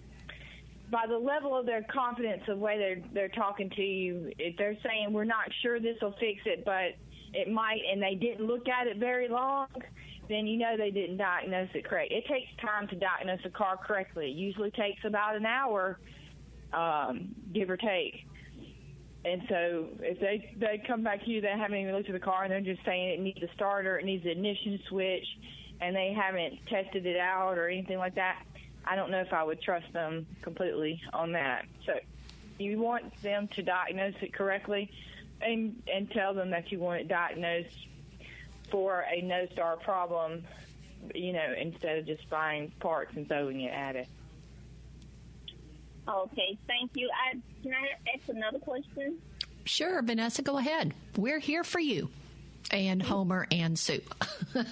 by 0.89 1.07
the 1.09 1.19
level 1.19 1.59
of 1.59 1.67
their 1.67 1.83
confidence 1.83 2.43
of 2.47 2.59
the 2.59 2.65
way 2.65 2.79
they're 2.79 3.03
they're 3.13 3.37
talking 3.37 3.71
to 3.71 3.83
you, 3.83 4.31
if 4.39 4.57
they're 4.57 4.79
saying 4.85 5.13
we're 5.13 5.25
not 5.25 5.51
sure 5.63 5.81
this 5.81 5.97
will 6.01 6.15
fix 6.21 6.43
it, 6.45 6.65
but 6.65 6.95
it 7.35 7.51
might, 7.51 7.81
and 7.91 8.01
they 8.01 8.15
didn't 8.15 8.47
look 8.47 8.69
at 8.69 8.87
it 8.87 8.99
very 8.99 9.27
long, 9.29 9.67
then 10.33 10.47
you 10.47 10.59
know 10.59 10.77
they 10.77 10.91
didn't 10.91 11.17
diagnose 11.17 11.69
it 11.75 11.85
correct. 11.85 12.13
It 12.13 12.27
takes 12.27 12.49
time 12.61 12.89
to 12.89 12.97
diagnose 12.97 13.41
a 13.45 13.51
car 13.51 13.77
correctly. 13.77 14.27
It 14.27 14.37
usually 14.37 14.71
takes 14.71 15.05
about 15.05 15.37
an 15.37 15.47
hour, 15.47 15.99
um, 16.73 17.35
give 17.53 17.71
or 17.71 17.77
take. 17.77 18.27
And 19.25 19.43
so 19.49 19.89
if 20.01 20.19
they 20.21 20.55
they 20.59 20.83
come 20.87 21.03
back 21.03 21.25
to 21.25 21.31
you, 21.31 21.41
they 21.41 21.49
haven't 21.49 21.79
even 21.79 21.95
looked 21.95 22.09
at 22.09 22.15
the 22.15 22.21
car, 22.21 22.45
and 22.45 22.53
they're 22.53 22.61
just 22.61 22.85
saying 22.85 23.11
it 23.11 23.21
needs 23.21 23.43
a 23.43 23.53
starter, 23.55 23.99
it 23.99 24.05
needs 24.05 24.25
an 24.25 24.33
ignition 24.33 24.81
switch, 24.89 25.27
and 25.81 25.95
they 25.95 26.13
haven't 26.13 26.59
tested 26.67 27.07
it 27.07 27.19
out 27.19 27.57
or 27.59 27.69
anything 27.69 27.99
like 27.99 28.17
that. 28.17 28.43
I 28.85 28.97
don't 28.97 29.11
know 29.13 29.21
if 29.21 29.33
I 29.33 29.45
would 29.45 29.63
trust 29.63 29.93
them 29.93 30.27
completely 30.43 31.01
on 31.13 31.33
that. 31.33 31.67
So 31.87 31.93
you 32.59 32.81
want 32.81 33.23
them 33.23 33.49
to 33.55 33.63
diagnose 33.63 34.15
it 34.21 34.35
correctly, 34.35 34.91
and 35.41 35.81
and 35.93 36.11
tell 36.11 36.35
them 36.35 36.51
that 36.51 36.73
you 36.73 36.81
want 36.81 37.03
it 37.03 37.09
diagnosed 37.09 37.87
for 38.73 39.05
a 39.15 39.21
no 39.23 39.47
star 39.53 39.77
problem. 39.77 40.43
You 41.15 41.33
know, 41.33 41.55
instead 41.57 41.99
of 41.99 42.07
just 42.07 42.29
buying 42.31 42.73
parts 42.81 43.13
and 43.15 43.29
throwing 43.29 43.61
it 43.61 43.73
at 43.73 43.95
it. 43.95 44.09
Okay, 46.09 46.59
thank 46.67 46.93
you. 46.95 47.09
I 47.13 47.37
can 47.63 47.73
I 47.73 48.17
ask 48.17 48.29
another 48.29 48.59
question? 48.59 49.19
Sure, 49.65 50.03
Vanessa, 50.03 50.43
go 50.43 50.59
ahead. 50.59 50.93
We're 51.17 51.39
here 51.39 51.63
for 51.63 51.79
you. 51.79 52.09
And 52.71 53.03
Homer 53.03 53.47
and 53.51 53.79
Sue. 53.79 54.01
All 54.57 54.65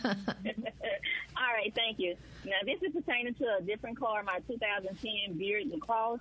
right, 1.54 1.72
thank 1.74 1.98
you. 1.98 2.16
Now, 2.44 2.56
this 2.64 2.82
is 2.82 2.94
pertaining 2.94 3.34
to 3.34 3.44
a 3.58 3.62
different 3.62 3.98
car, 3.98 4.22
my 4.22 4.40
2010 4.48 5.36
Buick 5.36 5.66
LaCrosse. 5.70 6.20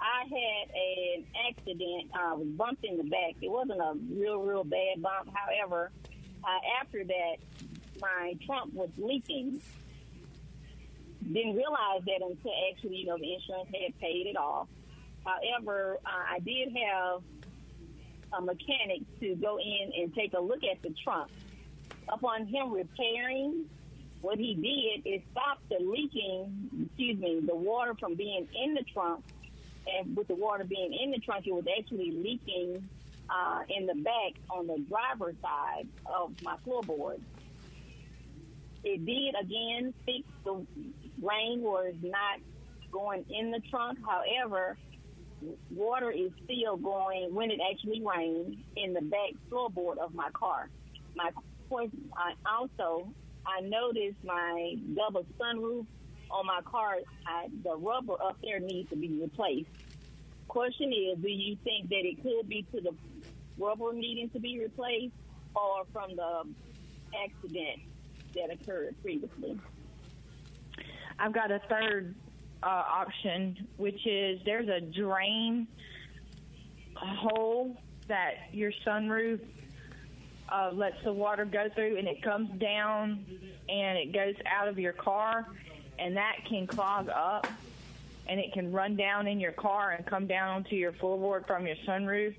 I 0.00 0.24
had 0.24 0.70
an 0.74 1.24
accident. 1.48 2.10
I 2.14 2.34
was 2.34 2.46
bumped 2.48 2.84
in 2.84 2.98
the 2.98 3.04
back. 3.04 3.34
It 3.40 3.50
wasn't 3.50 3.80
a 3.80 3.94
real, 4.14 4.38
real 4.38 4.64
bad 4.64 5.02
bump. 5.02 5.30
However, 5.34 5.90
uh, 6.46 6.58
after 6.80 7.04
that, 7.04 7.36
my 8.00 8.36
trunk 8.46 8.72
was 8.72 8.90
leaking. 8.96 9.60
Didn't 11.22 11.56
realize 11.56 12.02
that 12.06 12.20
until 12.22 12.52
actually, 12.70 12.98
you 12.98 13.06
know, 13.06 13.18
the 13.18 13.34
insurance 13.34 13.68
had 13.72 13.98
paid 13.98 14.26
it 14.26 14.36
off. 14.36 14.68
However, 15.24 15.98
uh, 16.06 16.34
I 16.34 16.38
did 16.38 16.68
have 16.76 17.22
a 18.32 18.40
mechanic 18.40 19.02
to 19.20 19.34
go 19.34 19.58
in 19.58 19.92
and 20.00 20.14
take 20.14 20.34
a 20.34 20.40
look 20.40 20.62
at 20.62 20.80
the 20.82 20.94
trunk. 21.02 21.30
Upon 22.08 22.46
him 22.46 22.72
repairing, 22.72 23.64
what 24.20 24.38
he 24.38 24.54
did 24.54 25.08
is 25.08 25.22
stop 25.32 25.58
the 25.68 25.84
leaking, 25.84 26.86
excuse 26.86 27.18
me, 27.18 27.40
the 27.44 27.56
water 27.56 27.94
from 27.98 28.14
being 28.14 28.46
in 28.62 28.74
the 28.74 28.84
trunk. 28.92 29.24
And 29.92 30.16
with 30.16 30.28
the 30.28 30.34
water 30.34 30.64
being 30.64 30.92
in 30.92 31.10
the 31.10 31.18
trunk, 31.18 31.46
it 31.46 31.54
was 31.54 31.64
actually 31.78 32.12
leaking 32.12 32.88
uh, 33.30 33.60
in 33.68 33.86
the 33.86 33.94
back 33.94 34.32
on 34.50 34.66
the 34.66 34.84
driver's 34.88 35.36
side 35.42 35.88
of 36.06 36.32
my 36.42 36.56
floorboard. 36.66 37.20
It 38.84 39.04
did 39.04 39.34
again 39.40 39.94
fix 40.04 40.20
the 40.44 40.66
rain 41.20 41.60
was 41.60 41.94
not 42.02 42.40
going 42.92 43.24
in 43.28 43.50
the 43.50 43.60
trunk. 43.70 43.98
However, 44.06 44.78
water 45.70 46.10
is 46.10 46.30
still 46.44 46.76
going 46.76 47.34
when 47.34 47.50
it 47.50 47.58
actually 47.72 48.02
rains 48.04 48.56
in 48.76 48.92
the 48.92 49.02
back 49.02 49.32
floorboard 49.50 49.98
of 49.98 50.14
my 50.14 50.28
car. 50.38 50.68
My 51.16 51.30
I 52.16 52.32
also 52.48 53.08
I 53.44 53.60
noticed 53.62 54.18
my 54.24 54.74
double 54.94 55.26
sunroof 55.40 55.86
on 56.30 56.46
my 56.46 56.60
car. 56.64 56.96
I, 57.26 57.46
the 57.64 57.76
rubber 57.76 58.14
up 58.24 58.36
there 58.42 58.60
needs 58.60 58.88
to 58.90 58.96
be 58.96 59.18
replaced. 59.20 59.68
Question 60.48 60.92
is, 60.92 61.18
do 61.20 61.28
you 61.28 61.56
think 61.64 61.88
that 61.88 62.02
it 62.04 62.22
could 62.22 62.48
be 62.48 62.64
to 62.74 62.80
the 62.80 62.92
rubber 63.58 63.92
needing 63.92 64.30
to 64.30 64.38
be 64.38 64.58
replaced, 64.58 65.14
or 65.54 65.84
from 65.92 66.16
the 66.16 66.42
accident 67.24 67.80
that 68.34 68.50
occurred 68.52 68.94
previously? 69.02 69.58
I've 71.18 71.32
got 71.32 71.50
a 71.50 71.60
third 71.68 72.14
uh, 72.62 72.66
option, 72.66 73.66
which 73.76 74.06
is 74.06 74.40
there's 74.44 74.68
a 74.68 74.80
drain 74.80 75.66
hole 76.96 77.76
that 78.08 78.34
your 78.52 78.72
sunroof 78.86 79.40
uh, 80.48 80.70
lets 80.72 80.96
the 81.04 81.12
water 81.12 81.44
go 81.44 81.68
through, 81.74 81.98
and 81.98 82.06
it 82.06 82.22
comes 82.22 82.50
down 82.60 83.24
and 83.68 83.98
it 83.98 84.12
goes 84.12 84.34
out 84.46 84.68
of 84.68 84.78
your 84.78 84.92
car, 84.92 85.46
and 85.98 86.16
that 86.16 86.36
can 86.48 86.66
clog 86.66 87.08
up, 87.08 87.50
and 88.28 88.38
it 88.38 88.52
can 88.52 88.72
run 88.72 88.96
down 88.96 89.26
in 89.26 89.40
your 89.40 89.52
car 89.52 89.92
and 89.92 90.06
come 90.06 90.26
down 90.26 90.48
onto 90.48 90.76
your 90.76 90.92
floorboard 90.92 91.46
from 91.46 91.66
your 91.66 91.76
sunroof. 91.86 92.34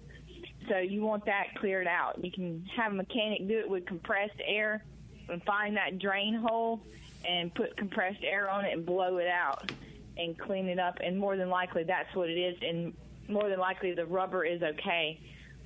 So 0.67 0.77
you 0.79 1.01
want 1.01 1.25
that 1.25 1.55
cleared 1.55 1.87
out. 1.87 2.23
You 2.23 2.31
can 2.31 2.65
have 2.75 2.91
a 2.91 2.95
mechanic 2.95 3.47
do 3.47 3.59
it 3.59 3.69
with 3.69 3.85
compressed 3.85 4.39
air 4.45 4.83
and 5.29 5.41
find 5.43 5.77
that 5.77 5.99
drain 5.99 6.35
hole 6.35 6.81
and 7.27 7.53
put 7.53 7.75
compressed 7.77 8.23
air 8.23 8.49
on 8.49 8.65
it 8.65 8.73
and 8.73 8.85
blow 8.85 9.17
it 9.17 9.27
out 9.27 9.71
and 10.17 10.37
clean 10.37 10.67
it 10.67 10.79
up. 10.79 10.97
And 11.01 11.17
more 11.17 11.37
than 11.37 11.49
likely, 11.49 11.83
that's 11.83 12.13
what 12.15 12.29
it 12.29 12.37
is. 12.37 12.57
And 12.61 12.93
more 13.27 13.49
than 13.49 13.59
likely, 13.59 13.93
the 13.93 14.05
rubber 14.05 14.43
is 14.43 14.61
okay 14.61 15.19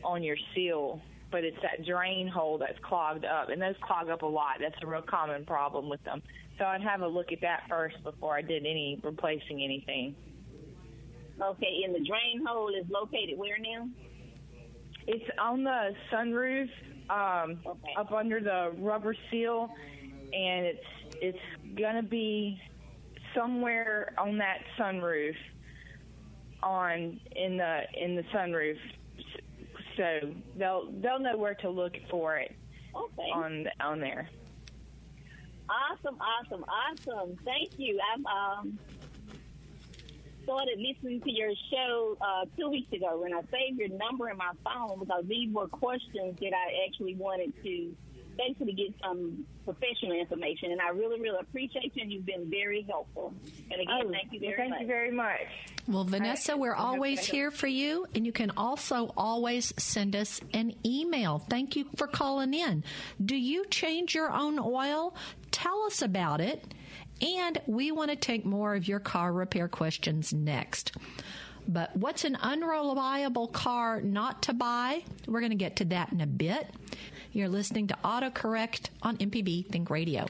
on 0.03 0.23
your 0.23 0.37
seal, 0.53 1.01
but 1.31 1.43
it's 1.43 1.61
that 1.61 1.85
drain 1.85 2.27
hole 2.27 2.57
that's 2.57 2.79
clogged 2.79 3.25
up. 3.25 3.49
And 3.49 3.61
those 3.61 3.75
clog 3.81 4.09
up 4.09 4.21
a 4.21 4.25
lot. 4.25 4.57
That's 4.59 4.75
a 4.83 4.87
real 4.87 5.01
common 5.01 5.45
problem 5.45 5.89
with 5.89 6.03
them. 6.03 6.21
So 6.57 6.65
I'd 6.65 6.81
have 6.81 7.01
a 7.01 7.07
look 7.07 7.31
at 7.31 7.41
that 7.41 7.63
first 7.69 8.03
before 8.03 8.35
I 8.35 8.41
did 8.41 8.65
any 8.65 8.99
replacing 9.03 9.63
anything. 9.63 10.15
Okay, 11.41 11.81
and 11.85 11.95
the 11.95 12.05
drain 12.05 12.45
hole 12.45 12.69
is 12.69 12.85
located 12.89 13.37
where 13.37 13.57
now? 13.57 13.87
It's 15.07 15.25
on 15.39 15.63
the 15.63 15.95
sunroof, 16.11 16.69
um, 17.09 17.59
Okay. 17.65 17.93
up 17.97 18.11
under 18.11 18.39
the 18.39 18.73
rubber 18.77 19.15
seal, 19.29 19.69
and 20.33 20.65
it's 20.65 20.85
it's 21.21 21.75
gonna 21.75 22.03
be 22.03 22.59
somewhere 23.35 24.13
on 24.17 24.37
that 24.37 24.59
sunroof, 24.77 25.35
on 26.63 27.19
in 27.35 27.57
the 27.57 27.81
in 27.95 28.15
the 28.15 28.23
sunroof. 28.33 28.77
So 29.97 30.33
they'll 30.55 30.91
they'll 31.01 31.19
know 31.19 31.35
where 31.37 31.55
to 31.55 31.69
look 31.69 31.93
for 32.09 32.37
it 32.37 32.55
Okay. 32.95 33.31
on 33.33 33.67
on 33.79 33.99
there. 33.99 34.29
Awesome, 35.69 36.17
awesome, 36.19 36.65
awesome. 36.65 37.37
Thank 37.45 37.71
you. 37.77 37.99
I'm 38.13 38.25
um 38.27 38.79
started 40.43 40.79
listening 40.79 41.21
to 41.21 41.31
your 41.31 41.51
show 41.71 42.17
uh, 42.21 42.45
two 42.57 42.69
weeks 42.69 42.91
ago, 42.93 43.23
and 43.23 43.33
I 43.33 43.41
saved 43.51 43.79
your 43.79 43.89
number 43.89 44.29
in 44.29 44.37
my 44.37 44.51
phone 44.63 44.99
because 44.99 45.25
these 45.27 45.53
were 45.53 45.67
questions 45.67 46.37
that 46.39 46.53
I 46.53 46.87
actually 46.87 47.15
wanted 47.15 47.53
to 47.63 47.95
basically 48.37 48.73
get 48.73 48.93
some 49.03 49.45
professional 49.65 50.13
information, 50.13 50.71
and 50.71 50.81
I 50.81 50.89
really, 50.89 51.19
really 51.19 51.37
appreciate 51.39 51.91
you, 51.95 52.01
and 52.01 52.11
you've 52.11 52.25
been 52.25 52.49
very 52.49 52.85
helpful. 52.89 53.33
And 53.69 53.81
again, 53.81 54.11
thank 54.11 54.31
you 54.31 54.39
well, 54.41 54.49
very 54.49 54.55
thank 54.57 54.69
much. 54.71 54.81
you 54.81 54.87
very 54.87 55.11
much. 55.11 55.47
Well, 55.87 56.03
Vanessa, 56.03 56.55
we're 56.57 56.75
always 56.75 57.25
here 57.25 57.51
for 57.51 57.67
you, 57.67 58.05
and 58.15 58.25
you 58.25 58.31
can 58.31 58.51
also 58.51 59.13
always 59.17 59.73
send 59.77 60.15
us 60.15 60.39
an 60.53 60.73
email. 60.85 61.39
Thank 61.39 61.75
you 61.75 61.85
for 61.95 62.07
calling 62.07 62.53
in. 62.53 62.83
Do 63.23 63.35
you 63.35 63.65
change 63.65 64.15
your 64.15 64.31
own 64.31 64.59
oil? 64.59 65.15
Tell 65.51 65.83
us 65.83 66.01
about 66.01 66.39
it. 66.41 66.73
And 67.21 67.61
we 67.67 67.91
want 67.91 68.09
to 68.09 68.15
take 68.15 68.45
more 68.45 68.75
of 68.75 68.87
your 68.87 68.99
car 68.99 69.31
repair 69.31 69.67
questions 69.67 70.33
next. 70.33 70.93
But 71.67 71.95
what's 71.95 72.25
an 72.25 72.35
unreliable 72.37 73.47
car 73.47 74.01
not 74.01 74.41
to 74.43 74.53
buy? 74.53 75.03
We're 75.27 75.41
going 75.41 75.51
to 75.51 75.55
get 75.55 75.75
to 75.77 75.85
that 75.85 76.11
in 76.11 76.21
a 76.21 76.27
bit. 76.27 76.67
You're 77.31 77.49
listening 77.49 77.87
to 77.87 77.97
AutoCorrect 78.03 78.89
on 79.03 79.17
MPB 79.17 79.67
Think 79.67 79.89
Radio. 79.89 80.25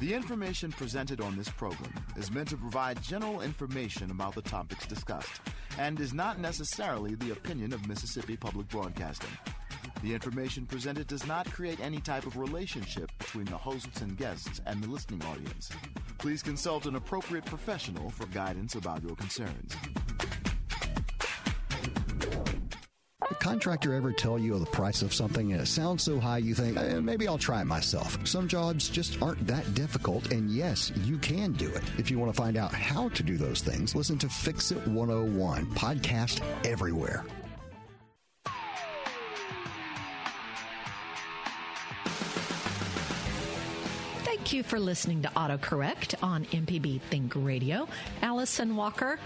The 0.00 0.14
information 0.14 0.72
presented 0.72 1.20
on 1.20 1.36
this 1.36 1.48
program 1.48 1.92
is 2.16 2.32
meant 2.32 2.48
to 2.48 2.56
provide 2.56 3.00
general 3.02 3.40
information 3.42 4.10
about 4.10 4.34
the 4.34 4.42
topics 4.42 4.84
discussed 4.84 5.40
and 5.78 6.00
is 6.00 6.12
not 6.12 6.40
necessarily 6.40 7.14
the 7.14 7.30
opinion 7.30 7.72
of 7.72 7.86
Mississippi 7.86 8.36
Public 8.36 8.68
Broadcasting. 8.68 9.30
The 10.02 10.12
information 10.12 10.66
presented 10.66 11.06
does 11.06 11.24
not 11.28 11.50
create 11.52 11.78
any 11.78 12.00
type 12.00 12.26
of 12.26 12.36
relationship 12.36 13.10
between 13.18 13.44
the 13.44 13.56
hosts 13.56 14.00
and 14.00 14.18
guests 14.18 14.60
and 14.66 14.82
the 14.82 14.88
listening 14.88 15.22
audience. 15.22 15.70
Please 16.18 16.42
consult 16.42 16.86
an 16.86 16.96
appropriate 16.96 17.44
professional 17.44 18.10
for 18.10 18.26
guidance 18.26 18.74
about 18.74 19.02
your 19.04 19.14
concerns. 19.14 19.76
The 23.28 23.36
contractor 23.38 23.94
ever 23.94 24.12
tell 24.12 24.40
you 24.40 24.58
the 24.58 24.66
price 24.66 25.02
of 25.02 25.14
something 25.14 25.52
and 25.52 25.62
it 25.62 25.66
sounds 25.66 26.02
so 26.02 26.18
high 26.18 26.38
you 26.38 26.54
think, 26.54 26.76
eh, 26.76 26.98
maybe 26.98 27.28
I'll 27.28 27.38
try 27.38 27.60
it 27.60 27.66
myself. 27.66 28.18
Some 28.26 28.48
jobs 28.48 28.88
just 28.88 29.22
aren't 29.22 29.46
that 29.46 29.72
difficult, 29.74 30.32
and 30.32 30.50
yes, 30.50 30.90
you 31.04 31.16
can 31.18 31.52
do 31.52 31.68
it. 31.68 31.82
If 31.96 32.10
you 32.10 32.18
want 32.18 32.34
to 32.34 32.36
find 32.36 32.56
out 32.56 32.74
how 32.74 33.08
to 33.10 33.22
do 33.22 33.36
those 33.36 33.60
things, 33.62 33.94
listen 33.94 34.18
to 34.18 34.28
Fix 34.28 34.72
It 34.72 34.86
101, 34.86 35.66
podcast 35.66 36.42
everywhere. 36.66 37.24
Thank 44.52 44.66
you 44.66 44.68
for 44.68 44.80
listening 44.80 45.22
to 45.22 45.28
AutoCorrect 45.30 46.22
on 46.22 46.44
MPB 46.44 47.00
Think 47.00 47.32
Radio. 47.34 47.88
Allison 48.20 48.76
Walker, 48.76 49.18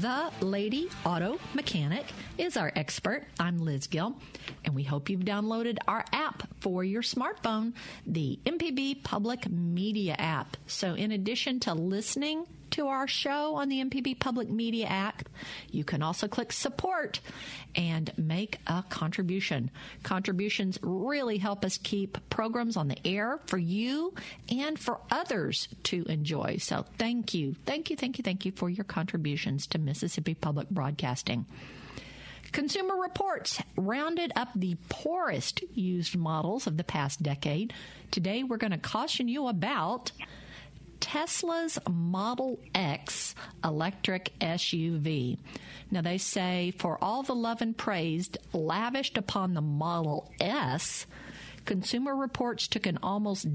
the 0.00 0.32
lady 0.40 0.88
auto 1.06 1.38
mechanic, 1.54 2.04
is 2.36 2.56
our 2.56 2.72
expert. 2.74 3.22
I'm 3.38 3.58
Liz 3.58 3.86
Gill, 3.86 4.16
and 4.64 4.74
we 4.74 4.82
hope 4.82 5.08
you've 5.08 5.20
downloaded 5.20 5.76
our 5.86 6.04
app 6.12 6.48
for 6.58 6.82
your 6.82 7.02
smartphone, 7.02 7.74
the 8.08 8.40
MPB 8.44 9.04
Public 9.04 9.48
Media 9.48 10.16
app. 10.18 10.56
So, 10.66 10.94
in 10.94 11.12
addition 11.12 11.60
to 11.60 11.74
listening 11.74 12.48
to 12.72 12.88
our 12.88 13.06
show 13.06 13.54
on 13.56 13.68
the 13.68 13.82
MPB 13.84 14.18
Public 14.18 14.48
Media 14.50 14.86
app, 14.86 15.28
you 15.70 15.84
can 15.84 16.02
also 16.02 16.28
click 16.28 16.52
support 16.52 17.20
and 17.74 18.12
make 18.16 18.58
a 18.66 18.84
contribution. 18.88 19.70
Contributions 20.02 20.78
really 20.82 21.38
help 21.38 21.64
us 21.64 21.78
keep 21.78 22.18
programs 22.30 22.76
on 22.76 22.88
the 22.88 23.06
air 23.06 23.38
for 23.46 23.58
you 23.58 24.14
and 24.50 24.78
for 24.78 24.98
others 25.10 25.68
to 25.84 26.04
enjoy. 26.04 26.56
So 26.58 26.84
thank 26.98 27.34
you. 27.34 27.54
Thank 27.66 27.90
you, 27.90 27.96
thank 27.96 28.18
you, 28.18 28.22
thank 28.22 28.44
you 28.44 28.52
for 28.52 28.68
your 28.68 28.84
contributions 28.84 29.66
to 29.68 29.78
Mississippi 29.78 30.34
Public 30.34 30.68
Broadcasting. 30.70 31.46
Consumer 32.52 33.00
Reports 33.00 33.62
rounded 33.76 34.30
up 34.36 34.48
the 34.54 34.76
poorest 34.90 35.62
used 35.74 36.16
models 36.16 36.66
of 36.66 36.76
the 36.76 36.84
past 36.84 37.22
decade. 37.22 37.72
Today, 38.10 38.42
we're 38.42 38.58
going 38.58 38.72
to 38.72 38.78
caution 38.78 39.26
you 39.26 39.48
about 39.48 40.12
Tesla's 41.02 41.80
Model 41.90 42.60
X 42.76 43.34
electric 43.64 44.32
SUV. 44.40 45.36
Now, 45.90 46.00
they 46.00 46.16
say 46.16 46.72
for 46.78 46.96
all 47.02 47.24
the 47.24 47.34
love 47.34 47.60
and 47.60 47.76
praise 47.76 48.30
lavished 48.52 49.18
upon 49.18 49.52
the 49.52 49.60
Model 49.60 50.32
S, 50.40 51.06
Consumer 51.64 52.14
Reports 52.14 52.66
took 52.68 52.86
an 52.86 52.98
almost 53.02 53.46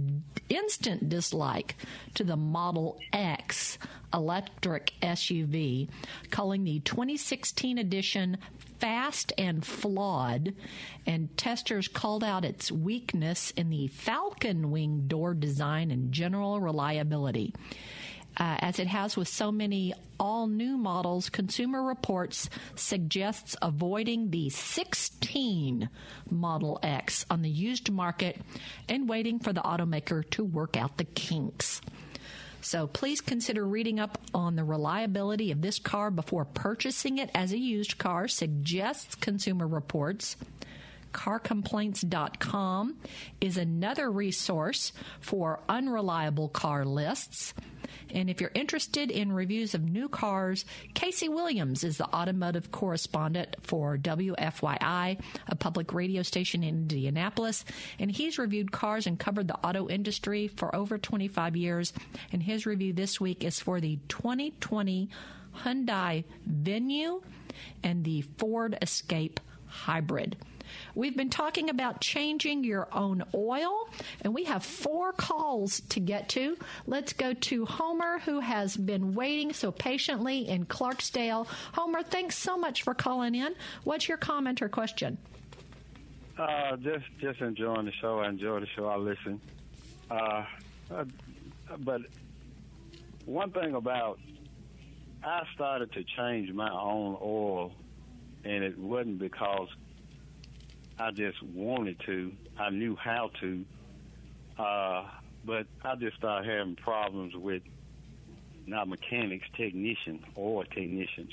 instant 0.50 1.10
dislike 1.10 1.76
to 2.14 2.24
the 2.24 2.38
Model 2.38 3.00
X 3.12 3.78
electric 4.14 4.94
SUV, 5.02 5.90
calling 6.32 6.64
the 6.64 6.80
2016 6.80 7.78
edition 7.78 8.38
fast 8.80 9.34
and 9.38 9.66
flawed, 9.66 10.54
and 11.06 11.36
testers 11.38 11.88
called 11.88 12.24
out 12.24 12.46
its 12.46 12.72
weakness 12.72 13.52
in 13.52 13.70
the 13.70 13.88
falcon 13.88 14.72
wing 14.72 15.04
door 15.08 15.34
design 15.34 15.92
and 15.92 16.12
general 16.12 16.60
reliability. 16.62 17.54
Uh, 18.38 18.56
as 18.60 18.78
it 18.78 18.88
has 18.88 19.18
with 19.18 19.28
so 19.28 19.52
many 19.52 19.94
all 20.20 20.48
new 20.48 20.78
models, 20.78 21.30
Consumer 21.30 21.84
Reports 21.84 22.50
suggests 22.76 23.56
avoiding 23.62 24.30
the 24.30 24.50
16 24.50 25.90
Model 26.30 26.80
X 26.84 27.26
on 27.32 27.42
the 27.42 27.50
used 27.50 27.92
market 27.92 28.40
and 28.88 29.10
waiting 29.10 29.40
for 29.40 29.54
the 29.54 29.62
automaker 29.62 30.28
to 30.32 30.44
work 30.44 30.78
out 30.78 30.98
the 30.98 31.04
kinks. 31.04 31.82
So 32.62 32.86
please 32.86 33.22
consider 33.22 33.66
reading 33.66 34.00
up 34.00 34.20
on 34.34 34.56
the 34.56 34.64
reliability 34.64 35.52
of 35.52 35.62
this 35.62 35.80
car 35.80 36.12
before 36.12 36.46
purchasing 36.46 37.18
it 37.18 37.32
as 37.34 37.54
a 37.54 37.58
used 37.58 37.98
car, 37.98 38.28
suggests 38.28 39.16
Consumer 39.16 39.66
Reports. 39.66 40.36
CarComplaints.com 41.18 42.96
is 43.42 43.58
another 43.58 44.12
resource 44.12 44.94
for 45.20 45.60
unreliable 45.68 46.48
car 46.48 46.86
lists. 46.86 47.56
And 48.12 48.30
if 48.30 48.40
you're 48.40 48.52
interested 48.54 49.10
in 49.10 49.32
reviews 49.32 49.74
of 49.74 49.82
new 49.82 50.10
cars, 50.10 50.64
Casey 50.94 51.28
Williams 51.28 51.84
is 51.84 51.98
the 51.98 52.06
automotive 52.06 52.72
correspondent 52.72 53.56
for 53.62 53.98
WFYI, 53.98 55.20
a 55.48 55.56
public 55.56 55.92
radio 55.92 56.22
station 56.22 56.62
in 56.64 56.70
Indianapolis. 56.70 57.66
And 57.98 58.12
he's 58.12 58.38
reviewed 58.38 58.72
cars 58.72 59.08
and 59.08 59.20
covered 59.20 59.48
the 59.48 59.58
auto 59.58 59.90
industry 59.90 60.48
for 60.48 60.74
over 60.76 61.00
25 61.00 61.56
years. 61.56 61.94
And 62.32 62.44
his 62.44 62.68
review 62.68 62.94
this 62.94 63.20
week 63.20 63.44
is 63.44 63.60
for 63.60 63.82
the 63.82 63.98
2020 64.08 65.10
Hyundai 65.64 66.26
Venue 66.46 67.22
and 67.84 68.06
the 68.06 68.22
Ford 68.38 68.78
Escape 68.84 69.40
Hybrid. 69.66 70.38
We've 70.96 71.16
been 71.16 71.30
talking 71.30 71.70
about 71.70 72.02
changing 72.02 72.64
your 72.64 72.88
own 72.92 73.24
oil, 73.34 73.90
and 74.22 74.34
we 74.34 74.46
have 74.46 74.64
four 74.64 75.14
calls 75.14 75.82
to 75.90 76.00
get 76.00 76.30
to. 76.30 76.58
Let's 76.86 77.14
go 77.14 77.34
to 77.34 77.66
Homer, 77.66 78.20
who 78.20 78.40
has 78.40 78.76
been 78.76 79.14
waiting 79.14 79.54
so 79.54 79.72
patiently 79.72 80.48
in 80.48 80.66
Clarksdale. 80.66 81.48
Homer, 81.74 82.04
thanks 82.04 82.38
so 82.38 82.58
much 82.58 82.84
for 82.84 82.94
calling 82.94 83.36
in. 83.36 83.56
What's 83.84 84.08
your 84.08 84.18
comment 84.18 84.62
or 84.62 84.70
question? 84.70 85.18
Uh, 86.38 86.76
just 86.78 87.06
just 87.20 87.42
enjoying 87.42 87.86
the 87.86 87.92
show. 88.00 88.20
I 88.20 88.30
enjoy 88.30 88.60
the 88.60 88.68
show. 88.76 88.86
I 88.86 88.98
listen. 88.98 89.42
Uh, 90.10 90.46
uh, 90.92 91.06
but 91.80 92.02
one 93.26 93.52
thing 93.52 93.74
about 93.74 94.20
I 95.24 95.44
started 95.56 95.92
to 95.94 96.04
change 96.16 96.52
my 96.54 96.70
own 96.70 97.18
oil, 97.22 97.72
and 98.44 98.64
it 98.64 98.78
wasn't 98.78 99.20
because 99.20 99.68
I 101.00 101.12
just 101.12 101.42
wanted 101.44 102.00
to. 102.06 102.32
I 102.58 102.70
knew 102.70 102.96
how 102.96 103.32
to. 103.42 103.66
Uh, 104.58 105.06
but 105.46 105.68
I 105.84 105.96
just 105.96 106.18
started 106.18 106.50
having 106.50 106.76
problems 106.76 107.36
with 107.36 107.62
not 108.66 108.88
mechanics, 108.88 109.48
technicians, 109.56 110.24
or 110.36 110.64
technicians. 110.66 111.32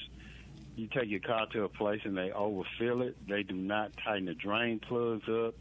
You 0.77 0.88
take 0.88 1.09
your 1.09 1.20
car 1.20 1.46
to 1.53 1.64
a 1.64 1.68
place 1.68 2.00
and 2.05 2.16
they 2.16 2.31
overfill 2.33 3.03
it. 3.03 3.16
They 3.29 3.42
do 3.42 3.55
not 3.55 3.92
tighten 4.05 4.27
the 4.27 4.35
drain 4.35 4.81
plugs 4.81 5.29
up. 5.29 5.55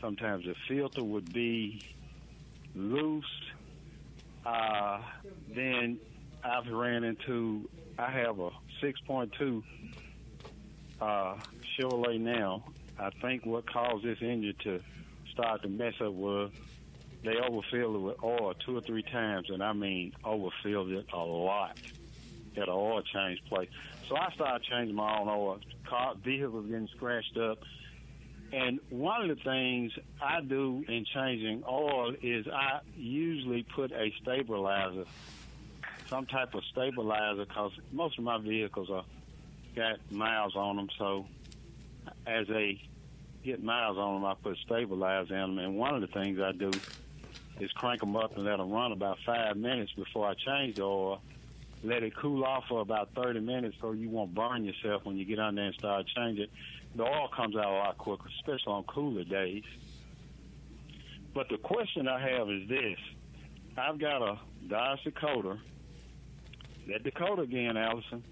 Sometimes 0.00 0.44
the 0.44 0.54
filter 0.68 1.02
would 1.02 1.32
be 1.32 1.80
loose. 2.74 3.24
Uh, 4.44 5.00
then 5.54 5.98
I've 6.44 6.68
ran 6.68 7.04
into, 7.04 7.68
I 7.98 8.10
have 8.10 8.38
a 8.40 8.50
6.2 8.82 9.62
uh, 11.00 11.36
Chevrolet 11.78 12.20
now, 12.20 12.64
I 12.98 13.10
think 13.20 13.46
what 13.46 13.70
caused 13.70 14.04
this 14.04 14.18
engine 14.20 14.54
to 14.64 14.80
start 15.32 15.62
to 15.62 15.68
mess 15.68 15.94
up 16.00 16.12
was 16.12 16.50
they 17.24 17.34
overfilled 17.36 17.96
it 17.96 17.98
with 17.98 18.16
oil 18.22 18.54
two 18.66 18.76
or 18.76 18.80
three 18.82 19.02
times, 19.02 19.48
and 19.48 19.62
I 19.62 19.72
mean 19.72 20.12
overfilled 20.24 20.90
it 20.90 21.06
a 21.12 21.18
lot 21.18 21.76
at 22.56 22.64
an 22.64 22.68
oil 22.68 23.02
change 23.02 23.40
place. 23.48 23.68
So 24.08 24.16
I 24.16 24.30
started 24.34 24.64
changing 24.70 24.94
my 24.94 25.18
own 25.18 25.28
oil. 25.28 25.58
Car 25.88 26.14
vehicles 26.22 26.66
getting 26.66 26.88
scratched 26.96 27.36
up. 27.36 27.58
And 28.52 28.80
one 28.90 29.30
of 29.30 29.36
the 29.36 29.42
things 29.42 29.92
I 30.20 30.42
do 30.42 30.84
in 30.86 31.06
changing 31.14 31.62
oil 31.66 32.12
is 32.22 32.46
I 32.46 32.80
usually 32.94 33.64
put 33.74 33.92
a 33.92 34.12
stabilizer, 34.20 35.04
some 36.10 36.26
type 36.26 36.54
of 36.54 36.62
stabilizer, 36.70 37.46
because 37.46 37.72
most 37.90 38.18
of 38.18 38.24
my 38.24 38.38
vehicles 38.38 38.90
are 38.90 39.04
got 39.74 39.98
miles 40.10 40.54
on 40.54 40.76
them. 40.76 40.88
So 40.98 41.26
as 42.26 42.46
they 42.48 42.82
get 43.44 43.62
miles 43.62 43.98
on 43.98 44.14
them, 44.14 44.24
I 44.24 44.34
put 44.34 44.56
stabilizer 44.64 45.34
in 45.34 45.56
them. 45.56 45.58
And 45.58 45.76
one 45.76 45.94
of 45.94 46.00
the 46.00 46.06
things 46.06 46.38
I 46.40 46.52
do 46.52 46.70
is 47.60 47.70
crank 47.72 48.00
them 48.00 48.16
up 48.16 48.36
and 48.36 48.44
let 48.44 48.58
them 48.58 48.70
run 48.70 48.92
about 48.92 49.18
five 49.24 49.56
minutes 49.56 49.92
before 49.92 50.28
I 50.28 50.34
change 50.34 50.76
the 50.76 50.82
oil. 50.82 51.20
Let 51.84 52.02
it 52.02 52.14
cool 52.16 52.44
off 52.44 52.64
for 52.68 52.80
about 52.80 53.10
30 53.14 53.40
minutes 53.40 53.76
so 53.80 53.92
you 53.92 54.08
won't 54.08 54.34
burn 54.34 54.64
yourself 54.64 55.04
when 55.04 55.16
you 55.16 55.24
get 55.24 55.40
on 55.40 55.56
there 55.56 55.66
and 55.66 55.74
start 55.74 56.06
changing. 56.14 56.46
The 56.94 57.02
oil 57.02 57.28
comes 57.34 57.56
out 57.56 57.66
a 57.66 57.70
lot 57.70 57.98
quicker, 57.98 58.28
especially 58.38 58.72
on 58.72 58.84
cooler 58.84 59.24
days. 59.24 59.64
But 61.34 61.48
the 61.48 61.56
question 61.56 62.06
I 62.08 62.20
have 62.20 62.48
is 62.50 62.68
this. 62.68 62.98
I've 63.76 63.98
got 63.98 64.22
a 64.22 64.38
Dodge 64.68 65.02
Dakota. 65.04 65.58
That 66.88 67.02
Dakota 67.02 67.42
again, 67.42 67.76
Allison. 67.76 68.22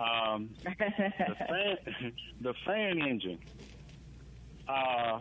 Um, 0.00 0.50
the 0.64 0.70
fan, 1.48 2.12
the 2.40 2.54
fan 2.64 3.00
engine. 3.00 3.38
Uh, 4.66 5.20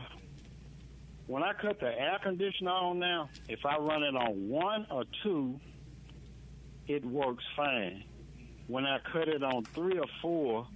when 1.27 1.43
I 1.43 1.53
cut 1.53 1.79
the 1.79 1.87
air 1.87 2.19
conditioner 2.23 2.71
on 2.71 2.99
now, 2.99 3.29
if 3.47 3.65
I 3.65 3.77
run 3.77 4.03
it 4.03 4.15
on 4.15 4.49
one 4.49 4.87
or 4.89 5.03
two, 5.23 5.59
it 6.87 7.03
works 7.03 7.43
fine. 7.55 8.03
When 8.67 8.85
I 8.85 8.99
cut 9.11 9.27
it 9.27 9.43
on 9.43 9.65
three 9.65 9.99
or 9.99 10.07
four, 10.21 10.67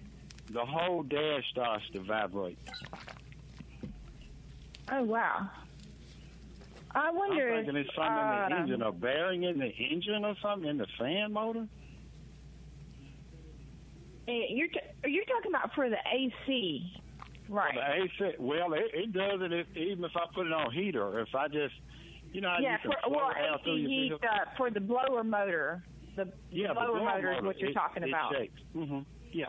the 0.51 0.65
whole 0.65 1.03
dash 1.03 1.43
starts 1.51 1.85
to 1.93 1.99
vibrate. 2.01 2.57
Oh 4.91 5.03
wow! 5.03 5.49
I 6.93 7.09
wonder 7.11 7.53
I'm 7.53 7.65
thinking 7.65 7.77
if 7.77 7.87
it's 7.87 7.95
something 7.95 8.11
uh, 8.11 8.45
in 8.45 8.51
the 8.51 8.59
engine, 8.59 8.81
a 8.81 8.91
bearing 8.91 9.43
in 9.43 9.59
the 9.59 9.69
engine 9.69 10.25
or 10.25 10.35
something 10.41 10.69
in 10.69 10.77
the 10.77 10.87
fan 10.99 11.33
motor. 11.33 11.67
You're 14.27 14.67
t- 14.67 14.79
you're 15.11 15.25
talking 15.25 15.51
about 15.51 15.73
for 15.73 15.89
the 15.89 15.97
AC, 16.11 16.93
right? 17.49 17.73
The 17.75 18.25
AC, 18.25 18.35
well, 18.39 18.73
it, 18.73 18.85
it 18.93 19.13
does 19.13 19.41
it 19.41 19.51
if, 19.53 19.67
even 19.75 20.03
if 20.05 20.11
I 20.15 20.25
put 20.33 20.47
it 20.47 20.53
on 20.53 20.71
heater. 20.71 21.19
If 21.19 21.33
I 21.35 21.47
just, 21.47 21.73
you 22.31 22.41
know, 22.41 22.53
yeah, 22.61 22.77
for, 22.83 22.93
well, 23.09 23.29
it 23.31 23.49
out 23.49 23.63
through 23.63 23.75
AC 23.77 23.87
heat 23.87 24.13
uh, 24.13 24.45
for 24.57 24.69
the 24.71 24.79
blower 24.79 25.23
motor. 25.23 25.83
The 26.15 26.31
Yeah, 26.51 26.69
the 26.69 26.73
blower 26.75 26.99
blower 26.99 27.05
motor 27.15 27.33
is 27.33 27.41
what 27.43 27.59
you're 27.59 27.71
it- 27.71 27.73
talking 27.73 28.03
it 28.03 28.09
about. 28.09 28.33
shakes. 28.35 28.61
Mm-hmm. 28.75 28.99
Yeah. 29.31 29.45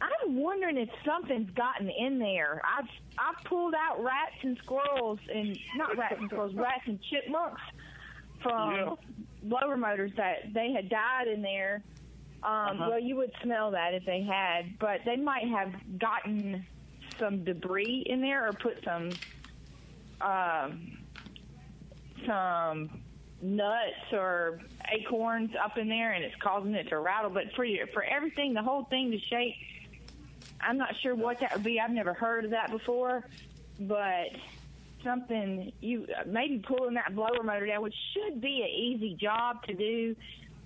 I'm 0.00 0.36
wondering 0.36 0.76
if 0.76 0.88
something's 1.04 1.50
gotten 1.50 1.90
in 1.90 2.20
there. 2.20 2.62
I've 2.64 2.86
I've 3.18 3.42
pulled 3.46 3.74
out 3.74 4.00
rats 4.02 4.36
and 4.42 4.56
squirrels 4.62 5.18
and 5.34 5.58
not 5.76 5.96
rats 5.96 6.14
and 6.20 6.28
squirrels, 6.30 6.54
rats 6.54 6.82
and 6.86 7.00
chipmunks 7.10 7.60
from 8.42 8.70
Yeah. 8.74 8.94
blower 9.42 9.76
motors 9.76 10.12
that 10.16 10.52
they 10.54 10.70
had 10.72 10.88
died 10.88 11.26
in 11.26 11.42
there. 11.42 11.82
Um, 12.42 12.50
Uh-huh. 12.50 12.86
Well, 12.90 13.00
you 13.00 13.16
would 13.16 13.32
smell 13.42 13.72
that 13.72 13.94
if 13.94 14.04
they 14.04 14.22
had, 14.22 14.78
but 14.78 15.00
they 15.04 15.16
might 15.16 15.48
have 15.48 15.72
gotten 15.98 16.66
some 17.18 17.44
debris 17.44 18.04
in 18.06 18.20
there 18.20 18.48
or 18.48 18.52
put 18.54 18.82
some 18.84 19.18
um, 20.20 20.98
some 22.26 23.02
nuts 23.40 24.12
or 24.12 24.60
acorns 24.92 25.50
up 25.62 25.78
in 25.78 25.88
there, 25.88 26.12
and 26.12 26.24
it's 26.24 26.34
causing 26.42 26.74
it 26.74 26.88
to 26.88 26.98
rattle. 26.98 27.30
But 27.30 27.44
for 27.56 27.64
your, 27.64 27.86
for 27.88 28.02
everything, 28.02 28.54
the 28.54 28.62
whole 28.62 28.84
thing 28.84 29.10
to 29.12 29.18
shake, 29.30 29.54
I'm 30.60 30.76
not 30.76 30.94
sure 31.02 31.14
what 31.14 31.38
that 31.40 31.50
would 31.54 31.64
be. 31.64 31.78
I've 31.80 31.90
never 31.92 32.14
heard 32.14 32.44
of 32.44 32.50
that 32.52 32.70
before, 32.70 33.24
but 33.78 34.28
something 35.04 35.72
you 35.80 36.06
maybe 36.26 36.62
pulling 36.66 36.94
that 36.94 37.14
blower 37.14 37.42
motor 37.44 37.66
down, 37.66 37.82
which 37.82 37.94
should 38.14 38.40
be 38.40 38.62
an 38.62 38.68
easy 38.68 39.16
job 39.20 39.62
to 39.64 39.74
do. 39.74 40.16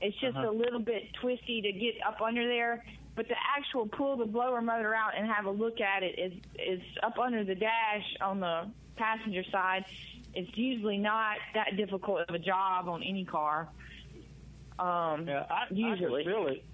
It's 0.02 0.16
just 0.18 0.36
Uh-huh. 0.36 0.50
a 0.50 0.52
little 0.52 0.80
bit 0.80 1.12
twisty 1.14 1.62
to 1.62 1.72
get 1.72 1.94
up 2.06 2.20
under 2.20 2.46
there. 2.46 2.84
But 3.14 3.28
the 3.28 3.36
actual 3.56 3.86
pull 3.86 4.16
the 4.16 4.24
blower 4.26 4.60
motor 4.62 4.94
out 4.94 5.12
and 5.16 5.26
have 5.30 5.44
a 5.46 5.50
look 5.50 5.80
at 5.80 6.02
it 6.02 6.18
is 6.18 6.32
is 6.58 6.80
up 7.02 7.18
under 7.18 7.44
the 7.44 7.54
dash 7.54 8.16
on 8.20 8.40
the 8.40 8.68
passenger 8.96 9.44
side. 9.44 9.84
It's 10.34 10.56
usually 10.56 10.96
not 10.98 11.36
that 11.54 11.76
difficult 11.76 12.22
of 12.28 12.34
a 12.34 12.38
job 12.38 12.88
on 12.88 13.02
any 13.02 13.24
car. 13.24 13.68
Um, 14.78 15.28
Yeah, 15.28 15.44
I, 15.50 15.66
usually. 15.70 16.22
I 16.22 16.24
can 16.24 16.32
feel 16.32 16.46
it. 16.48 16.64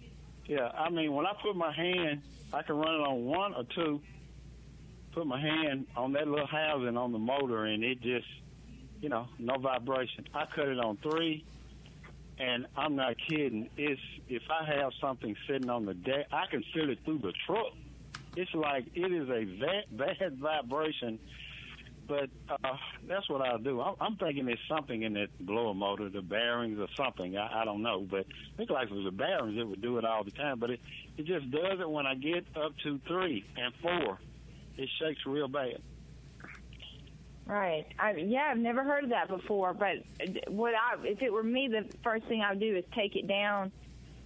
Yeah, 0.46 0.68
I 0.74 0.88
mean, 0.90 1.12
when 1.12 1.26
I 1.26 1.32
put 1.42 1.56
my 1.56 1.72
hand, 1.72 2.22
I 2.52 2.62
can 2.62 2.76
run 2.76 2.94
it 2.94 3.06
on 3.06 3.24
one 3.26 3.54
or 3.54 3.64
two. 3.64 4.00
Put 5.12 5.26
my 5.26 5.40
hand 5.40 5.86
on 5.96 6.12
that 6.12 6.28
little 6.28 6.46
housing 6.46 6.96
on 6.96 7.12
the 7.12 7.18
motor, 7.18 7.64
and 7.66 7.82
it 7.82 8.00
just, 8.00 8.26
you 9.02 9.08
know, 9.08 9.26
no 9.38 9.58
vibration. 9.58 10.26
I 10.32 10.46
cut 10.54 10.68
it 10.68 10.78
on 10.78 10.96
three, 10.98 11.44
and 12.38 12.66
I'm 12.76 12.96
not 12.96 13.14
kidding. 13.28 13.68
It's 13.76 14.00
if 14.28 14.42
I 14.50 14.64
have 14.80 14.92
something 15.00 15.34
sitting 15.48 15.68
on 15.68 15.86
the 15.86 15.94
deck, 15.94 16.26
I 16.32 16.44
can 16.50 16.64
feel 16.74 16.90
it 16.90 16.98
through 17.04 17.18
the 17.18 17.32
truck. 17.46 17.72
It's 18.36 18.50
like 18.54 18.86
it 18.94 19.12
is 19.12 19.28
a 19.28 19.44
bad, 19.60 19.98
bad 19.98 20.38
vibration. 20.40 21.18
But 22.06 22.30
uh, 22.48 22.76
that's 23.06 23.28
what 23.28 23.42
I'll 23.42 23.58
do. 23.58 23.82
I'm, 23.82 23.94
I'm 24.00 24.16
thinking 24.16 24.46
there's 24.46 24.58
something 24.66 25.02
in 25.02 25.12
that 25.14 25.28
blower 25.40 25.74
motor, 25.74 26.08
the 26.08 26.22
bearings 26.22 26.78
or 26.78 26.88
something. 26.96 27.36
I, 27.36 27.60
I 27.62 27.64
don't 27.66 27.82
know, 27.82 28.06
but 28.10 28.20
I 28.20 28.56
think 28.56 28.70
like 28.70 28.86
if 28.86 28.92
it 28.92 28.94
was 28.94 29.04
the 29.04 29.10
bearings, 29.10 29.58
it 29.58 29.64
would 29.64 29.82
do 29.82 29.98
it 29.98 30.06
all 30.06 30.24
the 30.24 30.30
time. 30.30 30.58
But 30.58 30.70
it 30.70 30.80
it 31.18 31.26
just 31.26 31.50
does 31.50 31.80
it 31.80 31.90
when 31.90 32.06
I 32.06 32.14
get 32.14 32.46
up 32.56 32.72
to 32.84 32.98
three 33.06 33.44
and 33.56 33.74
four. 33.82 34.18
It 34.78 34.88
shakes 34.98 35.20
real 35.26 35.48
bad. 35.48 35.82
Right. 37.48 37.86
I, 37.98 38.12
yeah, 38.12 38.48
I've 38.50 38.58
never 38.58 38.84
heard 38.84 39.04
of 39.04 39.10
that 39.10 39.28
before. 39.28 39.72
But 39.72 40.04
what 40.48 40.74
I, 40.74 40.96
if 41.02 41.22
it 41.22 41.32
were 41.32 41.42
me, 41.42 41.68
the 41.68 41.86
first 42.04 42.26
thing 42.26 42.42
I 42.42 42.50
would 42.50 42.60
do 42.60 42.76
is 42.76 42.84
take 42.94 43.16
it 43.16 43.26
down 43.26 43.72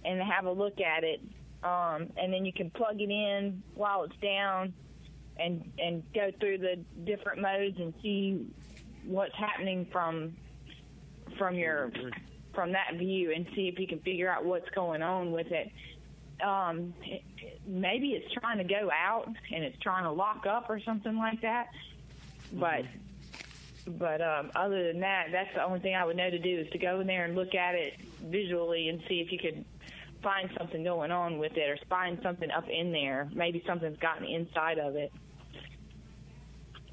and 0.03 0.21
have 0.21 0.45
a 0.45 0.51
look 0.51 0.81
at 0.81 1.05
it, 1.05 1.21
um, 1.63 2.09
and 2.17 2.33
then 2.33 2.45
you 2.45 2.51
can 2.51 2.69
plug 2.69 2.99
it 2.99 3.09
in 3.09 3.63
while 3.75 4.03
it's 4.03 4.17
down, 4.17 4.73
and 5.37 5.71
and 5.79 6.03
go 6.13 6.31
through 6.37 6.57
the 6.57 6.75
different 7.05 7.41
modes 7.41 7.79
and 7.79 7.93
see 8.01 8.45
what's 9.05 9.35
happening 9.35 9.87
from 9.89 10.35
from 11.37 11.55
your 11.55 11.91
from 12.53 12.73
that 12.73 12.95
view, 12.95 13.31
and 13.31 13.47
see 13.55 13.69
if 13.69 13.79
you 13.79 13.87
can 13.87 13.99
figure 13.99 14.29
out 14.29 14.43
what's 14.43 14.69
going 14.71 15.01
on 15.01 15.31
with 15.31 15.47
it. 15.49 15.71
Um, 16.45 16.93
it, 17.05 17.23
maybe 17.65 18.09
it's 18.09 18.33
trying 18.33 18.57
to 18.57 18.65
go 18.65 18.91
out 18.91 19.29
and 19.53 19.63
it's 19.63 19.79
trying 19.79 20.03
to 20.03 20.11
lock 20.11 20.45
up 20.45 20.69
or 20.69 20.81
something 20.81 21.15
like 21.17 21.41
that. 21.41 21.67
But 22.51 22.83
but 23.85 24.21
um, 24.21 24.51
other 24.55 24.91
than 24.91 25.01
that, 25.01 25.27
that's 25.31 25.53
the 25.53 25.63
only 25.63 25.79
thing 25.79 25.95
I 25.95 26.05
would 26.05 26.15
know 26.15 26.29
to 26.29 26.39
do 26.39 26.59
is 26.59 26.69
to 26.71 26.77
go 26.77 26.99
in 26.99 27.07
there 27.07 27.25
and 27.25 27.35
look 27.35 27.53
at 27.55 27.75
it 27.75 27.93
visually 28.21 28.89
and 28.89 29.01
see 29.07 29.19
if 29.19 29.31
you 29.31 29.37
could 29.37 29.65
find 30.21 30.49
something 30.57 30.83
going 30.83 31.11
on 31.11 31.37
with 31.37 31.57
it 31.57 31.69
or 31.69 31.77
find 31.89 32.19
something 32.23 32.49
up 32.49 32.67
in 32.69 32.91
there. 32.91 33.29
Maybe 33.33 33.61
something's 33.67 33.97
gotten 33.97 34.25
inside 34.25 34.79
of 34.79 34.95
it. 34.95 35.11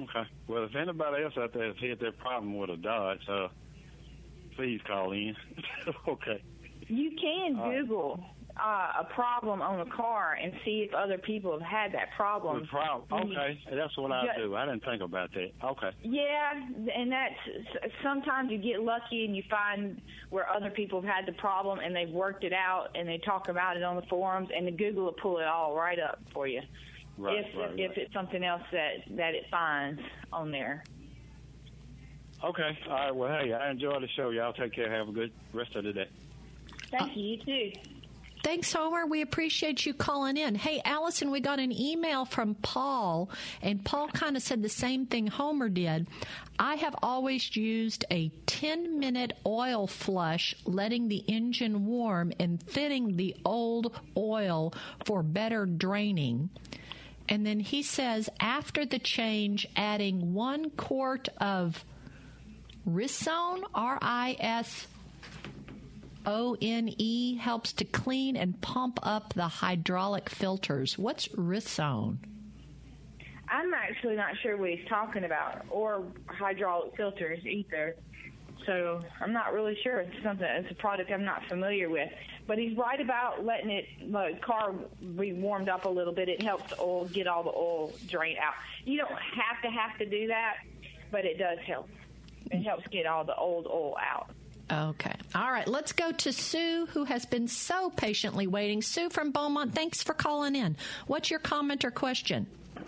Okay. 0.01 0.29
Well, 0.49 0.65
if 0.65 0.75
anybody 0.75 1.23
else 1.23 1.35
out 1.39 1.53
there 1.53 1.67
has 1.67 1.77
had 1.81 2.01
that 2.01 2.19
problem 2.19 2.59
with 2.59 2.71
a 2.71 2.77
Dodge, 2.77 3.29
uh, 3.29 3.49
please 4.57 4.81
call 4.87 5.13
in. 5.13 5.37
okay. 6.09 6.43
You 6.89 7.13
can 7.21 7.57
All 7.57 7.69
right. 7.69 8.29
Google 8.51 8.63
uh, 8.65 9.03
a 9.03 9.15
problem 9.15 9.63
on 9.63 9.81
a 9.81 9.91
car 9.91 10.37
and 10.43 10.53
see 10.65 10.87
if 10.89 10.95
other 10.95 11.19
people 11.19 11.53
have 11.53 11.63
had 11.63 11.93
that 11.93 12.09
problem. 12.17 12.61
The 12.61 12.67
problem. 12.67 13.31
Okay, 13.31 13.61
that's 13.71 13.97
what 13.97 14.13
I 14.13 14.27
do. 14.37 14.55
I 14.57 14.67
didn't 14.67 14.85
think 14.85 15.03
about 15.03 15.31
that. 15.35 15.51
Okay. 15.65 15.91
Yeah, 16.03 16.53
and 16.95 17.11
that's 17.11 17.35
sometimes 18.03 18.51
you 18.51 18.59
get 18.59 18.83
lucky 18.83 19.25
and 19.25 19.37
you 19.37 19.43
find 19.51 20.01
where 20.31 20.49
other 20.49 20.71
people 20.71 21.01
have 21.01 21.11
had 21.11 21.27
the 21.27 21.39
problem 21.39 21.79
and 21.81 21.95
they've 21.95 22.11
worked 22.11 22.45
it 22.45 22.53
out 22.53 22.89
and 22.95 23.09
they 23.09 23.19
talk 23.19 23.49
about 23.49 23.77
it 23.77 23.83
on 23.83 23.97
the 23.97 24.03
forums 24.03 24.49
and 24.55 24.67
the 24.67 24.73
Google 24.73 25.05
will 25.05 25.13
pull 25.13 25.39
it 25.39 25.47
all 25.47 25.75
right 25.75 25.99
up 25.99 26.21
for 26.33 26.47
you. 26.47 26.61
Right, 27.19 27.39
if 27.39 27.59
right, 27.59 27.79
if 27.79 27.91
right. 27.91 27.99
it's 27.99 28.13
something 28.15 28.43
else 28.43 28.63
that 28.73 29.17
that 29.17 29.35
it 29.35 29.45
finds 29.51 30.01
on 30.33 30.51
there. 30.51 30.85
Okay. 32.43 32.79
All 32.89 32.93
right. 32.95 33.15
Well, 33.15 33.39
hey, 33.39 33.53
I 33.53 33.71
enjoyed 33.71 34.03
the 34.03 34.09
show. 34.17 34.31
Y'all 34.31 34.55
take 34.55 34.73
care. 34.75 34.91
Have 34.91 35.09
a 35.09 35.13
good 35.13 35.33
rest 35.53 35.77
of 35.77 35.85
the 35.85 35.93
day. 35.93 36.09
Thank 36.91 37.17
you. 37.17 37.25
You 37.25 37.45
too. 37.45 37.73
Thanks, 38.43 38.73
Homer. 38.73 39.07
We 39.07 39.21
appreciate 39.21 39.85
you 39.85 39.93
calling 39.93 40.39
in. 40.39 40.55
Hey, 40.55 40.81
Allison, 40.85 41.31
we 41.31 41.41
got 41.41 41.61
an 41.61 41.73
email 41.73 42.25
from 42.25 42.55
Paul, 42.55 43.29
and 43.61 43.85
Paul 43.85 44.09
kind 44.09 44.35
of 44.37 44.43
said 44.43 44.63
the 44.63 44.69
same 44.69 45.07
thing 45.07 45.27
Homer 45.27 45.69
did. 45.69 46.09
I 46.59 46.77
have 46.77 46.97
always 47.03 47.55
used 47.55 48.07
a 48.11 48.31
10 48.47 48.99
minute 48.99 49.35
oil 49.45 49.87
flush, 49.87 50.55
letting 50.65 51.09
the 51.09 51.23
engine 51.27 51.87
warm 51.87 52.33
and 52.41 52.63
thinning 52.63 53.17
the 53.17 53.37
old 53.45 53.95
oil 54.17 54.73
for 55.05 55.23
better 55.23 55.67
draining. 55.67 56.49
And 57.29 57.47
then 57.47 57.61
he 57.61 57.83
says, 57.83 58.29
after 58.41 58.87
the 58.87 58.99
change, 58.99 59.67
adding 59.77 60.33
one 60.35 60.71
quart 60.71 61.29
of 61.39 61.85
Rissone, 62.89 63.63
R 63.75 63.99
I 64.01 64.37
S 64.41 64.87
O 66.27 66.57
N 66.61 66.95
E 66.99 67.37
helps 67.37 67.73
to 67.75 67.85
clean 67.85 68.37
and 68.37 68.61
pump 68.61 68.99
up 69.03 69.35
the 69.35 69.49
hydraulic 69.49 70.29
filters. 70.29 70.99
What's 70.99 71.29
Rissone? 71.29 72.19
I'm 73.49 73.75
actually 73.75 74.17
not 74.17 74.37
sure 74.43 74.57
what 74.57 74.71
he's 74.71 74.87
talking 74.89 75.25
about, 75.25 75.65
or 75.71 76.05
hydraulic 76.27 76.97
filters 76.97 77.45
either. 77.45 77.97
So 78.67 79.01
I'm 79.21 79.33
not 79.33 79.53
really 79.53 79.77
sure. 79.83 80.01
It's 80.01 80.23
something. 80.23 80.47
It's 80.47 80.71
a 80.71 80.75
product 80.75 81.11
I'm 81.11 81.25
not 81.25 81.45
familiar 81.49 81.89
with. 81.89 82.11
But 82.47 82.59
he's 82.59 82.77
right 82.77 83.01
about 83.01 83.45
letting 83.45 83.71
it 83.71 83.87
the 84.13 84.39
car 84.43 84.75
be 85.17 85.33
warmed 85.33 85.69
up 85.69 85.85
a 85.85 85.89
little 85.89 86.13
bit. 86.13 86.29
It 86.29 86.43
helps 86.43 86.73
oil 86.79 87.07
get 87.07 87.27
all 87.27 87.43
the 87.43 87.51
oil 87.51 87.93
drained 88.09 88.39
out. 88.39 88.55
You 88.85 88.99
don't 88.99 89.11
have 89.11 89.63
to 89.63 89.71
have 89.71 89.99
to 89.99 90.07
do 90.07 90.27
that, 90.29 90.57
but 91.11 91.25
it 91.25 91.39
does 91.39 91.59
help. 91.67 91.89
It 92.51 92.63
helps 92.63 92.87
get 92.89 93.07
all 93.07 93.25
the 93.25 93.37
old 93.37 93.67
oil 93.67 93.97
out. 93.99 94.31
Okay. 94.71 95.15
All 95.35 95.51
right. 95.51 95.67
Let's 95.67 95.93
go 95.93 96.13
to 96.13 96.33
Sue, 96.33 96.87
who 96.93 97.05
has 97.05 97.27
been 97.27 97.49
so 97.49 97.91
patiently 97.91 98.47
waiting. 98.47 98.83
Sue 98.83 99.11
from 99.11 99.33
Beaumont, 99.33 99.75
thanks 99.75 100.03
for 100.03 100.15
calling 100.15 100.55
in. 100.55 100.77
What's 101.07 101.31
your 101.31 101.41
comment 101.41 101.85
or 101.85 101.91
question? 101.91 102.47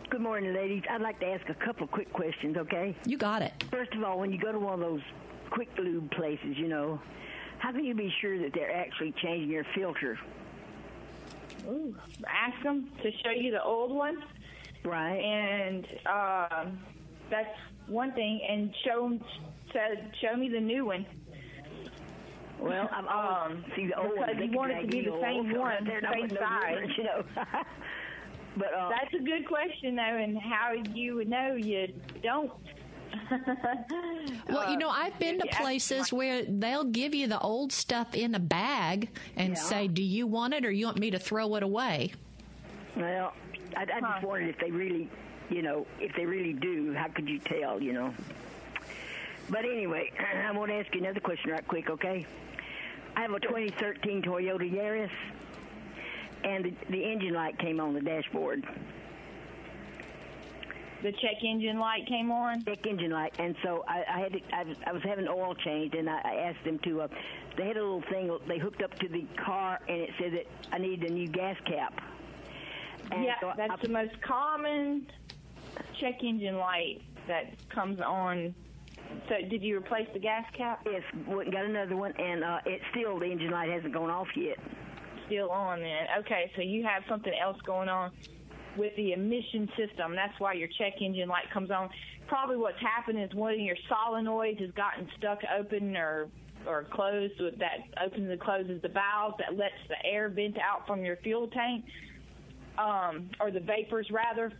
Good 0.09 0.21
morning, 0.21 0.55
ladies. 0.55 0.83
I'd 0.89 1.01
like 1.01 1.19
to 1.21 1.27
ask 1.27 1.49
a 1.49 1.55
couple 1.55 1.87
quick 1.87 2.13
questions, 2.13 2.57
okay? 2.57 2.97
You 3.07 3.17
got 3.17 3.43
it. 3.43 3.65
First 3.71 3.95
of 3.95 4.05
all, 4.05 4.19
when 4.19 4.31
you 4.31 4.39
go 4.39 4.53
to 4.53 4.59
one 4.59 4.75
of 4.75 4.81
those 4.81 5.01
quick 5.51 5.71
lube 5.79 6.11
places, 6.13 6.57
you 6.57 6.69
know, 6.69 7.01
how 7.59 7.73
can 7.73 7.85
you 7.85 7.95
be 7.95 8.13
sure 8.21 8.39
that 8.39 8.53
they're 8.55 8.75
actually 8.75 9.13
changing 9.23 9.51
your 9.51 9.65
filter? 9.75 10.19
Ooh, 11.67 11.97
ask 12.29 12.63
them 12.63 12.91
to 13.03 13.11
show 13.25 13.31
you 13.31 13.51
the 13.51 13.63
old 13.63 13.91
one. 13.93 14.23
Right. 14.85 15.19
And 15.19 15.87
um, 16.07 16.79
that's 17.31 17.57
one 17.87 18.13
thing. 18.13 18.41
And 18.49 18.75
show 18.85 19.07
'em- 19.07 19.25
said, 19.73 20.13
show 20.21 20.37
me 20.37 20.49
the 20.49 20.61
new 20.61 20.85
one. 20.85 21.07
Well, 22.63 22.89
I've 22.93 23.07
always 23.07 23.57
um, 23.59 23.65
see 23.77 23.87
the 23.87 23.99
old 23.99 24.11
because 24.15 24.27
ones. 24.29 24.39
they 24.39 24.45
you 24.45 24.49
can 24.51 24.57
want 24.57 24.73
it 24.73 24.81
to 24.83 24.87
be 24.87 25.01
the 25.03 25.19
same 25.21 25.59
one, 25.59 25.85
they're 25.85 26.01
not 26.01 26.15
same 26.15 26.29
no 26.29 26.37
size. 26.37 26.69
difference, 26.71 26.93
you 26.99 27.05
know. 27.05 27.25
but 28.57 28.73
uh, 28.75 28.89
That's 28.91 29.15
a 29.15 29.25
good 29.25 29.47
question, 29.49 29.97
though, 29.97 30.03
and 30.03 30.39
how 30.39 30.73
you 30.95 31.17
would 31.17 31.29
know 31.29 31.55
you 31.55 31.93
don't. 32.23 32.53
Well, 34.49 34.71
you 34.71 34.79
know, 34.79 34.89
I've 34.89 35.19
been 35.19 35.39
to 35.41 35.41
if 35.41 35.45
you 35.45 35.51
ask 35.51 35.61
places 35.61 36.13
where 36.13 36.45
they'll 36.45 36.85
give 36.85 37.15
you 37.15 37.27
the 37.27 37.39
old 37.41 37.73
stuff 37.73 38.15
in 38.15 38.35
a 38.35 38.39
bag 38.41 39.09
and 39.37 39.51
Yeah. 39.51 39.55
say, 39.55 39.89
Do 39.89 40.03
you 40.03 40.27
want 40.27 40.55
it 40.55 40.65
or 40.65 40.71
you 40.71 40.87
want 40.87 40.99
me 40.99 41.11
to 41.11 41.19
throw 41.19 41.55
it 41.57 41.63
away? 41.63 42.13
well, 42.97 43.33
I, 43.77 43.83
I 43.83 44.01
just 44.01 44.25
wondered 44.27 44.49
if 44.51 44.59
they 44.59 44.71
really, 44.71 45.09
you 45.51 45.63
know, 45.63 45.87
if 46.01 46.15
they 46.15 46.25
really 46.27 46.53
do. 46.53 46.93
How 46.95 47.09
could 47.09 47.29
you 47.29 47.39
tell? 47.39 47.83
You 47.83 47.93
know. 47.93 48.15
But 49.51 49.65
anyway, 49.65 50.11
I 50.47 50.51
want 50.53 50.71
to 50.71 50.77
ask 50.77 50.95
you 50.95 51.01
another 51.01 51.21
question 51.21 51.51
right 51.51 51.67
quick, 51.67 51.91
okay? 51.91 52.27
I 53.17 53.23
have 53.23 53.33
a 53.33 53.41
2013 53.41 54.23
Toyota 54.23 54.71
Yaris, 54.71 55.11
and 56.45 56.65
the, 56.65 56.75
the 56.91 57.05
engine 57.05 57.35
light 57.35 57.59
came 57.59 57.81
on 57.81 57.95
the 57.95 58.01
dashboard. 58.01 58.65
The 61.03 61.13
check 61.13 61.43
engine 61.45 61.79
light 61.79 62.07
came 62.07 62.31
on. 62.31 62.65
Check 62.65 62.87
engine 62.87 63.11
light, 63.11 63.35
and 63.39 63.57
so 63.63 63.85
I, 63.89 64.05
I 64.09 64.19
had 64.21 64.33
to, 64.35 64.41
I, 64.53 64.63
was, 64.63 64.77
I 64.87 64.93
was 64.93 65.03
having 65.03 65.27
oil 65.29 65.55
changed, 65.55 65.95
and 65.97 66.09
I, 66.09 66.21
I 66.25 66.35
asked 66.37 66.65
them 66.65 66.79
to. 66.81 67.03
Uh, 67.03 67.09
they 67.57 67.67
had 67.67 67.77
a 67.77 67.83
little 67.83 68.03
thing 68.03 68.37
they 68.47 68.59
hooked 68.59 68.83
up 68.83 68.97
to 69.01 69.09
the 69.09 69.27
car, 69.37 69.81
and 69.89 70.01
it 70.01 70.11
said 70.19 70.33
that 70.33 70.47
I 70.73 70.79
needed 70.79 71.11
a 71.11 71.13
new 71.13 71.29
gas 71.29 71.57
cap. 71.67 72.01
And 73.11 73.25
yeah, 73.25 73.35
so 73.41 73.49
I- 73.49 73.57
that's 73.57 73.83
the 73.83 73.89
most 73.89 74.21
common 74.23 75.07
check 75.99 76.23
engine 76.23 76.57
light 76.57 77.03
that 77.27 77.53
comes 77.69 78.01
on 78.01 78.55
So, 79.29 79.49
did 79.49 79.63
you 79.63 79.79
replace 79.79 80.09
the 80.13 80.19
gas 80.19 80.45
cap? 80.57 80.81
Yes, 80.85 81.03
went 81.27 81.49
and 81.49 81.53
got 81.53 81.65
another 81.65 81.97
one, 81.97 82.13
and 82.19 82.45
uh, 82.45 82.59
it's 82.67 82.85
still 82.91 83.19
the 83.19 83.27
engine 83.27 83.51
light 83.51 83.71
hasn't 83.71 83.93
gone 83.93 84.11
off 84.11 84.29
yet. 84.37 84.59
Still 85.27 85.51
on 85.51 85.81
then. 85.81 86.07
Okay, 86.21 86.51
so 86.57 86.63
you 86.63 86.85
have 86.85 87.03
something 87.09 87.33
else 87.41 87.57
going 87.65 87.89
on 87.89 88.11
with 88.77 88.95
the 88.97 89.13
emission 89.13 89.69
system. 89.77 90.15
That's 90.15 90.39
why 90.39 90.55
your 90.55 90.69
check 90.79 90.95
engine 91.01 91.29
light 91.29 91.51
comes 91.53 91.71
on. 91.71 91.91
Probably 92.27 92.57
what's 92.57 92.81
happened 92.81 93.21
is 93.21 93.33
one 93.35 93.53
of 93.55 93.61
your 93.61 93.77
solenoids 93.91 94.61
has 94.61 94.71
gotten 94.73 95.09
stuck 95.19 95.39
open 95.59 95.97
or 95.97 96.29
or 96.67 96.85
closed 96.93 97.35
with 97.41 97.59
that 97.59 97.79
opens 98.05 98.31
and 98.31 98.41
closes 98.41 98.81
the 98.83 98.89
valve 98.89 99.35
that 99.39 99.57
lets 99.57 99.75
the 99.89 99.97
air 100.07 100.29
vent 100.29 100.57
out 100.59 100.87
from 100.87 101.05
your 101.05 101.17
fuel 101.17 101.49
tank, 101.49 101.85
um, 102.79 103.29
or 103.41 103.51
the 103.51 103.61
vapors 103.61 104.09
rather 104.13 104.53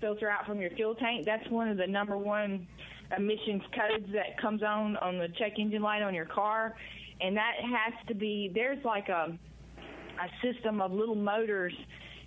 filter 0.00 0.28
out 0.28 0.46
from 0.46 0.60
your 0.60 0.70
fuel 0.70 0.94
tank. 0.94 1.26
That's 1.26 1.48
one 1.50 1.68
of 1.68 1.76
the 1.76 1.86
number 1.86 2.16
one 2.16 2.66
emissions 3.16 3.62
codes 3.74 4.06
that 4.12 4.40
comes 4.40 4.62
on 4.62 4.96
on 4.98 5.18
the 5.18 5.28
check 5.38 5.58
engine 5.58 5.82
light 5.82 6.02
on 6.02 6.14
your 6.14 6.26
car, 6.26 6.74
and 7.20 7.36
that 7.36 7.54
has 7.60 7.94
to 8.08 8.14
be 8.14 8.50
there's 8.54 8.82
like 8.84 9.08
a 9.08 9.38
a 10.20 10.52
system 10.52 10.80
of 10.80 10.92
little 10.92 11.14
motors, 11.14 11.72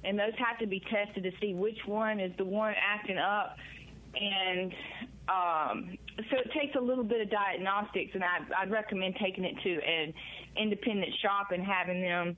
and 0.04 0.18
those 0.18 0.34
have 0.38 0.58
to 0.60 0.68
be 0.68 0.82
tested 0.92 1.24
to 1.24 1.32
see 1.42 1.54
which 1.54 1.78
one 1.86 2.20
is 2.20 2.32
the 2.38 2.46
one 2.46 2.74
acting 2.82 3.18
up, 3.18 3.58
and 4.16 4.74
um, 5.30 5.98
so 6.30 6.38
it 6.38 6.52
takes 6.60 6.76
a 6.76 6.82
little 6.82 7.04
bit 7.04 7.22
of 7.22 7.30
diagnostics, 7.30 8.12
and 8.14 8.24
I, 8.24 8.62
I'd 8.62 8.72
recommend 8.72 9.16
taking 9.22 9.44
it 9.44 9.56
to 9.64 9.70
an 9.70 10.14
independent 10.58 11.14
shop 11.22 11.52
and 11.52 11.64
having 11.64 12.02
them 12.02 12.36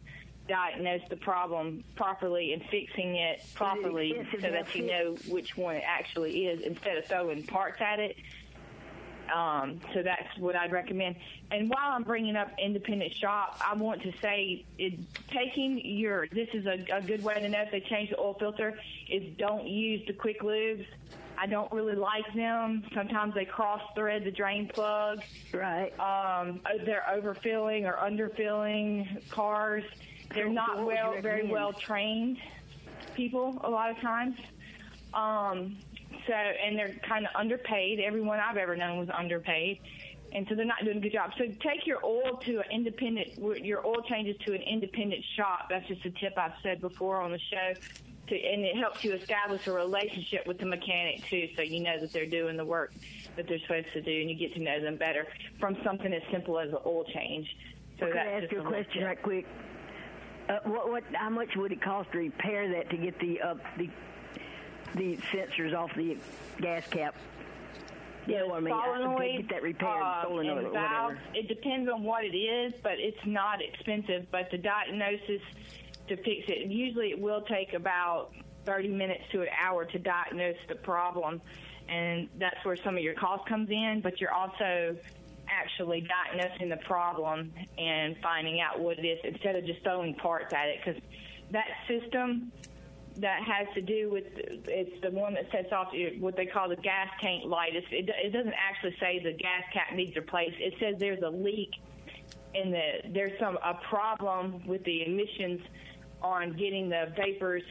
diagnose 0.48 1.02
the 1.10 1.16
problem 1.16 1.84
properly 1.96 2.54
and 2.54 2.62
fixing 2.70 3.16
it 3.16 3.41
properly 3.54 4.28
so 4.41 4.50
that 4.50 4.74
you 4.76 4.86
know 4.86 5.16
which 5.28 5.56
one 5.56 5.76
it 5.76 5.84
actually 5.86 6.48
is 6.48 6.62
instead 6.62 6.98
of 6.98 7.06
throwing 7.06 7.44
parts 7.44 7.80
at 7.82 8.00
it. 8.00 8.18
Um, 9.34 9.80
so 9.94 10.04
that's 10.04 10.38
what 10.38 10.56
I'd 10.56 10.72
recommend. 10.72 11.16
And 11.50 11.70
while 11.70 11.91
I'm 11.91 12.04
bringing 12.04 12.36
up 12.36 12.52
independent 12.60 13.14
shop, 13.14 13.60
I 13.66 13.74
want 13.74 14.02
to 14.04 14.12
say 14.22 14.66
it, 14.78 15.00
taking 15.30 15.80
your 15.84 16.28
this 16.28 16.50
is 16.54 16.66
a, 16.66 16.86
a 16.94 17.02
good 17.02 17.24
way 17.24 17.36
to 17.36 17.48
know 17.48 17.62
if 17.62 17.72
they 17.72 17.80
change 17.80 18.10
the 18.10 18.20
oil 18.20 18.36
filter 18.38 18.78
is 19.10 19.24
don't 19.38 19.66
use 19.66 20.06
the 20.08 20.14
quick 20.14 20.41
lubes. 20.41 20.86
I 21.38 21.48
don't 21.48 21.72
really 21.72 21.96
like 21.96 22.32
them. 22.36 22.84
Sometimes 22.94 23.34
they 23.34 23.46
cross 23.46 23.82
thread 23.96 24.24
the 24.24 24.32
drain 24.32 24.68
plug. 24.68 25.22
Right. 25.52 25.91
Um, 26.00 26.62
they're 26.86 27.06
overfilling 27.10 27.86
or 27.86 27.94
underfilling 27.94 29.28
cars. 29.30 29.84
They're 30.34 30.49
not 30.49 30.86
well, 30.86 31.19
very 31.21 31.47
well 31.47 31.74
trained 31.74 32.38
people 33.15 33.59
a 33.63 33.69
lot 33.69 33.91
of 33.91 33.97
times. 33.99 34.38
Um, 35.13 35.78
so, 36.28 36.34
and 36.34 36.78
they're 36.78 36.95
kind 37.07 37.26
of 37.26 37.32
underpaid. 37.36 37.99
Everyone 37.99 38.39
I've 38.39 38.57
ever 38.57 38.76
known 38.76 38.99
was 38.99 39.09
underpaid. 39.09 39.80
And 40.32 40.47
so 40.49 40.55
they're 40.55 40.65
not 40.65 40.84
doing 40.84 40.97
a 40.97 40.99
good 40.99 41.13
job. 41.13 41.32
So 41.38 41.45
take 41.45 41.86
your 41.86 42.03
oil 42.03 42.38
to 42.45 42.57
an 42.59 42.71
independent, 42.71 43.38
your 43.63 43.86
oil 43.86 44.01
changes 44.01 44.36
to 44.45 44.53
an 44.53 44.61
independent 44.61 45.24
shop. 45.36 45.67
That's 45.69 45.88
just 45.88 46.03
a 46.05 46.11
tip 46.11 46.34
I've 46.38 46.53
said 46.63 46.82
before 46.82 47.21
on 47.21 47.32
the 47.32 47.39
show. 47.39 47.74
To, 48.30 48.36
and 48.36 48.63
it 48.63 48.78
helps 48.78 49.03
you 49.03 49.13
establish 49.13 49.67
a 49.67 49.74
relationship 49.74 50.47
with 50.47 50.57
the 50.57 50.65
mechanic 50.65 51.26
too, 51.30 51.49
so 51.55 51.61
you 51.61 51.82
know 51.82 51.99
that 51.99 52.13
they're 52.13 52.26
doing 52.26 52.55
the 52.55 52.65
work 52.65 52.93
that 53.36 53.47
they're 53.47 53.59
supposed 53.59 53.91
to 53.93 54.01
do, 54.01 54.21
and 54.21 54.30
you 54.30 54.36
get 54.36 54.53
to 54.55 54.61
know 54.61 54.80
them 54.80 54.95
better 54.95 55.28
from 55.59 55.76
something 55.84 56.11
as 56.13 56.21
simple 56.32 56.57
as 56.57 56.69
an 56.69 56.78
oil 56.86 57.03
change. 57.13 57.47
So 57.99 58.05
well, 58.05 58.15
that's 58.15 58.26
can 58.26 58.34
I 58.34 58.43
ask 58.43 58.51
you 58.51 58.61
a 58.61 58.63
question 58.63 59.03
right 59.03 59.21
quick? 59.21 59.45
Uh, 60.50 60.60
what, 60.66 60.89
what, 60.89 61.04
how 61.14 61.30
much 61.30 61.56
would 61.56 61.72
it 61.72 61.82
cost 61.82 62.12
to 62.12 62.18
repair 62.18 62.70
that 62.70 62.89
to 62.89 62.98
get 62.98 63.18
the 63.20 63.41
uh, 63.41 63.56
the 63.78 63.89
the 64.96 65.18
sensors 65.32 65.74
off 65.76 65.94
the 65.96 66.18
gas 66.60 66.86
cap? 66.88 67.16
You 68.26 68.39
know 68.39 68.48
what 68.48 68.58
I 68.58 68.60
mean? 68.62 68.74
Solenoid, 68.74 69.38
get 69.38 69.50
that 69.50 69.64
repaired, 69.64 70.02
uh, 70.02 70.24
solenoid 70.24 70.58
and 70.58 70.68
or 70.68 70.72
valves, 70.72 71.16
whatever. 71.16 71.38
it 71.38 71.48
depends 71.48 71.89
on 71.89 72.04
what 72.04 72.24
it 72.24 72.36
is, 72.36 72.74
but 72.82 72.94
it's 73.00 73.26
not 73.26 73.62
expensive. 73.62 74.28
But 74.32 74.50
the 74.52 74.58
diagnosis 74.58 75.41
to 76.08 76.18
fix 76.18 76.46
it, 76.48 76.70
usually 76.70 77.12
it 77.12 77.20
will 77.20 77.41
take 77.41 77.74
about 77.74 78.32
30 78.66 78.89
minutes 78.89 79.24
to 79.32 79.41
an 79.41 79.50
hour 79.62 79.86
to 79.86 80.00
diagnose 80.00 80.56
the 80.68 80.76
problem, 80.76 81.41
and 81.89 82.30
that's 82.39 82.64
where 82.64 82.78
some 82.78 82.96
of 82.98 83.04
your 83.04 83.14
cost 83.14 83.46
comes 83.48 83.70
in. 83.70 84.02
But 84.02 84.22
you're 84.22 84.34
also 84.34 84.96
actually 85.54 86.08
diagnosing 86.08 86.70
the 86.70 86.78
problem 86.78 87.54
and 87.78 88.16
finding 88.22 88.60
out 88.60 88.80
what 88.80 88.97
it 88.99 89.06
is 89.06 89.20
instead 89.24 89.56
of 89.56 89.66
just 89.66 89.84
throwing 89.84 90.16
parts 90.16 90.54
at 90.54 90.68
it 90.68 90.80
because 90.84 91.01
that 91.51 91.68
system 91.88 92.51
that 93.18 93.43
has 93.43 93.68
to 93.76 93.82
do 93.82 94.10
with 94.10 94.24
it's 94.36 95.01
the 95.04 95.12
one 95.12 95.36
that 95.36 95.45
sets 95.51 95.72
off 95.72 95.93
what 96.20 96.36
they 96.36 96.45
call 96.47 96.68
the 96.68 96.76
gas 96.78 97.08
tank 97.22 97.43
light. 97.45 97.76
It's, 97.76 97.86
it, 97.91 98.10
it 98.10 98.34
doesn't 98.34 98.56
actually 98.58 98.95
say 98.99 99.22
the 99.24 99.34
gas 99.34 99.64
cap 99.72 99.95
needs 99.95 100.16
replaced. 100.16 100.56
It 100.60 100.74
says 100.80 100.95
there's 100.97 101.22
a 101.22 101.30
leak 101.30 101.72
in 102.56 102.72
the 102.72 103.10
there's 103.14 103.38
some 103.39 103.58
a 103.64 103.76
problem 103.89 104.66
with 104.66 104.84
the 104.84 105.06
emissions 105.06 105.62
on 106.22 106.54
getting 106.54 106.89
the 106.89 107.14
vapors 107.16 107.64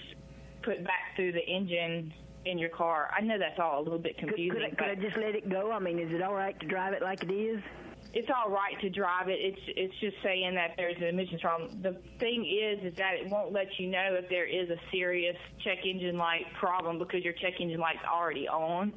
put 0.63 0.85
back 0.85 1.17
through 1.17 1.33
the 1.33 1.45
engine 1.45 2.13
in 2.45 2.59
your 2.59 2.71
car. 2.71 3.11
I 3.17 3.21
know 3.23 3.39
that's 3.39 3.59
all 3.59 3.81
a 3.81 3.83
little 3.83 3.99
bit 3.99 4.19
confusing. 4.19 4.61
Could, 4.61 4.79
could, 4.79 4.89
I, 4.89 4.95
could 4.95 4.99
I 4.99 5.03
just 5.03 5.17
let 5.17 5.35
it 5.35 5.49
go? 5.49 5.71
I 5.71 5.79
mean, 5.79 5.99
is 5.99 6.13
it 6.13 6.23
all 6.23 6.35
right 6.35 6.59
to 6.61 6.67
drive 6.67 6.93
it 6.93 7.03
like 7.03 7.23
it 7.23 7.33
is? 7.33 7.63
It's 8.15 8.29
all 8.29 8.51
right 8.51 8.79
to 8.81 8.91
drive 8.91 9.29
it. 9.29 9.39
It's 9.41 9.61
it's 9.69 9.95
just 10.01 10.17
saying 10.23 10.55
that 10.57 10.73
there's 10.77 10.97
an 10.99 11.05
emissions 11.05 11.41
problem. 11.41 11.81
The 11.83 11.97
thing 12.19 12.45
is, 12.45 12.93
is 12.93 12.99
that 12.99 13.15
it 13.15 13.31
won't 13.31 13.53
let 13.53 13.69
you 13.79 13.89
know 13.89 14.19
if 14.19 14.29
there 14.29 14.45
is 14.45 14.69
a 14.69 14.77
serious 14.91 15.37
check 15.65 15.79
engine 15.87 16.19
light 16.19 16.45
problem 16.59 16.99
because 16.99 17.25
your 17.25 17.33
check 17.33 17.55
engine 17.59 17.81
light's 17.81 18.05
already 18.05 18.47
on, 18.49 18.93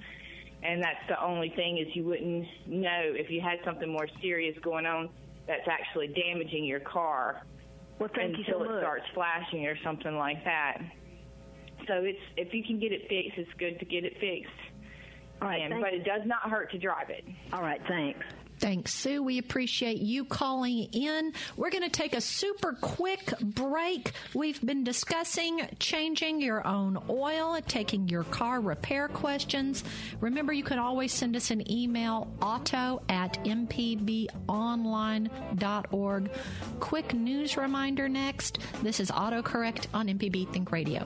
and 0.64 0.84
that's 0.84 1.08
the 1.08 1.24
only 1.24 1.50
thing 1.50 1.78
is 1.78 1.88
you 1.96 2.04
wouldn't 2.04 2.46
know 2.68 3.14
if 3.14 3.30
you 3.30 3.40
had 3.40 3.60
something 3.64 3.90
more 3.90 4.08
serious 4.22 4.58
going 4.62 4.86
on 4.86 5.10
that's 5.48 5.68
actually 5.70 6.08
damaging 6.08 6.66
your 6.66 6.82
car. 6.82 7.44
Well, 8.00 8.10
thank 8.14 8.36
until 8.36 8.40
you 8.40 8.46
so 8.52 8.64
it 8.64 8.72
much. 8.72 8.82
starts 8.82 9.06
flashing 9.14 9.66
or 9.66 9.78
something 9.82 10.18
like 10.18 10.44
that. 10.44 10.82
So 11.88 12.04
it's 12.04 12.20
if 12.38 12.54
you 12.54 12.64
can 12.64 12.80
get 12.80 12.92
it 12.92 13.08
fixed, 13.10 13.38
it's 13.38 13.52
good 13.58 13.80
to 13.80 13.86
get 13.86 14.06
it 14.06 14.14
fixed. 14.20 14.52
All 15.42 15.50
right, 15.50 15.70
And- 15.70 15.82
but 15.82 15.94
it 15.94 16.06
does 16.06 16.22
not 16.26 16.50
hurt 16.50 16.72
to 16.72 16.78
drive 16.78 17.10
it. 17.10 17.26
All 17.52 17.62
right, 17.62 17.82
thanks. 17.88 18.24
Thanks, 18.58 18.94
Sue. 18.94 19.22
We 19.22 19.38
appreciate 19.38 19.98
you 19.98 20.24
calling 20.24 20.88
in. 20.94 21.34
We're 21.58 21.72
going 21.72 21.84
to 21.84 21.90
take 21.90 22.16
a 22.16 22.22
super 22.22 22.72
quick 22.80 23.34
break. 23.42 24.14
We've 24.34 24.66
been 24.66 24.86
discussing 24.86 25.60
changing 25.78 26.40
your 26.40 26.66
own 26.66 26.98
oil, 27.10 27.60
taking 27.68 28.08
your 28.08 28.24
car 28.24 28.62
repair 28.62 29.10
questions. 29.10 29.84
Remember, 30.22 30.54
you 30.54 30.64
can 30.64 30.80
always 30.80 31.12
send 31.12 31.36
us 31.36 31.52
an 31.52 31.70
email, 31.70 32.32
auto 32.42 33.02
at 33.10 33.34
mpbonline.org. 33.44 34.30
Quick 36.80 37.14
news 37.14 37.58
reminder 37.58 38.08
next. 38.08 38.60
This 38.82 39.02
is 39.02 39.12
AutoCorrect 39.12 39.88
on 39.94 40.08
MPB 40.08 40.46
Think 40.54 40.72
Radio. 40.72 41.06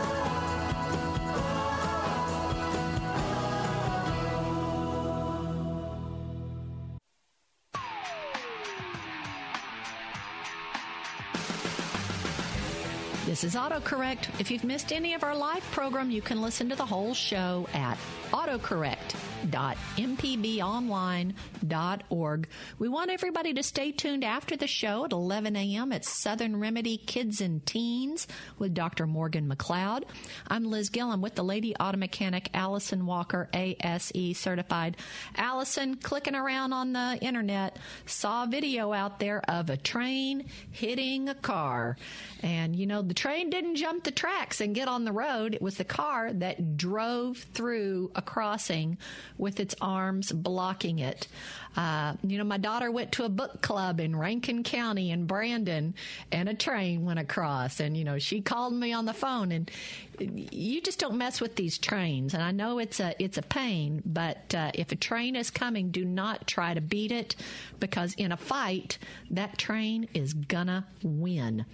This 13.41 13.55
is 13.55 13.59
AutoCorrect. 13.59 14.39
If 14.39 14.51
you've 14.51 14.63
missed 14.63 14.93
any 14.93 15.15
of 15.15 15.23
our 15.23 15.35
live 15.35 15.63
program, 15.71 16.11
you 16.11 16.21
can 16.21 16.43
listen 16.43 16.69
to 16.69 16.75
the 16.75 16.85
whole 16.85 17.15
show 17.15 17.67
at 17.73 17.97
AutoCorrect 18.31 19.15
www.mpbonline.org. 19.47 22.47
We 22.79 22.87
want 22.87 23.11
everybody 23.11 23.53
to 23.53 23.63
stay 23.63 23.91
tuned 23.91 24.23
after 24.23 24.55
the 24.55 24.67
show 24.67 25.05
at 25.05 25.11
11 25.11 25.55
a.m. 25.55 25.91
at 25.91 26.05
Southern 26.05 26.59
Remedy 26.59 26.97
Kids 26.97 27.41
and 27.41 27.65
Teens 27.65 28.27
with 28.57 28.73
Dr. 28.73 29.05
Morgan 29.07 29.49
McLeod. 29.49 30.03
I'm 30.47 30.65
Liz 30.65 30.89
Gillum 30.89 31.21
with 31.21 31.35
the 31.35 31.43
Lady 31.43 31.75
Auto 31.75 31.97
Mechanic 31.97 32.49
Allison 32.53 33.05
Walker, 33.05 33.49
ASE 33.53 34.37
certified. 34.37 34.97
Allison, 35.35 35.97
clicking 35.97 36.35
around 36.35 36.73
on 36.73 36.93
the 36.93 37.17
internet, 37.21 37.77
saw 38.05 38.43
a 38.43 38.47
video 38.47 38.93
out 38.93 39.19
there 39.19 39.41
of 39.49 39.69
a 39.69 39.77
train 39.77 40.45
hitting 40.71 41.29
a 41.29 41.35
car. 41.35 41.97
And, 42.43 42.75
you 42.75 42.85
know, 42.85 43.01
the 43.01 43.13
train 43.13 43.49
didn't 43.49 43.75
jump 43.75 44.03
the 44.03 44.11
tracks 44.11 44.61
and 44.61 44.75
get 44.75 44.87
on 44.87 45.05
the 45.05 45.11
road. 45.11 45.55
It 45.55 45.61
was 45.61 45.77
the 45.77 45.83
car 45.83 46.31
that 46.33 46.77
drove 46.77 47.37
through 47.53 48.11
a 48.21 48.23
crossing 48.23 48.97
with 49.37 49.59
its 49.59 49.75
arms 49.81 50.31
blocking 50.31 50.99
it. 50.99 51.27
Uh, 51.75 52.13
you 52.23 52.37
know, 52.37 52.43
my 52.43 52.57
daughter 52.57 52.91
went 52.91 53.13
to 53.13 53.23
a 53.23 53.29
book 53.29 53.61
club 53.61 53.99
in 53.99 54.15
Rankin 54.15 54.63
County 54.63 55.11
in 55.11 55.25
Brandon, 55.25 55.93
and 56.31 56.49
a 56.49 56.53
train 56.53 57.05
went 57.05 57.19
across. 57.19 57.79
And, 57.79 57.95
you 57.95 58.03
know, 58.03 58.19
she 58.19 58.41
called 58.41 58.73
me 58.73 58.91
on 58.93 59.05
the 59.05 59.13
phone, 59.13 59.51
and 59.51 59.71
you 60.19 60.81
just 60.81 60.99
don't 60.99 61.15
mess 61.15 61.39
with 61.39 61.55
these 61.55 61.77
trains. 61.77 62.33
And 62.33 62.43
I 62.43 62.51
know 62.51 62.79
it's 62.79 62.99
a 62.99 63.15
it's 63.17 63.37
a 63.37 63.41
pain, 63.41 64.01
but 64.05 64.53
uh, 64.53 64.71
if 64.73 64.91
a 64.91 64.95
train 64.95 65.35
is 65.35 65.49
coming, 65.49 65.91
do 65.91 66.05
not 66.05 66.45
try 66.47 66.73
to 66.73 66.81
beat 66.81 67.11
it, 67.11 67.35
because 67.79 68.13
in 68.15 68.31
a 68.31 68.37
fight, 68.37 68.97
that 69.31 69.57
train 69.57 70.07
is 70.13 70.33
gonna 70.33 70.85
win. 71.03 71.65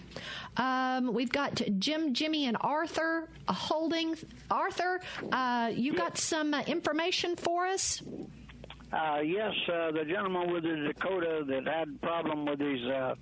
Um, 0.56 1.14
we've 1.14 1.32
got 1.32 1.62
Jim, 1.80 2.14
Jimmy, 2.14 2.46
and 2.46 2.58
Arthur 2.62 3.28
holding. 3.48 4.16
Arthur, 4.50 5.02
uh, 5.32 5.72
you 5.74 5.94
got 5.94 6.18
some 6.18 6.54
uh, 6.54 6.62
information 6.68 7.36
for 7.36 7.66
us? 7.66 8.02
Uh, 8.92 9.20
yes, 9.20 9.54
uh, 9.68 9.92
the 9.92 10.06
gentleman 10.06 10.52
with 10.54 10.64
the 10.64 10.92
Dakota 10.94 11.44
that 11.48 11.68
had 11.68 11.90
a 11.90 12.06
problem 12.06 12.46
with 12.46 12.60
his 12.60 12.82
uh, 12.86 13.16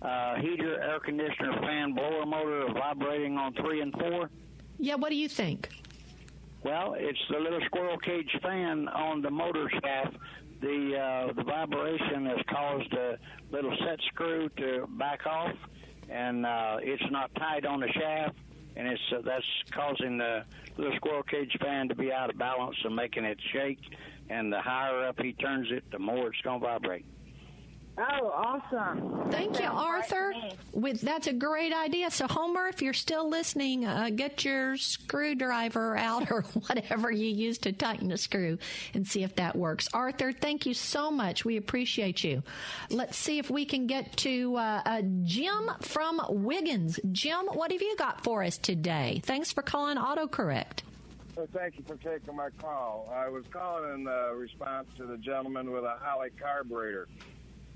uh, 0.00 0.36
heater, 0.36 0.80
air 0.82 0.98
conditioner, 1.00 1.60
fan, 1.60 1.92
blower 1.92 2.24
motor 2.24 2.66
vibrating 2.72 3.36
on 3.36 3.52
three 3.54 3.82
and 3.82 3.92
four. 3.92 4.30
Yeah, 4.78 4.94
what 4.94 5.10
do 5.10 5.16
you 5.16 5.28
think? 5.28 5.68
Well, 6.64 6.94
it's 6.96 7.18
the 7.30 7.38
little 7.38 7.60
squirrel 7.66 7.98
cage 7.98 8.30
fan 8.42 8.88
on 8.88 9.20
the 9.20 9.30
motor 9.30 9.70
shaft. 9.82 10.16
The 10.62 10.96
uh, 10.96 11.32
the 11.32 11.42
vibration 11.42 12.26
has 12.26 12.38
caused 12.48 12.92
a 12.94 13.18
little 13.50 13.74
set 13.84 13.98
screw 14.12 14.48
to 14.56 14.86
back 14.98 15.26
off, 15.26 15.54
and 16.08 16.44
uh, 16.46 16.78
it's 16.80 17.02
not 17.10 17.34
tight 17.34 17.64
on 17.64 17.80
the 17.80 17.88
shaft, 17.88 18.36
and 18.76 18.86
it's 18.86 19.00
uh, 19.14 19.20
that's 19.22 19.44
causing 19.70 20.18
the 20.18 20.44
little 20.76 20.94
squirrel 20.96 21.22
cage 21.22 21.56
fan 21.60 21.88
to 21.88 21.94
be 21.94 22.12
out 22.12 22.30
of 22.30 22.38
balance 22.38 22.76
and 22.84 22.94
making 22.94 23.24
it 23.24 23.38
shake 23.52 23.80
and 24.30 24.52
the 24.52 24.60
higher 24.60 25.08
up 25.08 25.20
he 25.20 25.32
turns 25.34 25.68
it, 25.70 25.84
the 25.90 25.98
more 25.98 26.28
it's 26.28 26.40
going 26.42 26.60
to 26.60 26.66
vibrate. 26.66 27.04
Oh, 27.98 28.28
awesome! 28.28 29.30
Thank 29.30 29.60
you, 29.60 29.66
Arthur. 29.66 30.32
With 30.72 31.02
that's 31.02 31.26
a 31.26 31.34
great 31.34 31.72
idea. 31.74 32.10
So, 32.10 32.26
Homer, 32.26 32.68
if 32.68 32.80
you're 32.80 32.94
still 32.94 33.28
listening, 33.28 33.84
uh, 33.84 34.08
get 34.14 34.42
your 34.42 34.78
screwdriver 34.78 35.98
out 35.98 36.30
or 36.30 36.42
whatever 36.66 37.10
you 37.10 37.26
use 37.26 37.58
to 37.58 37.72
tighten 37.72 38.10
a 38.12 38.16
screw, 38.16 38.56
and 38.94 39.06
see 39.06 39.22
if 39.22 39.34
that 39.34 39.54
works. 39.54 39.86
Arthur, 39.92 40.32
thank 40.32 40.64
you 40.64 40.72
so 40.72 41.10
much. 41.10 41.44
We 41.44 41.58
appreciate 41.58 42.24
you. 42.24 42.42
Let's 42.88 43.18
see 43.18 43.38
if 43.38 43.50
we 43.50 43.66
can 43.66 43.86
get 43.86 44.16
to 44.18 44.56
uh, 44.56 44.82
uh, 44.86 45.02
Jim 45.24 45.70
from 45.82 46.22
Wiggins. 46.30 46.98
Jim, 47.12 47.46
what 47.52 47.70
have 47.70 47.82
you 47.82 47.96
got 47.96 48.24
for 48.24 48.42
us 48.42 48.56
today? 48.56 49.20
Thanks 49.24 49.52
for 49.52 49.62
calling 49.62 49.98
AutoCorrect. 49.98 50.84
Well, 51.40 51.48
thank 51.54 51.78
you 51.78 51.84
for 51.84 51.96
taking 51.96 52.36
my 52.36 52.50
call. 52.58 53.10
I 53.10 53.30
was 53.30 53.44
calling 53.50 53.94
in 53.94 54.06
uh, 54.06 54.34
response 54.34 54.88
to 54.98 55.06
the 55.06 55.16
gentleman 55.16 55.70
with 55.70 55.84
a 55.84 55.96
Holley 55.98 56.28
carburetor. 56.38 57.08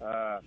Uh, 0.02 0.40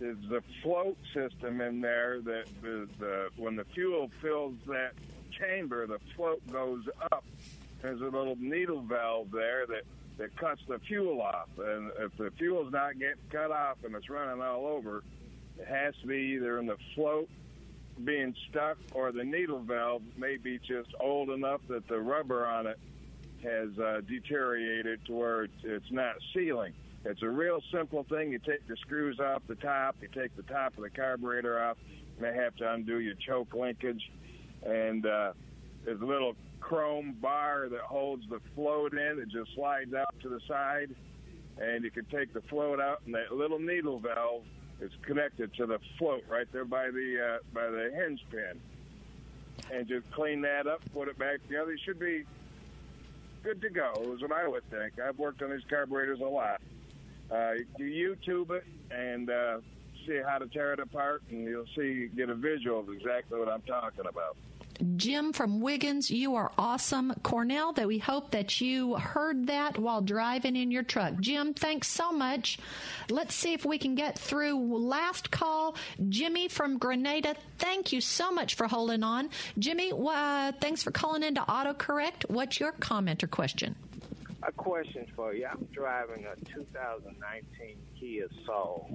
there's 0.00 0.16
a 0.32 0.40
float 0.62 0.96
system 1.12 1.60
in 1.60 1.82
there 1.82 2.22
that 2.22 2.46
the, 2.62 2.88
the, 2.98 3.28
when 3.36 3.54
the 3.54 3.66
fuel 3.74 4.10
fills 4.22 4.54
that 4.66 4.92
chamber, 5.38 5.86
the 5.86 5.98
float 6.16 6.40
goes 6.50 6.84
up. 7.12 7.26
There's 7.82 8.00
a 8.00 8.04
little 8.04 8.36
needle 8.40 8.80
valve 8.80 9.30
there 9.30 9.66
that, 9.66 9.82
that 10.16 10.34
cuts 10.38 10.62
the 10.66 10.78
fuel 10.78 11.20
off. 11.20 11.50
And 11.58 11.92
if 11.98 12.16
the 12.16 12.30
fuel's 12.38 12.72
not 12.72 12.98
getting 12.98 13.20
cut 13.28 13.50
off 13.50 13.76
and 13.84 13.94
it's 13.94 14.08
running 14.08 14.42
all 14.42 14.66
over, 14.66 15.04
it 15.58 15.66
has 15.68 15.94
to 16.00 16.06
be 16.06 16.34
either 16.34 16.58
in 16.60 16.64
the 16.64 16.78
float 16.94 17.28
being 18.02 18.34
stuck 18.50 18.76
or 18.92 19.12
the 19.12 19.24
needle 19.24 19.60
valve 19.60 20.02
may 20.16 20.36
be 20.36 20.58
just 20.58 20.88
old 21.00 21.30
enough 21.30 21.60
that 21.68 21.86
the 21.88 21.98
rubber 21.98 22.46
on 22.46 22.66
it 22.66 22.78
has 23.42 23.78
uh, 23.78 24.00
deteriorated 24.08 25.00
to 25.06 25.12
where 25.12 25.48
it's, 25.62 25.90
not 25.90 26.16
sealing. 26.32 26.72
It's 27.04 27.22
a 27.22 27.28
real 27.28 27.60
simple 27.70 28.04
thing. 28.08 28.32
You 28.32 28.38
take 28.38 28.66
the 28.66 28.76
screws 28.76 29.20
off 29.20 29.42
the 29.46 29.56
top, 29.56 29.96
you 30.00 30.08
take 30.08 30.34
the 30.36 30.42
top 30.42 30.76
of 30.76 30.82
the 30.82 30.90
carburetor 30.90 31.62
off, 31.62 31.76
you 32.16 32.22
may 32.22 32.34
have 32.34 32.56
to 32.56 32.72
undo 32.72 33.00
your 33.00 33.14
choke 33.14 33.54
linkage, 33.54 34.10
and 34.64 35.04
uh, 35.04 35.32
there's 35.84 36.00
a 36.00 36.06
little 36.06 36.34
chrome 36.60 37.16
bar 37.20 37.68
that 37.70 37.80
holds 37.80 38.24
the 38.30 38.40
float 38.54 38.94
in. 38.94 39.18
It 39.20 39.28
just 39.28 39.54
slides 39.54 39.92
out 39.92 40.14
to 40.22 40.30
the 40.30 40.40
side, 40.48 40.94
and 41.58 41.84
you 41.84 41.90
can 41.90 42.06
take 42.06 42.32
the 42.32 42.40
float 42.48 42.80
out, 42.80 43.02
and 43.04 43.14
that 43.14 43.32
little 43.32 43.58
needle 43.58 43.98
valve 43.98 44.44
it's 44.84 44.94
connected 45.02 45.52
to 45.54 45.66
the 45.66 45.78
float 45.98 46.24
right 46.28 46.46
there 46.52 46.64
by 46.64 46.90
the 46.90 47.36
uh, 47.36 47.38
by 47.54 47.68
the 47.68 47.90
hinge 47.94 48.20
pin, 48.30 48.60
and 49.72 49.88
just 49.88 50.10
clean 50.12 50.42
that 50.42 50.66
up, 50.66 50.82
put 50.92 51.08
it 51.08 51.18
back 51.18 51.42
together. 51.46 51.72
You 51.72 51.78
should 51.84 51.98
be 51.98 52.24
good 53.42 53.62
to 53.62 53.70
go. 53.70 53.92
Is 54.14 54.20
what 54.20 54.32
I 54.32 54.46
would 54.46 54.68
think. 54.70 55.00
I've 55.00 55.18
worked 55.18 55.42
on 55.42 55.50
these 55.50 55.64
carburetors 55.68 56.20
a 56.20 56.24
lot. 56.24 56.60
Uh, 57.30 57.54
you 57.78 58.16
YouTube 58.16 58.50
it 58.50 58.64
and 58.90 59.30
uh, 59.30 59.58
see 60.06 60.20
how 60.26 60.38
to 60.38 60.46
tear 60.48 60.74
it 60.74 60.80
apart, 60.80 61.22
and 61.30 61.44
you'll 61.44 61.64
see 61.74 62.08
get 62.14 62.28
a 62.28 62.34
visual 62.34 62.80
of 62.80 62.90
exactly 62.90 63.38
what 63.38 63.48
I'm 63.48 63.62
talking 63.62 64.06
about. 64.06 64.36
Jim 64.96 65.32
from 65.32 65.60
Wiggins, 65.60 66.10
you 66.10 66.34
are 66.34 66.52
awesome. 66.58 67.12
Cornell, 67.22 67.72
that 67.74 67.86
we 67.86 67.98
hope 67.98 68.30
that 68.32 68.60
you 68.60 68.94
heard 68.94 69.46
that 69.46 69.78
while 69.78 70.00
driving 70.00 70.56
in 70.56 70.70
your 70.70 70.82
truck. 70.82 71.14
Jim, 71.20 71.54
thanks 71.54 71.88
so 71.88 72.12
much. 72.12 72.58
Let's 73.10 73.34
see 73.34 73.52
if 73.52 73.64
we 73.64 73.78
can 73.78 73.94
get 73.94 74.18
through 74.18 74.76
last 74.76 75.30
call. 75.30 75.76
Jimmy 76.08 76.48
from 76.48 76.78
Grenada, 76.78 77.34
thank 77.58 77.92
you 77.92 78.00
so 78.00 78.32
much 78.32 78.54
for 78.54 78.66
holding 78.66 79.02
on. 79.02 79.30
Jimmy, 79.58 79.92
uh, 79.94 80.52
thanks 80.60 80.82
for 80.82 80.90
calling 80.90 81.22
into 81.22 81.40
AutoCorrect. 81.40 82.28
What's 82.30 82.60
your 82.60 82.72
comment 82.72 83.22
or 83.22 83.28
question? 83.28 83.74
A 84.42 84.52
question 84.52 85.06
for 85.16 85.34
you. 85.34 85.46
I'm 85.46 85.66
driving 85.72 86.26
a 86.26 86.36
2019 86.54 87.76
Kia 87.98 88.26
Soul, 88.44 88.90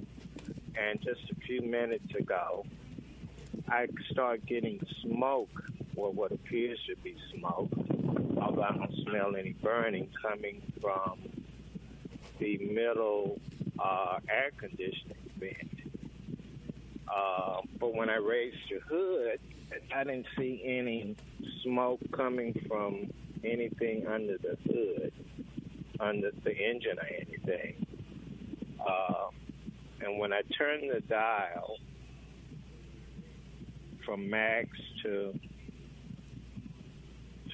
and 0.76 1.00
just 1.00 1.20
a 1.30 1.34
few 1.46 1.62
minutes 1.62 2.14
ago, 2.14 2.64
I 3.68 3.86
start 4.10 4.46
getting 4.46 4.80
smoke, 5.02 5.64
or 5.96 6.12
what 6.12 6.32
appears 6.32 6.78
to 6.88 6.96
be 7.02 7.16
smoke, 7.36 7.70
although 8.40 8.62
I 8.62 8.72
don't 8.72 8.94
smell 9.08 9.36
any 9.36 9.52
burning 9.52 10.08
coming 10.22 10.62
from 10.80 11.18
the 12.38 12.58
middle 12.58 13.38
uh, 13.78 14.18
air 14.28 14.50
conditioning 14.56 15.16
vent. 15.38 15.56
Uh, 17.08 17.60
but 17.78 17.94
when 17.94 18.08
I 18.08 18.16
raised 18.16 18.56
the 18.70 18.80
hood, 18.88 19.40
I 19.94 20.04
didn't 20.04 20.26
see 20.38 20.62
any 20.64 21.16
smoke 21.62 22.00
coming 22.12 22.54
from 22.68 23.10
anything 23.44 24.06
under 24.06 24.36
the 24.38 24.56
hood, 24.66 25.12
under 25.98 26.30
the 26.44 26.56
engine 26.56 26.98
or 26.98 27.06
anything. 27.06 27.86
Uh, 28.86 29.28
and 30.00 30.18
when 30.18 30.32
I 30.32 30.42
turned 30.56 30.90
the 30.90 31.00
dial, 31.00 31.76
from 34.10 34.28
max 34.28 34.68
to 35.04 35.38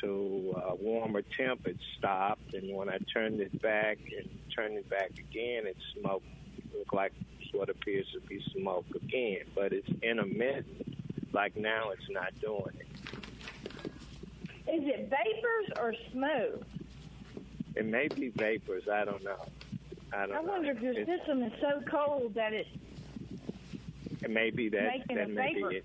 to 0.01 0.55
uh, 0.57 0.75
warmer 0.81 1.23
temp, 1.37 1.67
it 1.67 1.77
stopped, 1.99 2.53
and 2.55 2.75
when 2.75 2.89
I 2.89 2.99
turned 3.13 3.41
it 3.41 3.61
back 3.63 3.99
and 4.17 4.29
turned 4.55 4.77
it 4.77 4.89
back 4.89 5.11
again, 5.19 5.67
it 5.67 5.77
smoked. 5.99 6.27
Looked 6.77 6.95
like 6.95 7.13
what 7.53 7.69
appears 7.71 8.07
to 8.13 8.21
be 8.29 8.43
smoke 8.53 8.87
again, 8.95 9.41
but 9.55 9.73
it's 9.73 9.89
intermittent. 10.03 10.67
Like 11.33 11.57
now, 11.57 11.91
it's 11.91 12.09
not 12.11 12.39
doing 12.41 12.75
it. 12.79 12.87
Is 14.69 14.83
it 14.85 15.09
vapors 15.11 15.73
or 15.81 15.95
smoke? 16.13 16.65
It 17.77 17.87
may 17.87 18.09
be 18.09 18.29
vapors. 18.31 18.85
I 18.93 19.05
don't 19.05 19.23
know. 19.23 19.47
I 20.13 20.27
don't 20.27 20.37
I 20.37 20.41
wonder 20.41 20.73
know. 20.73 20.77
if 20.79 20.83
your 20.83 20.93
It's- 20.99 21.19
system 21.19 21.43
is 21.43 21.53
so 21.61 21.81
cold 21.91 22.35
that 22.35 22.53
it's 22.53 22.69
It 24.23 24.31
may 24.31 24.51
be 24.51 24.69
that. 24.71 24.83
making 24.99 25.17
that 25.17 25.27
a 25.27 25.29
may 25.29 25.55
vapor. 25.55 25.69
be 25.71 25.77
it. 25.77 25.85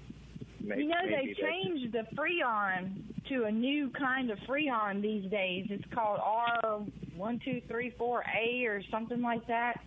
May, 0.63 0.77
you 0.79 0.87
know 0.87 0.95
they 1.03 1.09
maybe 1.11 1.35
changed 1.35 1.93
the 1.93 2.05
Freon 2.15 3.03
to 3.29 3.43
a 3.45 3.51
new 3.51 3.89
kind 3.89 4.29
of 4.31 4.37
Freon 4.39 5.01
these 5.01 5.29
days. 5.29 5.67
It's 5.69 5.85
called 5.93 6.19
R 6.23 6.81
one 7.15 7.39
two 7.43 7.61
three 7.67 7.91
four 7.97 8.23
A 8.35 8.65
or 8.65 8.81
something 8.89 9.21
like 9.21 9.45
that. 9.47 9.79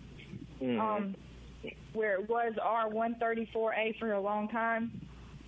Mhm. 0.61 0.79
Um, 0.79 1.15
where 1.93 2.15
it 2.15 2.29
was 2.29 2.53
R 2.61 2.89
one 2.89 3.15
thirty 3.15 3.45
four 3.51 3.73
A 3.73 3.93
for 3.99 4.13
a 4.13 4.19
long 4.21 4.47
time 4.49 4.91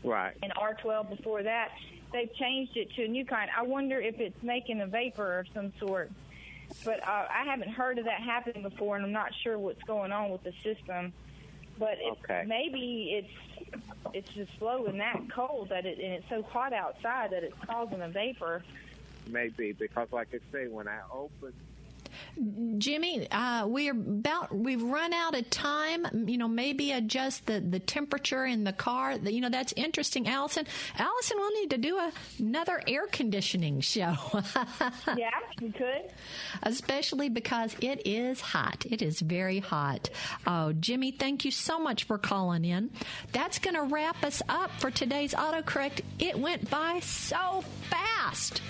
right. 0.03 0.33
and 0.41 0.51
R 0.57 0.73
twelve 0.81 1.09
before 1.09 1.43
that. 1.43 1.69
They've 2.13 2.33
changed 2.35 2.75
it 2.77 2.89
to 2.95 3.03
a 3.03 3.07
new 3.07 3.25
kind. 3.25 3.49
I 3.55 3.63
wonder 3.63 3.99
if 3.99 4.19
it's 4.19 4.41
making 4.41 4.81
a 4.81 4.87
vapor 4.87 5.39
of 5.39 5.47
some 5.53 5.73
sort. 5.79 6.09
but 6.85 7.01
uh, 7.07 7.27
I 7.29 7.43
haven't 7.45 7.69
heard 7.69 7.97
of 7.99 8.05
that 8.05 8.21
happening 8.21 8.63
before, 8.63 8.95
and 8.95 9.05
I'm 9.05 9.11
not 9.11 9.31
sure 9.43 9.57
what's 9.59 9.81
going 9.83 10.11
on 10.11 10.29
with 10.31 10.43
the 10.43 10.53
system. 10.63 11.13
But 11.77 11.97
it, 11.99 12.17
Okay. 12.23 12.43
maybe 12.47 13.13
it's 13.23 13.73
it's 14.13 14.29
just 14.33 14.57
blowing 14.59 14.97
that 14.99 15.21
cold 15.33 15.69
that 15.69 15.85
it 15.85 15.99
and 15.99 16.13
it's 16.13 16.29
so 16.29 16.41
hot 16.43 16.73
outside 16.73 17.31
that 17.31 17.43
it's 17.43 17.57
causing 17.65 18.01
a 18.01 18.09
vapor. 18.09 18.63
Maybe 19.27 19.73
because, 19.73 20.07
like 20.11 20.29
I 20.33 20.39
say, 20.51 20.67
when 20.67 20.87
I 20.87 20.99
open 21.13 21.53
Jimmy, 22.77 23.27
uh, 23.31 23.67
we're 23.67 23.91
about 23.91 24.55
we've 24.55 24.81
run 24.81 25.13
out 25.13 25.35
of 25.35 25.49
time. 25.49 26.05
You 26.27 26.37
know, 26.37 26.47
maybe 26.47 26.91
adjust 26.91 27.45
the, 27.45 27.59
the 27.59 27.79
temperature 27.79 28.45
in 28.45 28.63
the 28.63 28.73
car. 28.73 29.13
You 29.13 29.41
know, 29.41 29.49
that's 29.49 29.73
interesting, 29.75 30.27
Allison. 30.27 30.65
Allison, 30.97 31.37
we'll 31.37 31.61
need 31.61 31.71
to 31.71 31.77
do 31.77 31.97
a, 31.97 32.11
another 32.39 32.81
air 32.87 33.07
conditioning 33.07 33.81
show. 33.81 34.15
yeah, 35.17 35.29
you 35.59 35.71
could. 35.71 36.11
Especially 36.63 37.29
because 37.29 37.75
it 37.81 38.05
is 38.05 38.41
hot. 38.41 38.85
It 38.89 39.01
is 39.01 39.19
very 39.19 39.59
hot. 39.59 40.09
Oh, 40.45 40.73
Jimmy, 40.73 41.11
thank 41.11 41.45
you 41.45 41.51
so 41.51 41.79
much 41.79 42.03
for 42.03 42.17
calling 42.17 42.65
in. 42.65 42.91
That's 43.31 43.59
going 43.59 43.75
to 43.75 43.83
wrap 43.83 44.23
us 44.23 44.41
up 44.47 44.71
for 44.79 44.91
today's 44.91 45.33
autocorrect. 45.33 46.01
It 46.19 46.37
went 46.37 46.69
by 46.69 46.99
so 46.99 47.63
fast. 47.89 48.61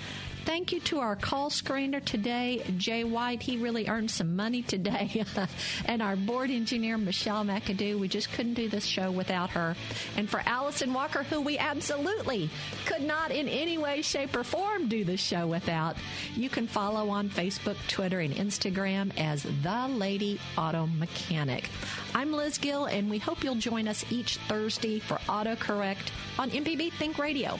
Thank 0.48 0.72
you 0.72 0.80
to 0.80 1.00
our 1.00 1.18
call 1.18 1.50
screener 1.50 2.02
today, 2.02 2.64
Jay 2.78 3.04
White. 3.04 3.44
He 3.44 3.58
really 3.58 3.90
earned 3.90 4.10
some 4.10 4.38
money 4.38 4.62
today. 4.62 5.26
and 5.86 6.02
our 6.02 6.16
board 6.16 6.52
engineer, 6.52 6.98
Michelle 6.98 7.44
McAdoo. 7.44 8.00
We 8.00 8.08
just 8.08 8.32
couldn't 8.32 8.54
do 8.54 8.70
this 8.70 8.86
show 8.86 9.12
without 9.12 9.50
her. 9.50 9.76
And 10.16 10.30
for 10.30 10.42
Allison 10.46 10.94
Walker, 10.94 11.24
who 11.24 11.42
we 11.42 11.58
absolutely 11.58 12.50
could 12.86 13.02
not 13.02 13.32
in 13.32 13.50
any 13.50 13.78
way, 13.78 14.02
shape, 14.02 14.38
or 14.38 14.46
form 14.46 14.88
do 14.88 15.04
this 15.04 15.20
show 15.20 15.48
without, 15.48 15.98
you 16.34 16.48
can 16.50 16.66
follow 16.66 17.10
on 17.10 17.30
Facebook, 17.30 17.76
Twitter, 17.90 18.22
and 18.22 18.34
Instagram 18.34 19.12
as 19.18 19.44
The 19.44 19.88
Lady 19.90 20.40
Auto 20.58 20.88
Mechanic. 20.88 21.70
I'm 22.16 22.32
Liz 22.32 22.58
Gill, 22.58 22.86
and 22.86 23.10
we 23.10 23.18
hope 23.18 23.44
you'll 23.44 23.56
join 23.56 23.86
us 23.86 24.06
each 24.10 24.38
Thursday 24.48 25.00
for 25.00 25.16
AutoCorrect 25.28 26.10
on 26.40 26.52
MPB 26.52 26.94
Think 26.94 27.18
Radio. 27.18 27.60